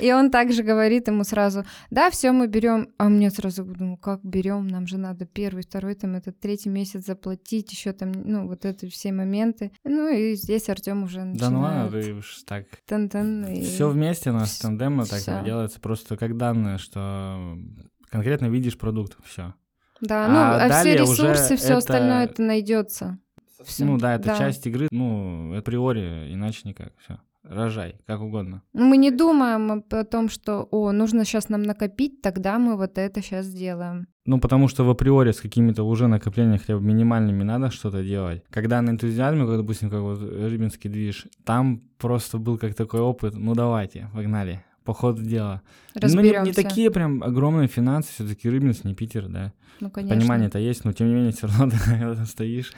И 0.00 0.12
он 0.12 0.30
также 0.30 0.62
говорит 0.62 1.08
ему 1.08 1.24
сразу, 1.24 1.64
да, 1.90 2.10
все 2.10 2.32
мы 2.32 2.46
берем, 2.46 2.88
а 2.98 3.08
мне 3.08 3.30
сразу 3.30 3.64
думаю, 3.64 3.96
как 3.96 4.22
берем, 4.22 4.68
нам 4.68 4.86
же 4.86 4.98
надо 4.98 5.24
первый, 5.24 5.62
второй, 5.62 5.94
там 5.94 6.14
этот 6.14 6.38
третий 6.38 6.68
месяц 6.68 7.06
заплатить, 7.06 7.72
еще 7.72 7.92
там, 7.92 8.12
ну 8.12 8.46
вот 8.46 8.66
это 8.66 8.86
все 8.88 9.12
моменты. 9.12 9.72
Ну 9.84 10.14
и 10.14 10.34
здесь 10.34 10.68
Артем 10.68 11.04
уже 11.04 11.24
Да 11.24 11.48
ну 11.48 11.60
ладно, 11.60 11.84
начинает. 11.84 12.06
ты 12.06 12.14
уж 12.14 12.42
так. 12.44 12.66
Все 13.62 13.88
вместе 13.88 14.30
у 14.30 14.34
нас 14.34 14.58
тандемно 14.58 15.06
так 15.06 15.20
всё. 15.20 15.42
делается, 15.42 15.80
просто 15.80 16.18
как 16.18 16.36
данные, 16.36 16.76
что 16.76 17.56
конкретно 18.10 18.46
видишь 18.46 18.76
продукт, 18.76 19.16
все. 19.24 19.54
Да, 20.00 20.26
А 20.26 20.28
ну 20.28 20.38
а 20.38 20.58
все 20.58 20.84
далее 20.84 21.02
уже 21.02 21.12
ресурсы, 21.12 21.56
все 21.56 21.66
это- 21.66 21.76
остальное 21.78 22.24
это 22.24 22.42
найдется. 22.42 23.18
Всё. 23.64 23.84
Ну 23.86 23.98
да, 23.98 24.14
это 24.16 24.24
Да. 24.28 24.36
часть 24.38 24.66
игры, 24.66 24.88
ну, 24.90 25.56
априори, 25.56 26.32
иначе 26.34 26.60
никак, 26.68 26.92
все. 26.98 27.18
Рожай, 27.44 27.96
как 28.06 28.20
угодно. 28.22 28.62
Ну, 28.72 28.86
Мы 28.86 28.96
не 28.96 29.10
думаем 29.10 29.82
о 29.90 30.04
том, 30.04 30.30
что, 30.30 30.66
о, 30.70 30.92
нужно 30.92 31.24
сейчас 31.24 31.50
нам 31.50 31.62
накопить, 31.62 32.22
тогда 32.22 32.58
мы 32.58 32.76
вот 32.76 32.96
это 32.98 33.20
сейчас 33.22 33.46
сделаем. 33.46 34.06
Ну, 34.26 34.40
потому 34.40 34.68
что 34.68 34.84
в 34.84 34.90
априори 34.90 35.32
с 35.32 35.40
какими-то 35.42 35.82
уже 35.84 36.06
накоплениями 36.08 36.56
хотя 36.58 36.76
бы 36.78 36.82
минимальными 36.82 37.42
надо 37.44 37.70
что-то 37.70 38.02
делать. 38.02 38.42
Когда 38.50 38.80
на 38.80 38.90
энтузиазме, 38.90 39.46
как, 39.46 39.58
допустим, 39.58 39.90
как 39.90 40.00
вот 40.00 40.20
Рыбинский 40.22 40.88
движ, 40.90 41.26
там 41.44 41.82
просто 41.98 42.38
был 42.38 42.56
как 42.58 42.74
такой 42.74 43.00
опыт, 43.00 43.34
ну 43.34 43.54
давайте, 43.54 44.08
погнали, 44.14 44.64
по 44.84 44.92
ходу 44.92 45.22
дела. 45.22 45.62
Ну, 45.94 46.20
не, 46.20 46.30
не 46.44 46.52
такие 46.52 46.90
прям 46.90 47.22
огромные 47.22 47.68
финансы, 47.68 48.12
все-таки 48.12 48.48
Рыбинск, 48.48 48.84
не 48.84 48.94
Питер, 48.94 49.28
да. 49.28 49.52
Ну, 49.80 49.90
конечно. 49.90 50.16
Понимание-то 50.16 50.58
есть, 50.58 50.84
но 50.84 50.92
тем 50.92 51.08
не 51.08 51.14
менее 51.14 51.32
все 51.32 51.46
равно 51.46 51.70
ты 52.14 52.26
стоишь, 52.26 52.72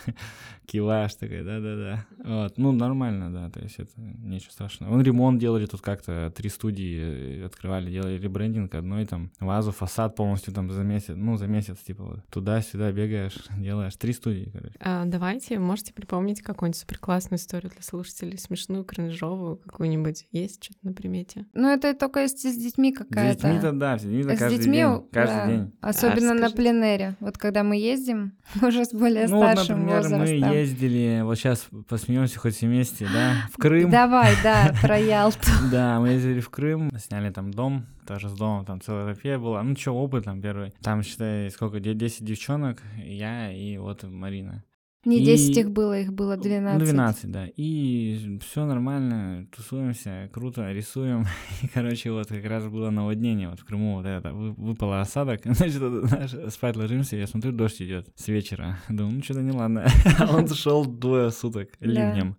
киваешь 0.67 1.15
такой, 1.15 1.43
да-да-да. 1.43 2.07
Вот, 2.25 2.59
ну 2.59 2.73
нормально, 2.73 3.33
да, 3.33 3.51
то 3.51 3.61
есть 3.61 3.79
это 3.79 3.91
ничего 3.97 4.51
страшного. 4.53 4.93
Он 4.93 5.03
ремонт 5.03 5.39
делали 5.41 5.67
тут 5.67 5.81
как-то, 5.81 6.33
три 6.35 6.49
студии 6.49 7.41
э, 7.43 7.47
открывали, 7.47 7.91
делали 7.91 8.19
ребрендинг 8.19 8.75
одной 8.75 9.07
там, 9.07 9.31
вазу, 9.41 9.73
фасад 9.73 10.17
полностью 10.17 10.53
там 10.53 10.71
за 10.71 10.83
месяц, 10.83 11.15
ну 11.17 11.37
за 11.37 11.47
месяц 11.47 11.79
типа 11.79 12.03
вот 12.05 12.27
туда-сюда 12.31 12.93
бегаешь, 12.93 13.39
делаешь, 13.59 13.97
три 13.97 14.13
студии, 14.13 14.51
короче. 14.53 14.75
А, 14.81 15.05
давайте, 15.05 15.59
можете 15.59 15.93
припомнить 15.93 16.43
какую-нибудь 16.43 16.81
супер 16.81 16.99
классную 16.99 17.39
историю 17.39 17.71
для 17.73 17.83
слушателей, 17.83 18.39
смешную, 18.39 18.85
кринжовую 18.85 19.57
какую-нибудь? 19.59 20.27
Есть 20.33 20.65
что-то 20.65 20.81
на 20.83 20.93
примете? 20.93 21.47
Ну, 21.55 21.69
это 21.69 21.95
только 21.95 22.21
если 22.21 22.51
с 22.51 22.57
детьми 22.57 22.93
С 22.95 22.99
какая-то. 22.99 23.47
детьми-то 23.49 23.73
да, 23.73 23.99
с 23.99 24.03
детьми-то 24.03 24.35
С 24.37 24.39
каждый 24.39 24.59
детьми, 24.59 24.77
день, 24.79 25.09
каждый 25.13 25.35
да. 25.37 25.47
день. 25.47 25.73
Особенно 25.81 26.33
А, 26.33 26.35
на 26.35 26.51
пленэре. 26.51 27.17
Вот 27.21 27.39
когда 27.39 27.63
мы 27.63 27.77
ездим, 27.77 28.33
уже 28.63 28.85
с 28.85 28.93
более 28.93 29.27
Ну 29.29 29.37
вот, 29.37 29.53
старшим 29.53 29.81
например, 29.81 30.03
возрастом. 30.03 30.21
мы 30.21 30.27
ездили, 30.61 31.21
вот 31.23 31.37
сейчас 31.37 31.67
посмеемся 31.89 32.39
хоть 32.39 32.55
все 32.57 32.67
вместе, 32.67 33.07
да, 33.13 33.35
в 33.53 33.57
Крым. 33.59 33.91
Давай, 33.91 34.35
да, 34.43 34.75
про 34.83 34.99
Ялту. 34.99 35.49
Да, 35.71 35.99
мы 36.01 36.11
ездили 36.11 36.41
в 36.41 36.51
Крым, 36.51 36.91
сняли 36.99 37.31
там 37.31 37.51
дом, 37.53 37.87
тоже 38.07 38.29
с 38.29 38.33
домом, 38.33 38.65
там 38.65 38.81
целая 38.81 39.13
эпопея 39.13 39.39
была. 39.39 39.63
Ну, 39.63 39.77
что, 39.77 39.93
опыт 39.93 40.25
там 40.25 40.41
первый. 40.41 40.73
Там, 40.83 41.03
считай, 41.03 41.51
сколько, 41.51 41.81
де- 41.81 41.95
10 41.95 42.25
девчонок, 42.25 42.83
я 43.05 43.53
и 43.53 43.77
вот 43.79 44.03
Марина. 44.05 44.65
Не 45.07 45.21
И- 45.21 45.25
10 45.25 45.57
их 45.57 45.71
было, 45.71 45.99
их 45.99 46.13
было 46.13 46.37
12. 46.37 46.79
Ну, 46.81 46.85
12, 46.85 47.31
да. 47.31 47.47
И 47.57 48.39
все 48.45 48.67
нормально, 48.67 49.47
тусуемся, 49.57 50.29
круто, 50.33 50.71
рисуем. 50.73 51.25
И, 51.63 51.69
короче, 51.69 52.11
вот 52.11 52.27
как 52.27 52.45
раз 52.45 52.67
было 52.67 52.91
наводнение 52.91 53.49
вот 53.49 53.61
в 53.61 53.65
Крыму, 53.65 53.95
вот 53.95 54.07
это, 54.07 54.33
вы- 54.33 54.53
выпало 54.53 55.01
осадок. 55.01 55.41
Значит, 55.45 55.77
знаешь, 55.77 56.53
спать 56.53 56.77
ложимся, 56.77 57.17
я 57.17 57.27
смотрю, 57.27 57.53
дождь 57.53 57.81
идет 57.81 58.09
с 58.17 58.29
вечера. 58.29 58.79
Думаю, 58.89 59.15
ну, 59.17 59.23
что-то 59.23 59.43
неладно. 59.43 59.87
А 60.19 60.37
он 60.37 60.49
шел 60.49 60.85
двое 60.85 61.31
суток 61.31 61.69
ливнем. 61.81 62.37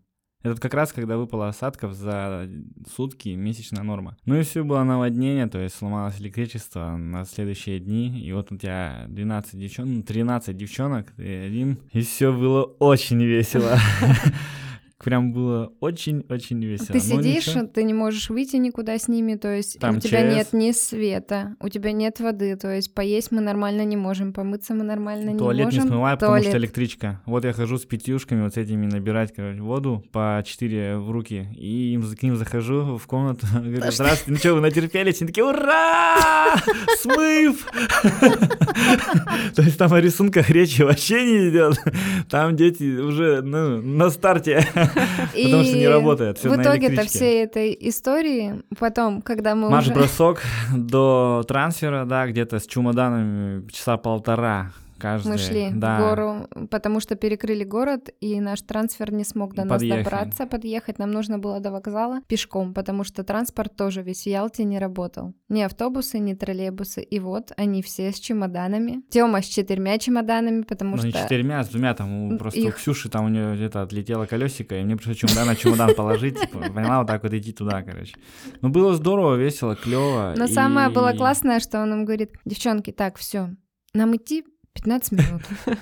Это 0.52 0.62
как 0.62 0.74
раз, 0.74 0.94
когда 0.94 1.18
выпало 1.18 1.48
осадков 1.48 1.94
за 1.94 2.50
сутки 2.96 3.30
месячная 3.30 3.84
норма. 3.84 4.18
Ну 4.26 4.36
и 4.36 4.44
все 4.44 4.64
было 4.64 4.84
наводнение, 4.84 5.48
то 5.48 5.60
есть 5.60 5.76
сломалось 5.76 6.20
электричество 6.20 6.98
на 6.98 7.26
следующие 7.26 7.80
дни. 7.80 8.20
И 8.20 8.32
вот 8.34 8.52
у 8.52 8.58
тебя 8.58 9.06
12 9.10 9.60
девчонок, 9.60 9.92
ну, 9.92 10.04
13 10.04 10.58
девчонок, 10.58 11.12
ты 11.16 11.46
один. 11.46 11.80
И 11.92 12.02
все 12.02 12.32
было 12.32 12.64
очень 12.64 13.24
весело. 13.24 13.78
Прям 15.08 15.32
было 15.32 15.72
очень-очень 15.80 16.62
весело. 16.66 16.88
Ты 16.88 16.96
Но 16.96 17.22
сидишь, 17.22 17.48
ничего. 17.48 17.66
ты 17.66 17.84
не 17.84 17.94
можешь 17.94 18.30
выйти 18.30 18.58
никуда 18.58 19.00
с 19.00 19.08
ними, 19.08 19.36
то 19.36 19.48
есть 19.48 19.80
Там 19.80 19.96
у 19.96 20.00
тебя 20.02 20.30
ЧС. 20.30 20.36
нет 20.36 20.48
ни 20.52 20.72
света, 20.74 21.56
у 21.62 21.70
тебя 21.70 21.94
нет 21.94 22.20
воды, 22.20 22.58
то 22.58 22.76
есть 22.76 22.94
поесть 22.94 23.32
мы 23.32 23.40
нормально 23.40 23.86
не 23.86 23.96
можем, 23.96 24.34
помыться 24.34 24.74
мы 24.74 24.84
нормально 24.84 25.30
не 25.30 25.38
Туалет 25.38 25.72
не 25.72 25.78
можем. 25.78 25.88
смываю, 25.88 26.18
потому 26.18 26.36
что 26.40 26.50
Туалет. 26.50 26.62
электричка. 26.62 27.22
Вот 27.26 27.46
я 27.46 27.54
хожу 27.54 27.78
с 27.78 27.86
пятюшками, 27.86 28.42
вот 28.42 28.56
с 28.56 28.58
этими 28.58 28.86
набирать, 28.86 29.34
короче, 29.34 29.62
воду 29.62 30.04
по 30.12 30.44
4 30.46 30.98
в 30.98 31.10
руки. 31.10 31.48
И 31.56 31.94
им, 31.94 32.04
к 32.04 32.22
ним 32.22 32.36
захожу 32.36 32.98
в 32.98 33.08
комнату, 33.08 33.48
говорю, 33.54 33.90
здравствуйте, 33.90 34.32
ну 34.32 34.36
что, 34.36 34.56
вы 34.56 34.60
натерпелись? 34.60 35.22
Они 35.22 35.30
такие, 35.30 35.46
ура! 35.46 36.58
Смыв! 37.00 37.66
То 39.56 39.62
есть 39.62 39.78
там 39.78 39.94
о 39.94 40.02
рисунках 40.02 40.50
речи 40.50 40.82
вообще 40.82 41.24
не 41.24 41.50
идет. 41.50 41.82
Там 42.30 42.58
дети 42.58 43.00
уже 43.00 43.42
ну, 43.42 43.82
на 43.82 44.10
старте, 44.10 44.68
потому 45.34 45.64
что 45.64 45.78
не 45.78 45.88
работает. 45.88 46.44
В 46.44 46.62
итоге-то 46.62 47.04
всей 47.04 47.44
этой 47.44 47.78
истории, 47.80 48.62
потом, 48.80 49.22
когда 49.22 49.56
мы 49.56 49.68
уже... 49.68 49.72
Марш-бросок 49.76 50.42
до 50.76 51.44
трансфера, 51.48 52.06
да, 52.06 52.28
где-то 52.28 52.60
с 52.60 52.66
чемоданами 52.66 53.68
часа 53.70 53.98
полтора 53.98 54.72
каждый. 54.98 55.30
Мы 55.30 55.38
шли 55.38 55.70
да. 55.74 55.98
в 55.98 56.02
гору, 56.02 56.48
потому 56.70 57.00
что 57.00 57.16
перекрыли 57.16 57.64
город, 57.64 58.10
и 58.20 58.40
наш 58.40 58.62
трансфер 58.62 59.14
не 59.14 59.24
смог 59.24 59.54
до 59.56 59.64
нас 59.64 59.74
Подъехать. 59.80 60.04
добраться, 60.04 60.46
подъехать. 60.46 61.00
Нам 61.00 61.12
нужно 61.12 61.40
было 61.40 61.60
до 61.60 61.72
вокзала 61.72 62.22
пешком, 62.28 62.74
потому 62.74 63.04
что 63.04 63.24
транспорт 63.24 63.76
тоже 63.76 64.02
весь 64.02 64.24
в 64.24 64.28
Ялте 64.28 64.64
не 64.64 64.80
работал. 64.80 65.34
Ни 65.50 65.62
автобусы, 65.62 66.20
ни 66.20 66.34
троллейбусы. 66.34 67.02
И 67.02 67.20
вот 67.20 67.52
они 67.58 67.82
все 67.82 68.12
с 68.12 68.20
чемоданами. 68.20 69.02
Тёма 69.10 69.42
с 69.42 69.46
четырьмя 69.46 69.98
чемоданами, 69.98 70.64
потому 70.64 70.98
Ну, 70.98 71.04
не 71.04 71.12
что... 71.12 71.24
четырьмя, 71.24 71.60
а 71.60 71.64
с 71.64 71.70
двумя 71.70 71.94
там. 71.94 72.34
у- 72.34 72.38
Просто 72.38 72.60
у 72.60 72.64
их- 72.64 72.76
Ксюши 72.76 73.10
там 73.10 73.26
у 73.26 73.30
нее 73.30 73.56
где-то 73.56 73.82
отлетело 73.82 74.26
колесико, 74.26 74.76
и 74.76 74.84
мне 74.84 74.96
пришлось 74.98 75.18
чемодан 75.18 75.48
на 75.48 75.56
чемодан 75.56 75.94
положить, 75.96 76.40
типа, 76.40 76.60
поняла, 76.74 77.00
вот 77.00 77.08
так 77.08 77.24
вот 77.24 77.34
идти 77.34 77.54
туда, 77.54 77.82
короче. 77.84 78.16
Ну, 78.62 78.70
было 78.70 78.94
здорово, 78.94 79.36
весело, 79.36 79.76
клево. 79.76 80.34
Но 80.38 80.48
самое 80.48 80.90
было 80.90 81.14
классное, 81.14 81.60
что 81.60 81.82
он 81.82 81.90
нам 81.90 82.06
говорит, 82.06 82.32
девчонки, 82.46 82.92
так, 82.92 83.18
все, 83.18 83.50
нам 83.94 84.16
идти 84.16 84.44
15 84.78 85.12
минут. 85.12 85.42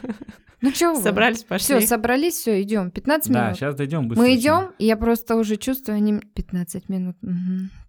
Ну 0.61 0.71
что 0.71 0.95
Собрались, 0.95 1.43
пошли. 1.43 1.77
Все, 1.77 1.85
собрались, 1.87 2.35
все, 2.35 2.59
идем. 2.61 2.89
15 2.89 3.31
Да, 3.31 3.43
минут. 3.43 3.57
сейчас 3.57 3.75
дойдем 3.75 4.07
быстро. 4.07 4.23
Мы 4.23 4.35
идем, 4.35 4.71
и 4.79 4.85
я 4.85 4.95
просто 4.97 5.35
уже 5.35 5.57
чувствую, 5.57 5.97
они 5.97 6.19
15 6.33 6.89
минут. 6.89 7.17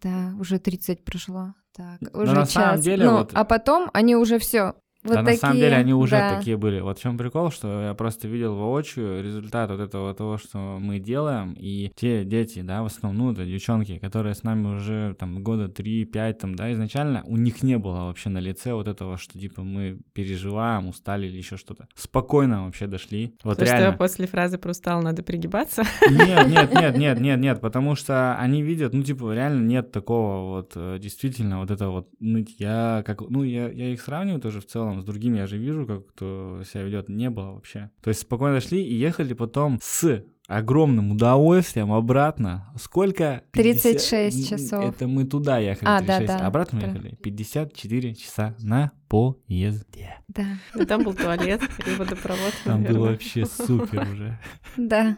Да, 0.03 0.35
уже 0.39 0.59
30 0.59 1.03
прошло. 1.05 1.55
Так, 1.75 2.01
уже 2.15 2.33
на 2.35 2.41
час. 2.43 2.53
самом 2.53 2.81
деле 2.81 3.05
Ну, 3.07 3.13
вот- 3.19 3.31
а 3.33 3.45
потом 3.45 3.89
они 3.95 4.17
уже 4.17 4.39
все. 4.39 4.75
Вот 5.07 5.15
да, 5.15 5.23
на 5.23 5.33
самом 5.35 5.55
такие, 5.55 5.71
деле 5.71 5.77
они 5.77 5.95
уже 5.95 6.17
да. 6.17 6.37
такие 6.37 6.57
были. 6.57 6.81
Вот 6.81 6.99
в 6.99 7.03
чем 7.03 7.19
прикол, 7.19 7.51
что 7.51 7.83
я 7.83 7.95
просто 7.95 8.29
видел 8.29 8.55
воочию 8.55 9.23
результат 9.23 9.71
вот 9.71 9.81
этого 9.81 10.15
того, 10.15 10.39
что 10.39 10.79
мы 10.81 10.99
делаем, 10.99 11.55
и 11.59 11.93
те 11.97 12.25
дети, 12.25 12.63
да, 12.63 12.83
в 12.83 12.87
основном, 12.87 13.27
ну, 13.27 13.33
это 13.33 13.45
девчонки, 13.45 13.99
которые 13.99 14.35
с 14.35 14.43
нами 14.43 14.77
уже 14.77 15.17
там 15.19 15.43
года 15.43 15.67
3-5, 15.67 16.33
там, 16.35 16.55
да, 16.55 16.73
изначально, 16.73 17.23
у 17.27 17.37
них 17.37 17.63
не 17.63 17.79
было 17.79 18.07
вообще 18.07 18.29
на 18.29 18.39
лице 18.39 18.75
вот 18.75 18.89
этого, 18.89 19.19
что 19.19 19.39
типа 19.39 19.63
мы 19.63 19.99
переживаем, 20.13 20.89
устали 20.89 21.27
или 21.27 21.37
еще 21.37 21.57
что-то. 21.57 21.89
Спокойно 21.95 22.67
вообще 22.67 22.87
дошли. 22.87 23.35
Вот 23.45 23.59
То, 23.59 23.65
реально. 23.65 23.89
что 23.89 23.99
после 23.99 24.27
фразы 24.27 24.59
про 24.59 24.71
устал 24.77 25.03
надо 25.03 25.23
пригибаться. 25.23 25.85
Нет, 26.11 26.47
нет, 26.49 26.73
нет, 26.73 26.97
нет, 26.97 27.21
нет, 27.21 27.41
нет, 27.41 27.61
потому 27.61 27.95
что 27.95 28.37
они 28.37 28.63
видят, 28.63 28.93
ну, 28.93 29.03
типа, 29.03 29.33
реально 29.35 29.67
нет 29.67 29.93
такого 29.93 30.57
вот, 30.57 30.73
э, 30.75 30.99
действительно, 31.01 31.61
вот 31.61 31.71
это 31.71 31.89
вот 31.89 32.09
нытья, 32.21 33.03
как, 33.07 33.23
ну, 33.23 33.43
я, 33.43 33.69
я 33.69 33.93
их 33.93 34.01
сравниваю 34.01 34.41
тоже 34.41 34.61
в 34.61 34.67
целом 34.67 34.96
с 35.01 35.05
другими, 35.05 35.39
я 35.39 35.47
же 35.47 35.59
вижу, 35.59 35.87
как 35.87 36.07
кто 36.09 36.63
себя 36.71 36.83
ведет, 36.85 37.09
не 37.09 37.31
было 37.31 37.53
вообще. 37.53 37.91
То 38.03 38.09
есть 38.11 38.21
спокойно 38.23 38.61
шли 38.61 38.83
и 38.85 38.95
ехали 38.95 39.33
потом 39.35 39.79
с 39.83 40.25
огромным 40.49 41.11
удовольствием 41.11 41.93
обратно. 41.93 42.73
Сколько? 42.79 43.43
36 43.53 44.39
Н- 44.39 44.59
часов. 44.59 44.85
Это 44.95 45.09
мы 45.09 45.25
туда 45.25 45.59
ехали, 45.59 45.89
А, 45.89 46.01
да, 46.01 46.19
36, 46.19 46.39
да. 46.39 46.47
обратно 46.47 46.79
мы 46.79 46.85
Про- 46.85 46.93
ехали 46.93 47.15
54 47.17 48.15
часа 48.15 48.55
на 48.61 48.93
поезде. 49.09 50.15
Да, 50.29 50.45
Ну, 50.75 50.87
Там 50.87 51.03
был 51.03 51.15
туалет 51.15 51.61
и 51.87 51.91
водопровод. 51.99 52.55
Там 52.65 52.83
было 52.85 52.89
наверное. 52.93 53.11
вообще 53.13 53.45
супер 53.47 54.03
уже. 54.13 54.39
да. 54.77 55.17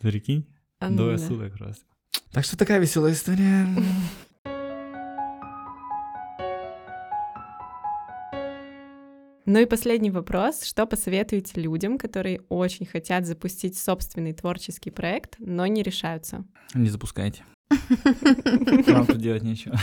Прикинь? 0.00 0.46
А, 0.78 0.88
ну 0.90 0.96
Двое 0.98 1.16
да. 1.18 1.26
суток 1.26 1.58
просто. 1.58 1.84
Так 2.32 2.44
что 2.44 2.56
такая 2.56 2.78
веселая 2.80 3.12
история. 3.12 3.66
Ну 9.46 9.60
и 9.60 9.64
последний 9.64 10.10
вопрос. 10.10 10.64
Что 10.64 10.86
посоветуете 10.86 11.60
людям, 11.60 11.98
которые 11.98 12.40
очень 12.48 12.84
хотят 12.84 13.26
запустить 13.26 13.78
собственный 13.78 14.32
творческий 14.32 14.90
проект, 14.90 15.36
но 15.38 15.66
не 15.66 15.84
решаются? 15.84 16.44
Не 16.74 16.88
запускайте. 16.88 17.44
Вам 18.88 19.06
тут 19.06 19.18
делать 19.18 19.44
нечего. 19.44 19.76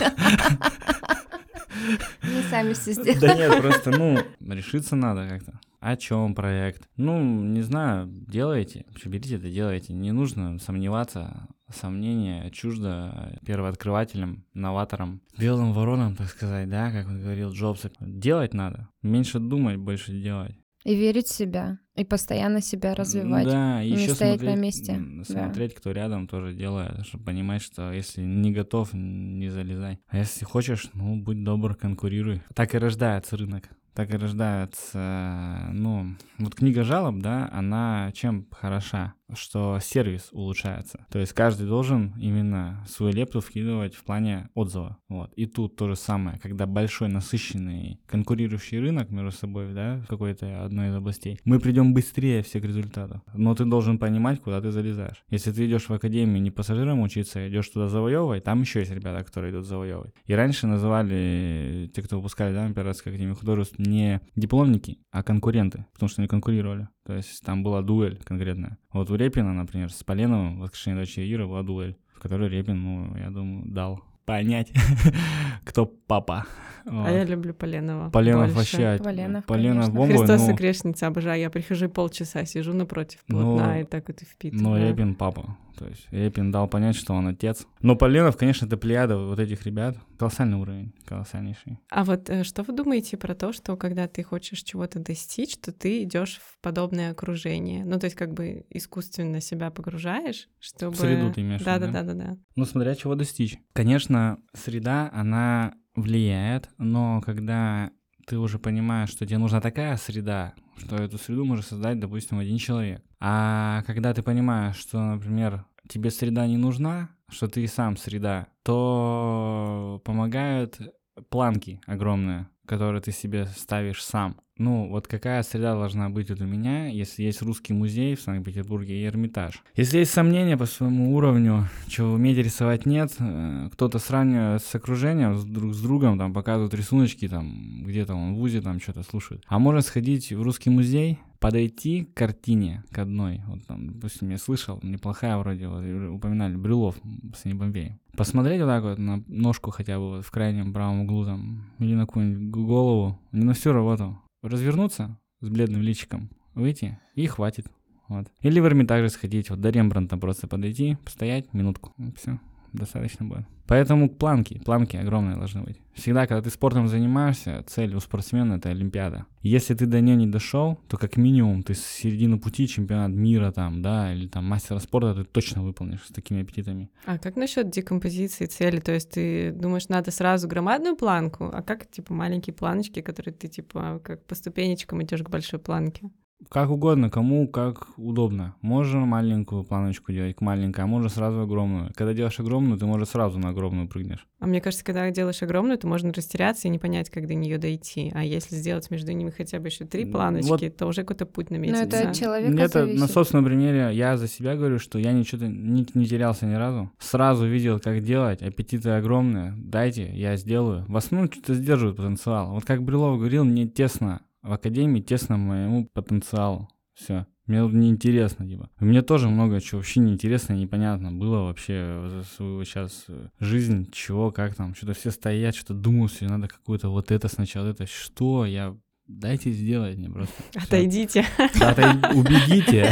Мы 2.22 2.42
сами 2.50 2.74
все 2.74 2.92
сделали. 2.92 3.18
Да 3.18 3.34
нет, 3.34 3.60
просто, 3.62 3.90
ну, 3.90 4.18
решиться 4.54 4.96
надо 4.96 5.26
как-то. 5.28 5.58
о 5.80 5.96
чем 5.96 6.34
проект. 6.34 6.82
Ну, 6.98 7.22
не 7.22 7.62
знаю, 7.62 8.06
делайте, 8.06 8.84
берите 9.06 9.36
это, 9.36 9.48
делайте. 9.48 9.94
Не 9.94 10.12
нужно 10.12 10.58
сомневаться, 10.58 11.48
сомнения 11.74 12.50
чуждо 12.50 13.38
первооткрывателям, 13.46 14.44
новаторам, 14.54 15.20
белым 15.38 15.72
воронам, 15.72 16.16
так 16.16 16.28
сказать, 16.28 16.68
да, 16.68 16.90
как 16.90 17.06
он 17.08 17.20
говорил 17.20 17.50
Джобс. 17.52 17.86
Делать 18.00 18.54
надо, 18.54 18.88
меньше 19.02 19.38
думать, 19.38 19.76
больше 19.76 20.12
делать. 20.12 20.56
И 20.84 20.94
верить 20.94 21.28
в 21.28 21.34
себя, 21.34 21.78
и 21.96 22.04
постоянно 22.04 22.60
себя 22.60 22.94
развивать. 22.94 23.44
Да, 23.46 23.82
и 23.82 23.90
не 23.90 23.96
еще 24.02 24.14
стоять 24.14 24.40
смотреть, 24.40 24.56
на 24.56 24.60
месте. 24.62 24.92
м, 24.92 25.18
Да. 25.18 25.24
смотреть, 25.24 25.74
кто 25.74 25.92
рядом 25.92 26.28
тоже 26.28 26.52
делает, 26.54 27.06
чтобы 27.06 27.24
понимать, 27.24 27.62
что 27.62 27.90
если 27.90 28.20
не 28.20 28.52
готов, 28.52 28.90
не 28.92 29.48
залезай. 29.48 29.98
А 30.08 30.18
если 30.18 30.44
хочешь, 30.44 30.90
ну, 30.92 31.16
будь 31.16 31.42
добр, 31.42 31.74
конкурируй. 31.74 32.42
Так 32.54 32.74
и 32.74 32.78
рождается 32.78 33.36
рынок. 33.38 33.70
Так 33.94 34.12
и 34.12 34.16
рождается, 34.18 35.70
ну, 35.72 36.16
вот 36.38 36.54
книга 36.54 36.82
жалоб, 36.84 37.20
да, 37.20 37.48
она 37.52 38.10
чем 38.12 38.46
хороша? 38.50 39.14
Что 39.32 39.78
сервис 39.80 40.28
улучшается. 40.32 41.06
То 41.10 41.18
есть 41.18 41.32
каждый 41.32 41.66
должен 41.66 42.14
именно 42.18 42.84
свою 42.88 43.14
лепту 43.14 43.40
вкидывать 43.40 43.94
в 43.94 44.04
плане 44.04 44.50
отзыва. 44.54 44.98
Вот. 45.08 45.32
И 45.34 45.46
тут 45.46 45.76
то 45.76 45.88
же 45.88 45.96
самое, 45.96 46.38
когда 46.38 46.66
большой, 46.66 47.08
насыщенный, 47.08 48.00
конкурирующий 48.06 48.78
рынок 48.78 49.10
между 49.10 49.32
собой, 49.32 49.72
да, 49.72 50.00
в 50.00 50.06
какой-то 50.06 50.64
одной 50.64 50.88
из 50.88 50.94
областей, 50.94 51.40
мы 51.44 51.58
придем 51.58 51.94
быстрее 51.94 52.42
к 52.42 52.54
результату. 52.54 53.22
Но 53.32 53.54
ты 53.54 53.64
должен 53.64 53.98
понимать, 53.98 54.40
куда 54.40 54.60
ты 54.60 54.70
залезаешь. 54.70 55.24
Если 55.28 55.52
ты 55.52 55.66
идешь 55.66 55.88
в 55.88 55.92
академию 55.92 56.42
не 56.42 56.50
пассажиром 56.50 57.00
учиться, 57.00 57.40
а 57.40 57.48
идешь 57.48 57.68
туда 57.68 57.88
завоевывать, 57.88 58.44
там 58.44 58.60
еще 58.60 58.80
есть 58.80 58.92
ребята, 58.92 59.24
которые 59.24 59.52
идут 59.52 59.66
завоевывать. 59.66 60.14
И 60.26 60.34
раньше 60.34 60.66
называли 60.66 61.90
те, 61.94 62.02
кто 62.02 62.16
выпускали, 62.16 62.54
да, 62.54 62.66
Императорской 62.66 63.12
академии 63.12 63.34
художеств, 63.34 63.78
не 63.78 64.20
дипломники, 64.36 64.98
а 65.10 65.22
конкуренты, 65.22 65.86
потому 65.92 66.08
что 66.08 66.22
они 66.22 66.28
конкурировали. 66.28 66.88
То 67.04 67.14
есть 67.14 67.42
там 67.44 67.62
была 67.62 67.82
дуэль 67.82 68.18
конкретная. 68.24 68.78
Вот 68.94 69.10
у 69.10 69.16
Репина, 69.16 69.52
например, 69.52 69.92
с 69.92 70.04
Поленовым 70.04 70.56
в 70.56 70.60
«Воскрешении 70.60 71.00
дочери 71.00 71.26
Иры» 71.26 71.46
была 71.48 71.64
дуэль, 71.64 71.96
в 72.14 72.20
которой 72.20 72.48
Репин, 72.48 72.80
ну, 72.80 73.16
я 73.16 73.28
думаю, 73.28 73.64
дал 73.66 74.00
понять, 74.24 74.72
кто 75.64 75.84
папа. 75.86 76.46
А 76.86 77.10
я 77.10 77.24
люблю 77.24 77.54
Поленова. 77.54 78.10
Поленов 78.10 78.54
больше. 78.54 78.76
вообще... 78.76 79.02
Поленов, 79.02 79.44
Поленов 79.46 79.92
бомба, 79.92 80.16
Христос 80.16 80.46
и 80.46 80.50
ну, 80.50 80.56
грешница 80.56 81.08
обожаю. 81.08 81.40
Я 81.40 81.50
прихожу 81.50 81.86
и 81.86 81.88
полчаса 81.88 82.44
сижу 82.44 82.72
напротив 82.72 83.18
Ну, 83.26 83.38
полотна 83.40 83.80
и 83.80 83.84
так 83.84 84.06
вот 84.06 84.22
и 84.22 84.24
впитываю. 84.24 84.62
но 84.62 84.78
Репин 84.78 85.16
папа. 85.16 85.56
То 85.78 85.86
есть 85.86 86.06
Репин 86.10 86.50
дал 86.50 86.68
понять, 86.68 86.96
что 86.96 87.14
он 87.14 87.28
отец. 87.28 87.66
Но 87.80 87.96
Поленов, 87.96 88.36
конечно, 88.36 88.66
это 88.66 88.76
плеяда 88.76 89.18
вот 89.18 89.38
этих 89.38 89.64
ребят. 89.66 89.96
Колоссальный 90.18 90.56
уровень, 90.56 90.92
колоссальнейший. 91.04 91.78
А 91.90 92.04
вот 92.04 92.30
э, 92.30 92.44
что 92.44 92.62
вы 92.62 92.74
думаете 92.74 93.16
про 93.16 93.34
то, 93.34 93.52
что 93.52 93.76
когда 93.76 94.06
ты 94.06 94.22
хочешь 94.22 94.62
чего-то 94.62 94.98
достичь, 94.98 95.56
то 95.58 95.72
ты 95.72 96.02
идешь 96.04 96.40
в 96.44 96.58
подобное 96.60 97.10
окружение? 97.10 97.84
Ну, 97.84 97.98
то 97.98 98.06
есть 98.06 98.16
как 98.16 98.32
бы 98.32 98.66
искусственно 98.70 99.40
себя 99.40 99.70
погружаешь, 99.70 100.48
чтобы... 100.60 100.94
В 100.94 101.00
среду 101.00 101.32
ты 101.32 101.40
имеешь 101.40 101.60
в 101.60 101.64
да, 101.64 101.76
виду, 101.76 101.86
да, 101.86 101.92
да? 101.92 102.02
да, 102.02 102.14
да, 102.14 102.24
да. 102.26 102.36
Ну, 102.56 102.64
смотря 102.64 102.94
чего 102.94 103.14
достичь. 103.14 103.58
Конечно, 103.72 104.38
среда, 104.52 105.10
она 105.12 105.74
влияет, 105.94 106.68
но 106.78 107.20
когда 107.20 107.90
ты 108.26 108.38
уже 108.38 108.58
понимаешь, 108.58 109.10
что 109.10 109.26
тебе 109.26 109.38
нужна 109.38 109.60
такая 109.60 109.96
среда, 109.96 110.54
что 110.76 110.96
эту 110.96 111.18
среду 111.18 111.44
может 111.44 111.66
создать, 111.66 112.00
допустим, 112.00 112.38
один 112.38 112.58
человек. 112.58 113.02
А 113.20 113.82
когда 113.86 114.12
ты 114.14 114.22
понимаешь, 114.22 114.76
что, 114.76 114.98
например, 115.00 115.64
тебе 115.88 116.10
среда 116.10 116.46
не 116.46 116.56
нужна, 116.56 117.10
что 117.28 117.48
ты 117.48 117.62
и 117.62 117.66
сам 117.66 117.96
среда, 117.96 118.48
то 118.62 120.00
помогают 120.04 120.78
планки 121.28 121.80
огромные, 121.86 122.48
которые 122.66 123.00
ты 123.00 123.12
себе 123.12 123.46
ставишь 123.46 124.02
сам. 124.02 124.36
Ну, 124.56 124.88
вот 124.88 125.08
какая 125.08 125.42
среда 125.42 125.74
должна 125.74 126.10
быть 126.10 126.30
вот 126.30 126.40
у 126.40 126.44
меня, 126.44 126.86
если 126.86 127.24
есть 127.24 127.42
русский 127.42 127.72
музей 127.72 128.14
в 128.14 128.20
Санкт-Петербурге 128.20 129.00
и 129.00 129.04
Эрмитаж. 129.04 129.60
Если 129.74 129.98
есть 129.98 130.12
сомнения 130.12 130.56
по 130.56 130.66
своему 130.66 131.16
уровню, 131.16 131.68
чего 131.88 132.12
уметь 132.12 132.38
рисовать 132.38 132.86
нет, 132.86 133.12
э, 133.18 133.68
кто-то 133.72 133.98
сравнивает 133.98 134.62
с 134.62 134.72
окружением, 134.72 135.36
с 135.36 135.44
друг 135.44 135.74
с 135.74 135.82
другом, 135.82 136.18
там 136.18 136.32
показывают 136.32 136.72
рисуночки, 136.72 137.26
там 137.26 137.82
где-то 137.84 138.14
он 138.14 138.34
в 138.34 138.38
ВУЗе 138.38 138.60
там 138.60 138.80
что-то 138.80 139.02
слушает. 139.02 139.42
А 139.48 139.58
можно 139.58 139.80
сходить 139.80 140.30
в 140.32 140.40
русский 140.40 140.70
музей, 140.70 141.18
подойти 141.44 142.04
к 142.04 142.14
картине, 142.14 142.82
к 142.90 142.98
одной, 142.98 143.42
вот 143.46 143.66
там, 143.66 143.92
допустим, 143.92 144.30
я 144.30 144.38
слышал, 144.38 144.80
неплохая 144.82 145.36
вроде, 145.36 145.68
вот, 145.68 145.84
упоминали, 146.10 146.56
Брюлов 146.56 146.96
с 147.34 147.44
Бомбей. 147.44 147.98
Посмотреть 148.16 148.62
вот 148.62 148.68
так 148.68 148.82
вот 148.82 148.98
на 148.98 149.22
ножку 149.26 149.70
хотя 149.70 149.98
бы 149.98 150.08
вот 150.08 150.24
в 150.24 150.30
крайнем 150.30 150.72
правом 150.72 151.02
углу 151.02 151.26
там, 151.26 151.66
или 151.80 151.94
на 151.94 152.06
какую-нибудь 152.06 152.50
голову, 152.50 153.20
не 153.32 153.44
на 153.44 153.52
всю 153.52 153.72
работу, 153.72 154.18
развернуться 154.40 155.18
с 155.42 155.50
бледным 155.50 155.82
личиком, 155.82 156.30
выйти 156.54 156.98
и 157.14 157.26
хватит. 157.26 157.66
Вот. 158.08 158.28
Или 158.40 158.58
в 158.60 158.64
Эрмитаже 158.64 159.10
сходить, 159.10 159.50
вот 159.50 159.60
до 159.60 159.68
Рембранта 159.68 160.16
просто 160.16 160.48
подойти, 160.48 160.96
постоять 161.04 161.52
минутку, 161.52 161.92
все, 162.16 162.40
достаточно 162.72 163.26
будет. 163.26 163.46
Поэтому 163.66 164.10
планки, 164.10 164.60
планки 164.64 164.96
огромные 164.96 165.36
должны 165.36 165.62
быть. 165.62 165.80
Всегда, 165.94 166.26
когда 166.26 166.42
ты 166.42 166.50
спортом 166.50 166.88
занимаешься, 166.88 167.64
цель 167.66 167.94
у 167.94 168.00
спортсмена 168.00 168.54
это 168.54 168.68
Олимпиада. 168.68 169.26
Если 169.42 169.74
ты 169.74 169.86
до 169.86 170.00
нее 170.00 170.16
не 170.16 170.26
дошел, 170.26 170.80
то 170.88 170.96
как 170.96 171.16
минимум 171.16 171.62
ты 171.62 171.74
с 171.74 171.84
середины 171.84 172.38
пути 172.38 172.66
чемпионат 172.66 173.10
мира 173.10 173.52
там, 173.52 173.80
да, 173.80 174.12
или 174.12 174.26
там 174.26 174.44
мастера 174.44 174.80
спорта 174.80 175.14
ты 175.14 175.24
точно 175.24 175.62
выполнишь 175.62 176.02
с 176.02 176.12
такими 176.12 176.42
аппетитами. 176.42 176.90
А 177.06 177.18
как 177.18 177.36
насчет 177.36 177.70
декомпозиции 177.70 178.46
цели? 178.46 178.80
То 178.80 178.92
есть 178.92 179.10
ты 179.10 179.52
думаешь, 179.52 179.88
надо 179.88 180.10
сразу 180.10 180.48
громадную 180.48 180.96
планку, 180.96 181.50
а 181.52 181.62
как 181.62 181.90
типа 181.90 182.12
маленькие 182.12 182.54
планочки, 182.54 183.00
которые 183.00 183.34
ты 183.34 183.48
типа 183.48 184.00
как 184.04 184.24
по 184.26 184.34
ступенечкам 184.34 185.02
идешь 185.02 185.22
к 185.22 185.30
большой 185.30 185.60
планке? 185.60 186.10
Как 186.48 186.70
угодно, 186.70 187.10
кому 187.10 187.48
как 187.48 187.88
удобно. 187.96 188.54
Можно 188.60 189.00
маленькую 189.06 189.64
планочку 189.64 190.12
делать 190.12 190.36
к 190.36 190.40
маленькой, 190.40 190.84
а 190.84 190.86
можно 190.86 191.08
сразу 191.08 191.40
огромную. 191.40 191.90
Когда 191.94 192.12
делаешь 192.14 192.38
огромную, 192.40 192.78
ты, 192.78 192.86
может, 192.86 193.08
сразу 193.08 193.38
на 193.38 193.50
огромную 193.50 193.88
прыгнешь. 193.88 194.26
А 194.40 194.46
мне 194.46 194.60
кажется, 194.60 194.84
когда 194.84 195.10
делаешь 195.10 195.42
огромную, 195.42 195.78
то 195.78 195.86
можно 195.86 196.12
растеряться 196.12 196.68
и 196.68 196.70
не 196.70 196.78
понять, 196.78 197.08
как 197.10 197.26
до 197.26 197.34
нее 197.34 197.58
дойти. 197.58 198.12
А 198.14 198.22
если 198.24 198.56
сделать 198.56 198.90
между 198.90 199.12
ними 199.12 199.30
хотя 199.30 199.58
бы 199.58 199.68
еще 199.68 199.84
три 199.84 200.04
планочки, 200.04 200.48
вот- 200.48 200.76
то 200.76 200.86
уже 200.86 201.02
какой-то 201.02 201.26
путь 201.26 201.50
Но 201.50 201.56
наметится. 201.56 201.82
это 201.84 202.08
от 202.10 202.14
человека 202.16 202.54
Это 202.62 202.80
зависит. 202.80 203.00
на 203.00 203.08
собственном 203.08 203.44
примере 203.44 203.90
я 203.94 204.16
за 204.16 204.28
себя 204.28 204.54
говорю, 204.56 204.78
что 204.78 204.98
я 204.98 205.12
ничего 205.12 205.46
не, 205.46 205.86
не 205.94 206.06
терялся 206.06 206.46
ни 206.46 206.54
разу. 206.54 206.90
Сразу 206.98 207.46
видел, 207.46 207.80
как 207.80 208.02
делать, 208.02 208.42
аппетиты 208.42 208.90
огромные. 208.90 209.54
Дайте, 209.56 210.10
я 210.14 210.36
сделаю. 210.36 210.84
В 210.88 210.96
основном 210.96 211.30
что-то 211.32 211.54
сдерживает 211.54 211.96
потенциал. 211.96 212.52
Вот 212.52 212.64
как 212.64 212.82
Брилов 212.82 213.18
говорил, 213.18 213.44
мне 213.44 213.66
тесно 213.66 214.20
в 214.44 214.52
академии, 214.52 215.00
тесно 215.00 215.36
моему 215.36 215.88
потенциалу. 215.92 216.68
Все. 216.94 217.26
Мне 217.46 217.60
неинтересно, 217.60 218.48
типа. 218.48 218.70
Мне 218.78 219.02
тоже 219.02 219.28
много 219.28 219.60
чего 219.60 219.78
вообще 219.78 220.00
неинтересно, 220.00 220.54
непонятно 220.54 221.12
было 221.12 221.42
вообще 221.42 222.02
за 222.08 222.22
свою 222.22 222.64
сейчас 222.64 223.04
э, 223.08 223.28
жизнь, 223.38 223.90
чего, 223.90 224.30
как 224.30 224.54
там. 224.54 224.74
Что-то 224.74 224.94
все 224.94 225.10
стоят, 225.10 225.54
что-то 225.54 225.74
думают, 225.74 226.12
все 226.12 226.26
надо 226.26 226.48
какое-то 226.48 226.88
вот 226.88 227.10
это 227.10 227.28
сначала, 227.28 227.68
это 227.68 227.86
что, 227.86 228.46
я... 228.46 228.76
Дайте 229.06 229.50
сделать 229.50 229.98
мне 229.98 230.08
просто. 230.08 230.34
Отойдите. 230.54 231.26
Да, 231.60 231.72
отойди- 231.72 232.14
убегите. 232.14 232.90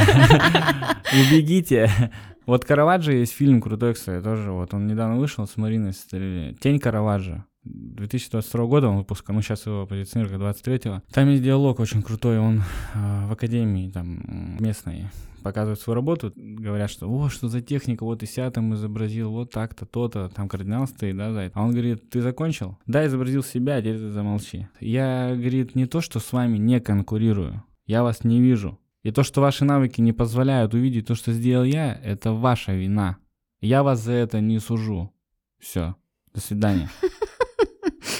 Убегите. 1.11 1.89
Вот 2.45 2.65
Караваджо 2.65 3.13
есть 3.13 3.33
фильм 3.33 3.59
крутой, 3.59 3.95
кстати, 3.95 4.23
тоже. 4.23 4.51
Вот 4.51 4.75
он 4.75 4.85
недавно 4.85 5.17
вышел 5.17 5.47
с 5.47 5.57
Мариной. 5.57 5.93
Тень 6.59 6.79
Караваджо. 6.79 7.45
2022 7.65 8.65
года 8.65 8.89
он 8.89 8.97
выпускал, 8.97 9.35
ну 9.35 9.41
сейчас 9.41 9.65
его 9.65 9.85
позиционируют 9.87 10.39
как 10.39 10.67
23-го. 10.67 11.01
Там 11.11 11.29
есть 11.29 11.43
диалог 11.43 11.79
очень 11.79 12.01
крутой, 12.01 12.39
он 12.39 12.63
э, 12.93 13.27
в 13.27 13.31
академии 13.31 13.89
там 13.89 14.57
местной 14.59 15.09
показывает 15.43 15.79
свою 15.79 15.95
работу, 15.95 16.31
говорят, 16.35 16.89
что 16.89 17.07
о, 17.07 17.29
что 17.29 17.49
за 17.49 17.61
техника, 17.61 18.03
вот 18.03 18.23
и 18.23 18.25
ся 18.25 18.49
там 18.49 18.73
изобразил, 18.73 19.31
вот 19.31 19.51
так-то, 19.51 19.85
то-то, 19.85 20.29
там 20.29 20.47
кардинал 20.47 20.87
стоит, 20.87 21.17
да, 21.17 21.29
это. 21.43 21.59
А 21.59 21.63
он 21.63 21.71
говорит, 21.71 22.09
ты 22.09 22.21
закончил? 22.21 22.77
Да, 22.87 23.05
изобразил 23.05 23.43
себя, 23.43 23.75
а 23.75 23.81
теперь 23.81 23.97
ты 23.97 24.09
замолчи. 24.09 24.67
Я, 24.79 25.35
говорит, 25.35 25.75
не 25.75 25.85
то, 25.85 26.01
что 26.01 26.19
с 26.19 26.31
вами 26.31 26.57
не 26.57 26.79
конкурирую, 26.79 27.61
я 27.85 28.03
вас 28.03 28.23
не 28.23 28.41
вижу. 28.41 28.79
И 29.03 29.11
то, 29.11 29.23
что 29.23 29.41
ваши 29.41 29.65
навыки 29.65 29.99
не 29.99 30.13
позволяют 30.13 30.73
увидеть 30.73 31.07
то, 31.07 31.15
что 31.15 31.33
сделал 31.33 31.65
я, 31.65 31.93
это 31.93 32.31
ваша 32.31 32.73
вина. 32.73 33.17
Я 33.59 33.83
вас 33.83 34.01
за 34.01 34.13
это 34.13 34.39
не 34.39 34.59
сужу. 34.59 35.13
Все. 35.59 35.95
До 36.33 36.39
свидания. 36.39 36.89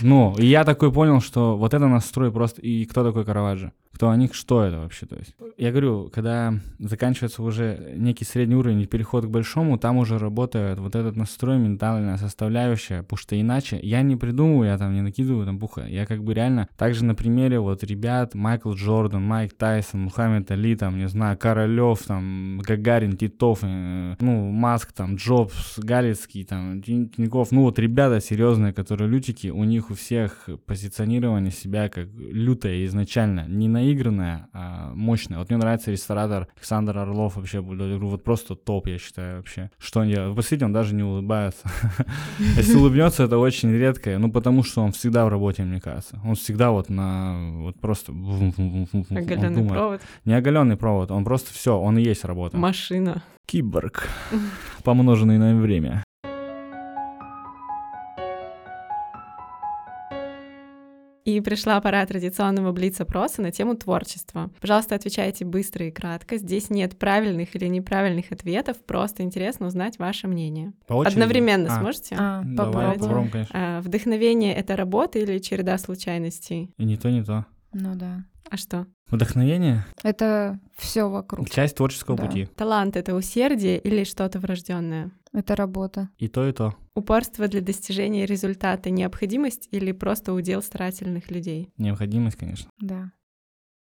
Ну, 0.03 0.35
и 0.37 0.45
я 0.45 0.65
такой 0.65 0.91
понял, 0.91 1.21
что 1.21 1.57
вот 1.57 1.73
это 1.73 1.87
настрой 1.87 2.31
просто... 2.31 2.61
И 2.61 2.85
кто 2.85 3.03
такой 3.03 3.23
Караваджо? 3.23 3.71
Кто 3.93 4.09
они, 4.09 4.29
что 4.31 4.63
это 4.63 4.79
вообще? 4.79 5.05
То 5.05 5.15
есть, 5.15 5.35
я 5.57 5.69
говорю, 5.69 6.09
когда 6.11 6.53
заканчивается 6.79 7.43
уже 7.43 7.93
некий 7.95 8.25
средний 8.25 8.55
уровень 8.55 8.85
переход 8.87 9.25
к 9.25 9.29
большому, 9.29 9.77
там 9.77 9.97
уже 9.97 10.17
работает 10.17 10.79
вот 10.79 10.95
этот 10.95 11.15
настрой, 11.15 11.59
ментальная 11.59 12.17
составляющая, 12.17 13.03
потому 13.03 13.17
что 13.17 13.39
иначе 13.39 13.79
я 13.81 14.01
не 14.01 14.15
придумываю, 14.15 14.69
я 14.69 14.77
там 14.77 14.93
не 14.93 15.01
накидываю 15.01 15.45
там 15.45 15.59
буха. 15.59 15.85
Я 15.85 16.05
как 16.05 16.23
бы 16.23 16.33
реально, 16.33 16.67
также 16.75 17.05
на 17.05 17.13
примере 17.13 17.59
вот 17.59 17.83
ребят, 17.83 18.33
Майкл 18.33 18.73
Джордан, 18.73 19.23
Майк 19.23 19.53
Тайсон, 19.53 20.01
Мухаммед 20.01 20.49
Али, 20.49 20.75
там, 20.75 20.97
не 20.97 21.07
знаю, 21.07 21.37
Королев, 21.37 22.01
там, 22.03 22.59
Гагарин, 22.59 23.15
Титов, 23.15 23.59
э, 23.61 24.15
ну, 24.19 24.49
Маск, 24.49 24.91
там, 24.91 25.15
Джобс, 25.15 25.77
Галицкий, 25.77 26.43
там, 26.45 26.81
Тин- 26.81 27.09
Тиньков, 27.09 27.51
ну, 27.51 27.61
вот 27.61 27.77
ребята 27.77 28.19
серьезные, 28.19 28.73
которые 28.73 29.09
лютики, 29.09 29.49
у 29.49 29.63
них 29.63 29.91
у 29.91 29.93
всех 29.93 30.49
позиционирование 30.65 31.51
себя 31.51 31.89
как 31.89 32.07
лютое 32.15 32.85
изначально, 32.85 33.45
не 33.47 33.67
наигранная, 33.83 34.47
а, 34.53 34.91
мощная. 34.93 35.39
Вот 35.39 35.49
мне 35.49 35.57
нравится 35.57 35.91
ресторатор 35.91 36.47
Александр 36.55 36.97
Орлов 36.97 37.35
вообще, 37.35 37.59
вот 37.59 38.23
просто 38.23 38.55
топ, 38.55 38.87
я 38.87 38.97
считаю, 38.97 39.37
вообще. 39.37 39.69
Что 39.77 40.01
он 40.01 40.09
делает? 40.09 40.35
Посмотрите, 40.35 40.65
он 40.65 40.73
даже 40.73 40.95
не 40.95 41.03
улыбается. 41.03 41.69
Если 42.39 42.75
улыбнется, 42.75 43.23
это 43.23 43.37
очень 43.37 43.71
редко, 43.71 44.17
ну, 44.17 44.31
потому 44.31 44.63
что 44.63 44.81
он 44.81 44.91
всегда 44.91 45.25
в 45.25 45.29
работе, 45.29 45.63
мне 45.63 45.81
кажется. 45.81 46.19
Он 46.25 46.35
всегда 46.35 46.71
вот 46.71 46.89
на, 46.89 47.51
вот 47.57 47.79
просто... 47.79 48.11
Оголенный 48.11 49.67
провод. 49.67 50.01
Не 50.25 50.33
оголенный 50.33 50.77
провод, 50.77 51.11
он 51.11 51.23
просто 51.23 51.53
все, 51.53 51.77
он 51.77 51.97
и 51.97 52.03
есть 52.03 52.25
работа. 52.25 52.57
Машина. 52.57 53.23
Киборг, 53.45 54.07
помноженный 54.83 55.37
на 55.37 55.55
время. 55.55 56.03
И 61.25 61.39
пришла 61.39 61.79
пора 61.79 62.05
традиционного 62.05 62.71
блиц-опроса 62.73 63.41
на 63.41 63.51
тему 63.51 63.75
творчества. 63.75 64.49
Пожалуйста, 64.59 64.95
отвечайте 64.95 65.45
быстро 65.45 65.87
и 65.87 65.91
кратко. 65.91 66.37
Здесь 66.37 66.69
нет 66.69 66.99
правильных 66.99 67.55
или 67.55 67.65
неправильных 67.67 68.31
ответов, 68.31 68.77
просто 68.83 69.23
интересно 69.23 69.67
узнать 69.67 69.99
ваше 69.99 70.27
мнение. 70.27 70.73
По 70.85 70.95
очереди? 70.95 71.13
Одновременно 71.15 71.75
А, 71.75 71.79
сможете? 71.79 72.15
А, 72.19 72.41
Давай, 72.43 72.73
попробуем. 72.73 72.99
попробуем, 72.99 73.29
конечно. 73.31 73.77
А, 73.77 73.81
вдохновение— 73.81 74.53
это 74.55 74.75
работа 74.75 75.19
или 75.19 75.37
череда 75.39 75.77
случайностей? 75.77 76.73
И 76.77 76.83
не 76.83 76.97
то, 76.97 77.09
не 77.09 77.23
то. 77.23 77.45
Ну 77.71 77.95
да. 77.95 78.25
А 78.53 78.57
что? 78.57 78.85
Вдохновение 79.09 79.83
Это 80.03 80.59
все 80.77 81.09
вокруг.— 81.09 81.49
часть 81.49 81.75
творческого 81.75 82.17
Да. 82.17 82.27
пути. 82.27 82.45
Талант— 82.55 82.95
это 82.97 83.15
усердие 83.15 83.79
или 83.79 84.03
что-то 84.03 84.37
врожденное? 84.39 85.09
Это 85.33 85.55
работа. 85.55 86.09
И 86.19 86.27
то, 86.27 86.47
и 86.47 86.51
то. 86.51 86.75
Упорство 86.93 87.47
для 87.47 87.61
достижения 87.61 88.27
результата— 88.27 88.89
необходимость 88.91 89.69
или 89.71 89.91
просто 89.91 90.33
удел 90.33 90.61
старательных 90.61 91.31
людей? 91.31 91.71
Необходимость, 91.79 92.37
конечно. 92.37 92.69
Да. 92.79 93.11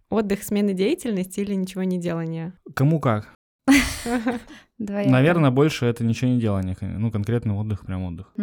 Отдых, 0.09 0.41
смена 0.41 0.71
деятельности 0.71 1.41
или 1.41 1.53
ничего 1.53 1.83
не 1.83 1.99
делания? 1.99 2.53
Кому 2.73 3.01
как. 3.01 3.33
Наверное, 4.77 5.51
больше 5.51 5.85
это 5.85 6.03
ничего 6.03 6.31
не 6.31 6.39
делание. 6.39 6.75
Ну, 6.81 7.11
конкретный 7.11 7.53
отдых, 7.53 7.85
прям 7.85 8.03
отдых. 8.03 8.33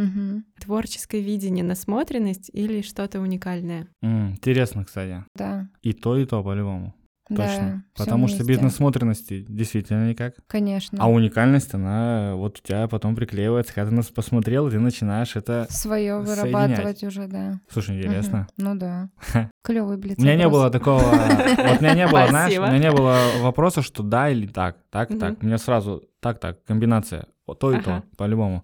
Творческое 0.61 1.20
видение, 1.20 1.64
насмотренность 1.64 2.51
или 2.53 2.83
что-то 2.83 3.20
уникальное? 3.20 3.89
М, 4.03 4.33
интересно, 4.33 4.85
кстати. 4.85 5.25
Да. 5.35 5.68
И 5.83 5.93
то, 5.93 6.16
и 6.16 6.25
то, 6.25 6.43
по-любому. 6.43 6.95
Да, 7.33 7.47
Точно. 7.47 7.85
всё 7.95 8.05
Потому 8.05 8.28
что 8.28 8.45
без 8.45 8.61
насмотренности 8.61 9.45
действительно 9.49 10.09
никак. 10.09 10.35
Конечно. 10.47 10.99
А 11.01 11.09
уникальность, 11.09 11.72
она 11.74 12.35
вот 12.35 12.59
у 12.59 12.66
тебя 12.66 12.87
потом 12.89 13.16
приклеивается. 13.16 13.72
Когда 13.74 13.91
ты 13.91 13.97
нас 13.97 14.07
посмотрел, 14.07 14.70
ты 14.70 14.78
начинаешь 14.78 15.35
это... 15.35 15.66
Свое 15.70 16.18
вырабатывать 16.18 17.03
уже, 17.05 17.26
да. 17.26 17.61
Слушай, 17.70 17.99
интересно. 17.99 18.49
Мгм. 18.57 18.68
Ну 18.68 18.74
да. 18.78 19.09
Клевый 19.62 19.97
блиц. 19.97 20.18
У 20.18 20.22
меня 20.22 20.37
не 20.37 20.49
было 20.49 20.70
такого... 20.70 21.01
Вот 21.03 21.80
у 21.80 21.83
меня 21.83 21.95
не 21.95 22.07
было, 22.07 22.26
знаешь, 22.28 22.57
у 22.59 22.62
меня 22.62 22.78
не 22.78 22.91
было 22.91 23.16
вопроса, 23.41 23.83
что 23.83 24.03
да 24.03 24.28
или 24.28 24.47
так, 24.47 24.76
так, 24.91 25.09
так. 25.18 25.43
У 25.43 25.47
меня 25.47 25.59
сразу 25.59 26.03
так-так, 26.20 26.64
комбинация. 26.64 27.26
Вот 27.47 27.59
То 27.59 27.72
и 27.72 27.80
то, 27.80 28.03
по-любому. 28.16 28.62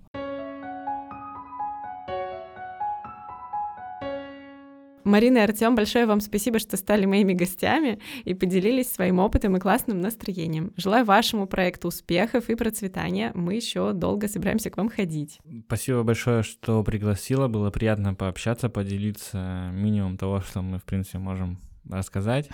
Марина 5.09 5.39
и 5.39 5.41
Артем, 5.41 5.75
большое 5.75 6.05
вам 6.05 6.21
спасибо, 6.21 6.59
что 6.59 6.77
стали 6.77 7.07
моими 7.07 7.33
гостями 7.33 7.99
и 8.25 8.35
поделились 8.35 8.93
своим 8.93 9.21
опытом 9.21 9.57
и 9.57 9.61
классным 9.61 10.01
настроением. 10.01 10.75
Желаю 10.77 11.07
вашему 11.07 11.47
проекту 11.47 11.89
успехов 11.89 12.51
и 12.51 12.55
процветания. 12.55 13.33
Мы 13.35 13.55
еще 13.55 13.95
долго 13.95 14.29
собираемся 14.29 14.69
к 14.69 14.77
вам 14.77 14.91
ходить. 14.91 15.41
Спасибо 15.67 16.03
большое, 16.03 16.43
что 16.43 16.85
пригласила. 16.85 17.49
Было 17.49 17.71
приятно 17.71 18.15
пообщаться, 18.15 18.69
поделиться 18.69 19.71
минимум 19.73 20.19
того, 20.19 20.43
что 20.43 20.61
мы, 20.61 20.79
в 20.79 20.85
принципе, 20.85 21.19
можем 21.19 21.59
рассказать. 21.91 22.49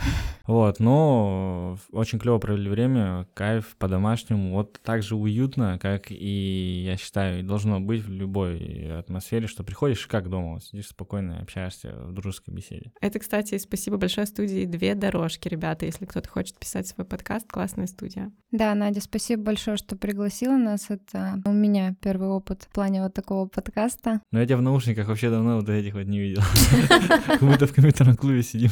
Вот, 0.46 0.80
но 0.80 1.78
очень 1.92 2.18
клево 2.18 2.38
провели 2.38 2.68
время, 2.68 3.26
кайф 3.34 3.76
по-домашнему, 3.78 4.54
вот 4.54 4.78
так 4.82 5.02
же 5.02 5.16
уютно, 5.16 5.78
как 5.80 6.10
и, 6.10 6.84
я 6.86 6.96
считаю, 6.96 7.42
должно 7.42 7.80
быть 7.80 8.04
в 8.04 8.10
любой 8.10 8.98
атмосфере, 8.98 9.46
что 9.46 9.64
приходишь 9.64 10.04
и 10.04 10.08
как 10.08 10.28
дома, 10.28 10.54
вот 10.54 10.64
сидишь 10.64 10.88
спокойно, 10.88 11.40
общаешься 11.40 11.94
в 11.94 12.12
дружеской 12.12 12.54
беседе. 12.54 12.92
Это, 13.00 13.18
кстати, 13.18 13.56
спасибо 13.58 13.96
большое 13.96 14.26
студии 14.26 14.66
«Две 14.66 14.94
дорожки», 14.94 15.48
ребята. 15.48 15.86
Если 15.86 16.04
кто-то 16.04 16.28
хочет 16.28 16.58
писать 16.58 16.86
свой 16.86 17.06
подкаст, 17.06 17.50
классная 17.50 17.86
студия. 17.86 18.32
Да, 18.50 18.74
Надя, 18.74 19.00
спасибо 19.00 19.42
большое, 19.42 19.76
что 19.76 19.96
пригласила 19.96 20.56
нас. 20.56 20.90
Это 20.90 21.40
у 21.44 21.52
меня 21.52 21.94
первый 22.00 22.28
опыт 22.28 22.64
в 22.64 22.72
плане 22.72 23.02
вот 23.02 23.14
такого 23.14 23.46
подкаста. 23.48 24.20
Но 24.30 24.40
я 24.40 24.46
тебя 24.46 24.58
в 24.58 24.62
наушниках 24.62 25.08
вообще 25.08 25.30
давно 25.30 25.56
вот 25.56 25.68
этих 25.68 25.94
вот 25.94 26.04
не 26.04 26.20
видел. 26.20 26.42
Как 27.26 27.40
будто 27.40 27.66
в 27.66 27.74
компьютерном 27.74 28.16
клубе 28.16 28.42
сидим. 28.42 28.70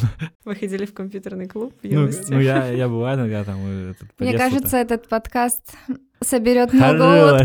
Вы 0.52 0.58
ходили 0.60 0.84
в 0.86 0.92
компьютерный 0.94 1.46
клуб 1.46 1.72
в 1.80 1.84
Ну, 1.84 1.90
юности? 2.02 2.30
ну, 2.32 2.40
я, 2.40 2.68
я 2.68 2.88
бываю 2.88 3.18
иногда 3.18 3.44
там. 3.44 3.58
э, 3.64 3.90
этот, 3.92 4.08
Мне 4.18 4.36
кажется, 4.36 4.76
этот 4.76 5.08
подкаст 5.08 5.62
соберет 6.20 6.72
много 6.72 7.44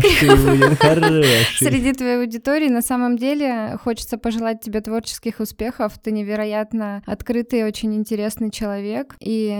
хороший. 0.80 1.56
среди 1.58 1.92
твоей 1.92 2.18
аудитории. 2.20 2.68
На 2.68 2.82
самом 2.82 3.16
деле 3.16 3.78
хочется 3.82 4.18
пожелать 4.18 4.60
тебе 4.60 4.80
творческих 4.80 5.40
успехов. 5.40 5.98
Ты 5.98 6.10
невероятно 6.12 7.02
открытый, 7.06 7.64
очень 7.64 7.94
интересный 7.94 8.50
человек. 8.50 9.16
И 9.20 9.56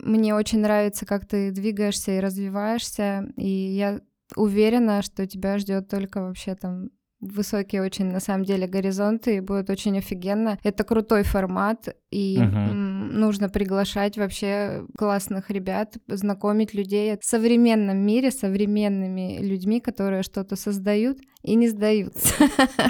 мне 0.00 0.34
очень 0.34 0.60
нравится, 0.60 1.04
как 1.06 1.26
ты 1.26 1.50
двигаешься 1.50 2.12
и 2.12 2.20
развиваешься. 2.20 3.28
И 3.36 3.48
я 3.48 4.00
уверена, 4.36 5.02
что 5.02 5.26
тебя 5.26 5.58
ждет 5.58 5.88
только 5.88 6.20
вообще 6.20 6.54
там 6.54 6.90
высокие 7.20 7.82
очень 7.82 8.06
на 8.06 8.20
самом 8.20 8.44
деле 8.44 8.66
горизонты 8.66 9.36
и 9.36 9.40
будет 9.40 9.70
очень 9.70 9.98
офигенно. 9.98 10.58
Это 10.62 10.84
крутой 10.84 11.24
формат 11.24 11.88
и 12.10 12.38
м, 12.38 13.18
нужно 13.18 13.48
приглашать 13.48 14.16
вообще 14.16 14.84
классных 14.96 15.50
ребят, 15.50 15.96
знакомить 16.06 16.74
людей 16.74 17.16
в 17.20 17.24
современном 17.24 17.98
мире 17.98 18.30
с 18.30 18.38
современными 18.38 19.38
людьми, 19.40 19.80
которые 19.80 20.22
что-то 20.22 20.56
создают 20.56 21.18
и 21.42 21.54
не 21.54 21.68
сдаются. 21.68 22.34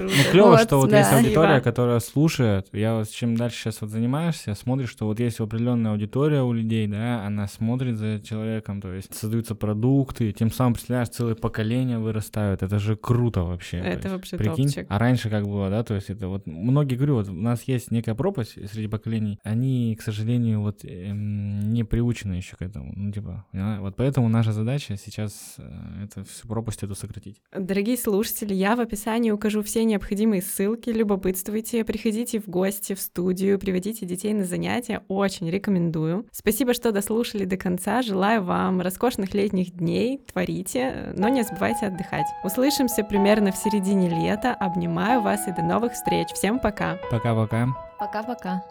Ну, 0.01 0.09
клево, 0.31 0.51
Вот, 0.51 0.61
что 0.63 0.77
вот 0.79 0.91
да. 0.91 0.99
есть 0.99 1.13
аудитория, 1.13 1.61
которая 1.61 2.01
слушает. 2.01 2.69
Я 2.73 2.97
вот 2.97 3.09
чем 3.11 3.37
дальше 3.37 3.59
сейчас 3.59 3.81
вот 3.81 3.91
занимаешься, 3.91 4.55
смотришь, 4.55 4.91
что 4.91 5.07
вот 5.07 5.21
есть 5.21 5.41
определенная 5.41 5.93
аудитория 5.93 6.43
у 6.43 6.53
людей, 6.53 6.87
да, 6.87 7.25
она 7.27 7.47
смотрит 7.47 7.97
за 7.97 8.21
человеком, 8.21 8.81
то 8.81 8.93
есть 8.93 9.15
создаются 9.15 9.55
продукты, 9.55 10.33
тем 10.33 10.51
самым, 10.51 10.75
представляешь, 10.75 11.09
целые 11.11 11.37
поколения 11.37 11.99
вырастают. 11.99 12.63
Это 12.63 12.79
же 12.79 12.97
круто 12.97 13.43
вообще. 13.43 13.81
то 13.81 13.87
Это 13.87 14.18
вообще 14.19 14.37
Прикинь, 14.37 14.67
топчик. 14.67 14.87
а 14.89 14.99
раньше 14.99 15.31
как 15.31 15.47
было, 15.47 15.71
да, 15.71 15.83
то 15.83 15.95
есть 15.95 16.11
это 16.11 16.29
вот 16.29 16.47
многие, 16.47 16.97
говорю, 16.97 17.15
вот 17.15 17.29
у 17.29 17.33
нас 17.33 17.63
есть 17.65 17.91
некая 17.91 18.15
пропасть 18.15 18.53
среди 18.71 18.89
поколений, 18.89 19.39
они, 19.43 19.97
к 19.99 20.03
сожалению, 20.03 20.61
вот 20.61 20.85
эм, 20.85 21.73
не 21.73 21.85
приучены 21.85 22.35
еще 22.35 22.57
к 22.57 22.63
этому, 22.63 22.93
ну 22.95 23.13
типа, 23.13 23.47
понимаешь? 23.53 23.81
вот 23.81 23.97
поэтому 23.97 24.29
наша 24.29 24.53
задача 24.53 24.97
сейчас 24.97 25.55
э, 25.59 26.05
это 26.05 26.25
всю 26.25 26.49
пропасть 26.49 26.83
эту 26.83 26.95
сократить. 26.95 27.41
Дорогие 27.57 27.97
слушатели, 27.97 28.55
я 28.55 28.77
в 28.77 28.81
описании 28.81 29.31
укажу 29.31 29.63
все 29.63 29.85
необходимые 29.85 30.43
ссылки, 30.43 30.91
любопытствуйте, 30.91 31.85
приходите 31.85 32.41
в 32.41 32.49
гости 32.49 32.95
в 32.95 33.01
студию, 33.01 33.59
приводите 33.59 34.07
детей 34.07 34.35
на 34.35 34.45
занятия, 34.45 35.03
очень 35.09 35.51
рекомендую. 35.51 36.27
Спасибо, 36.33 36.75
что 36.75 36.93
дослушали 36.93 37.45
до 37.45 37.57
конца, 37.57 38.03
желаю 38.03 38.43
вам 38.43 38.81
роскошных 38.81 39.35
летних 39.35 39.73
дней, 39.73 40.19
творите, 40.19 41.13
но 41.17 41.29
не 41.29 41.43
забывайте 41.43 41.87
отдыхать. 41.87 42.27
Услышимся 42.45 43.05
примерно 43.05 43.53
в 43.53 43.57
середине 43.57 44.08
лета, 44.09 44.55
обнимаю 44.55 45.21
вас 45.21 45.47
и 45.49 45.53
до 45.53 45.63
новых 45.63 45.93
встреч, 45.93 46.29
всем 46.33 46.59
пока! 46.59 46.97
Пока-пока. 47.11 47.69
Пока-пока. 47.99 48.63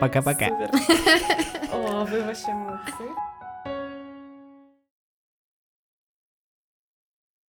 Пока-пока. 0.00 0.46
О, 1.72 2.04
вы 2.04 2.22
вообще 2.24 2.52
молодцы. 2.52 3.04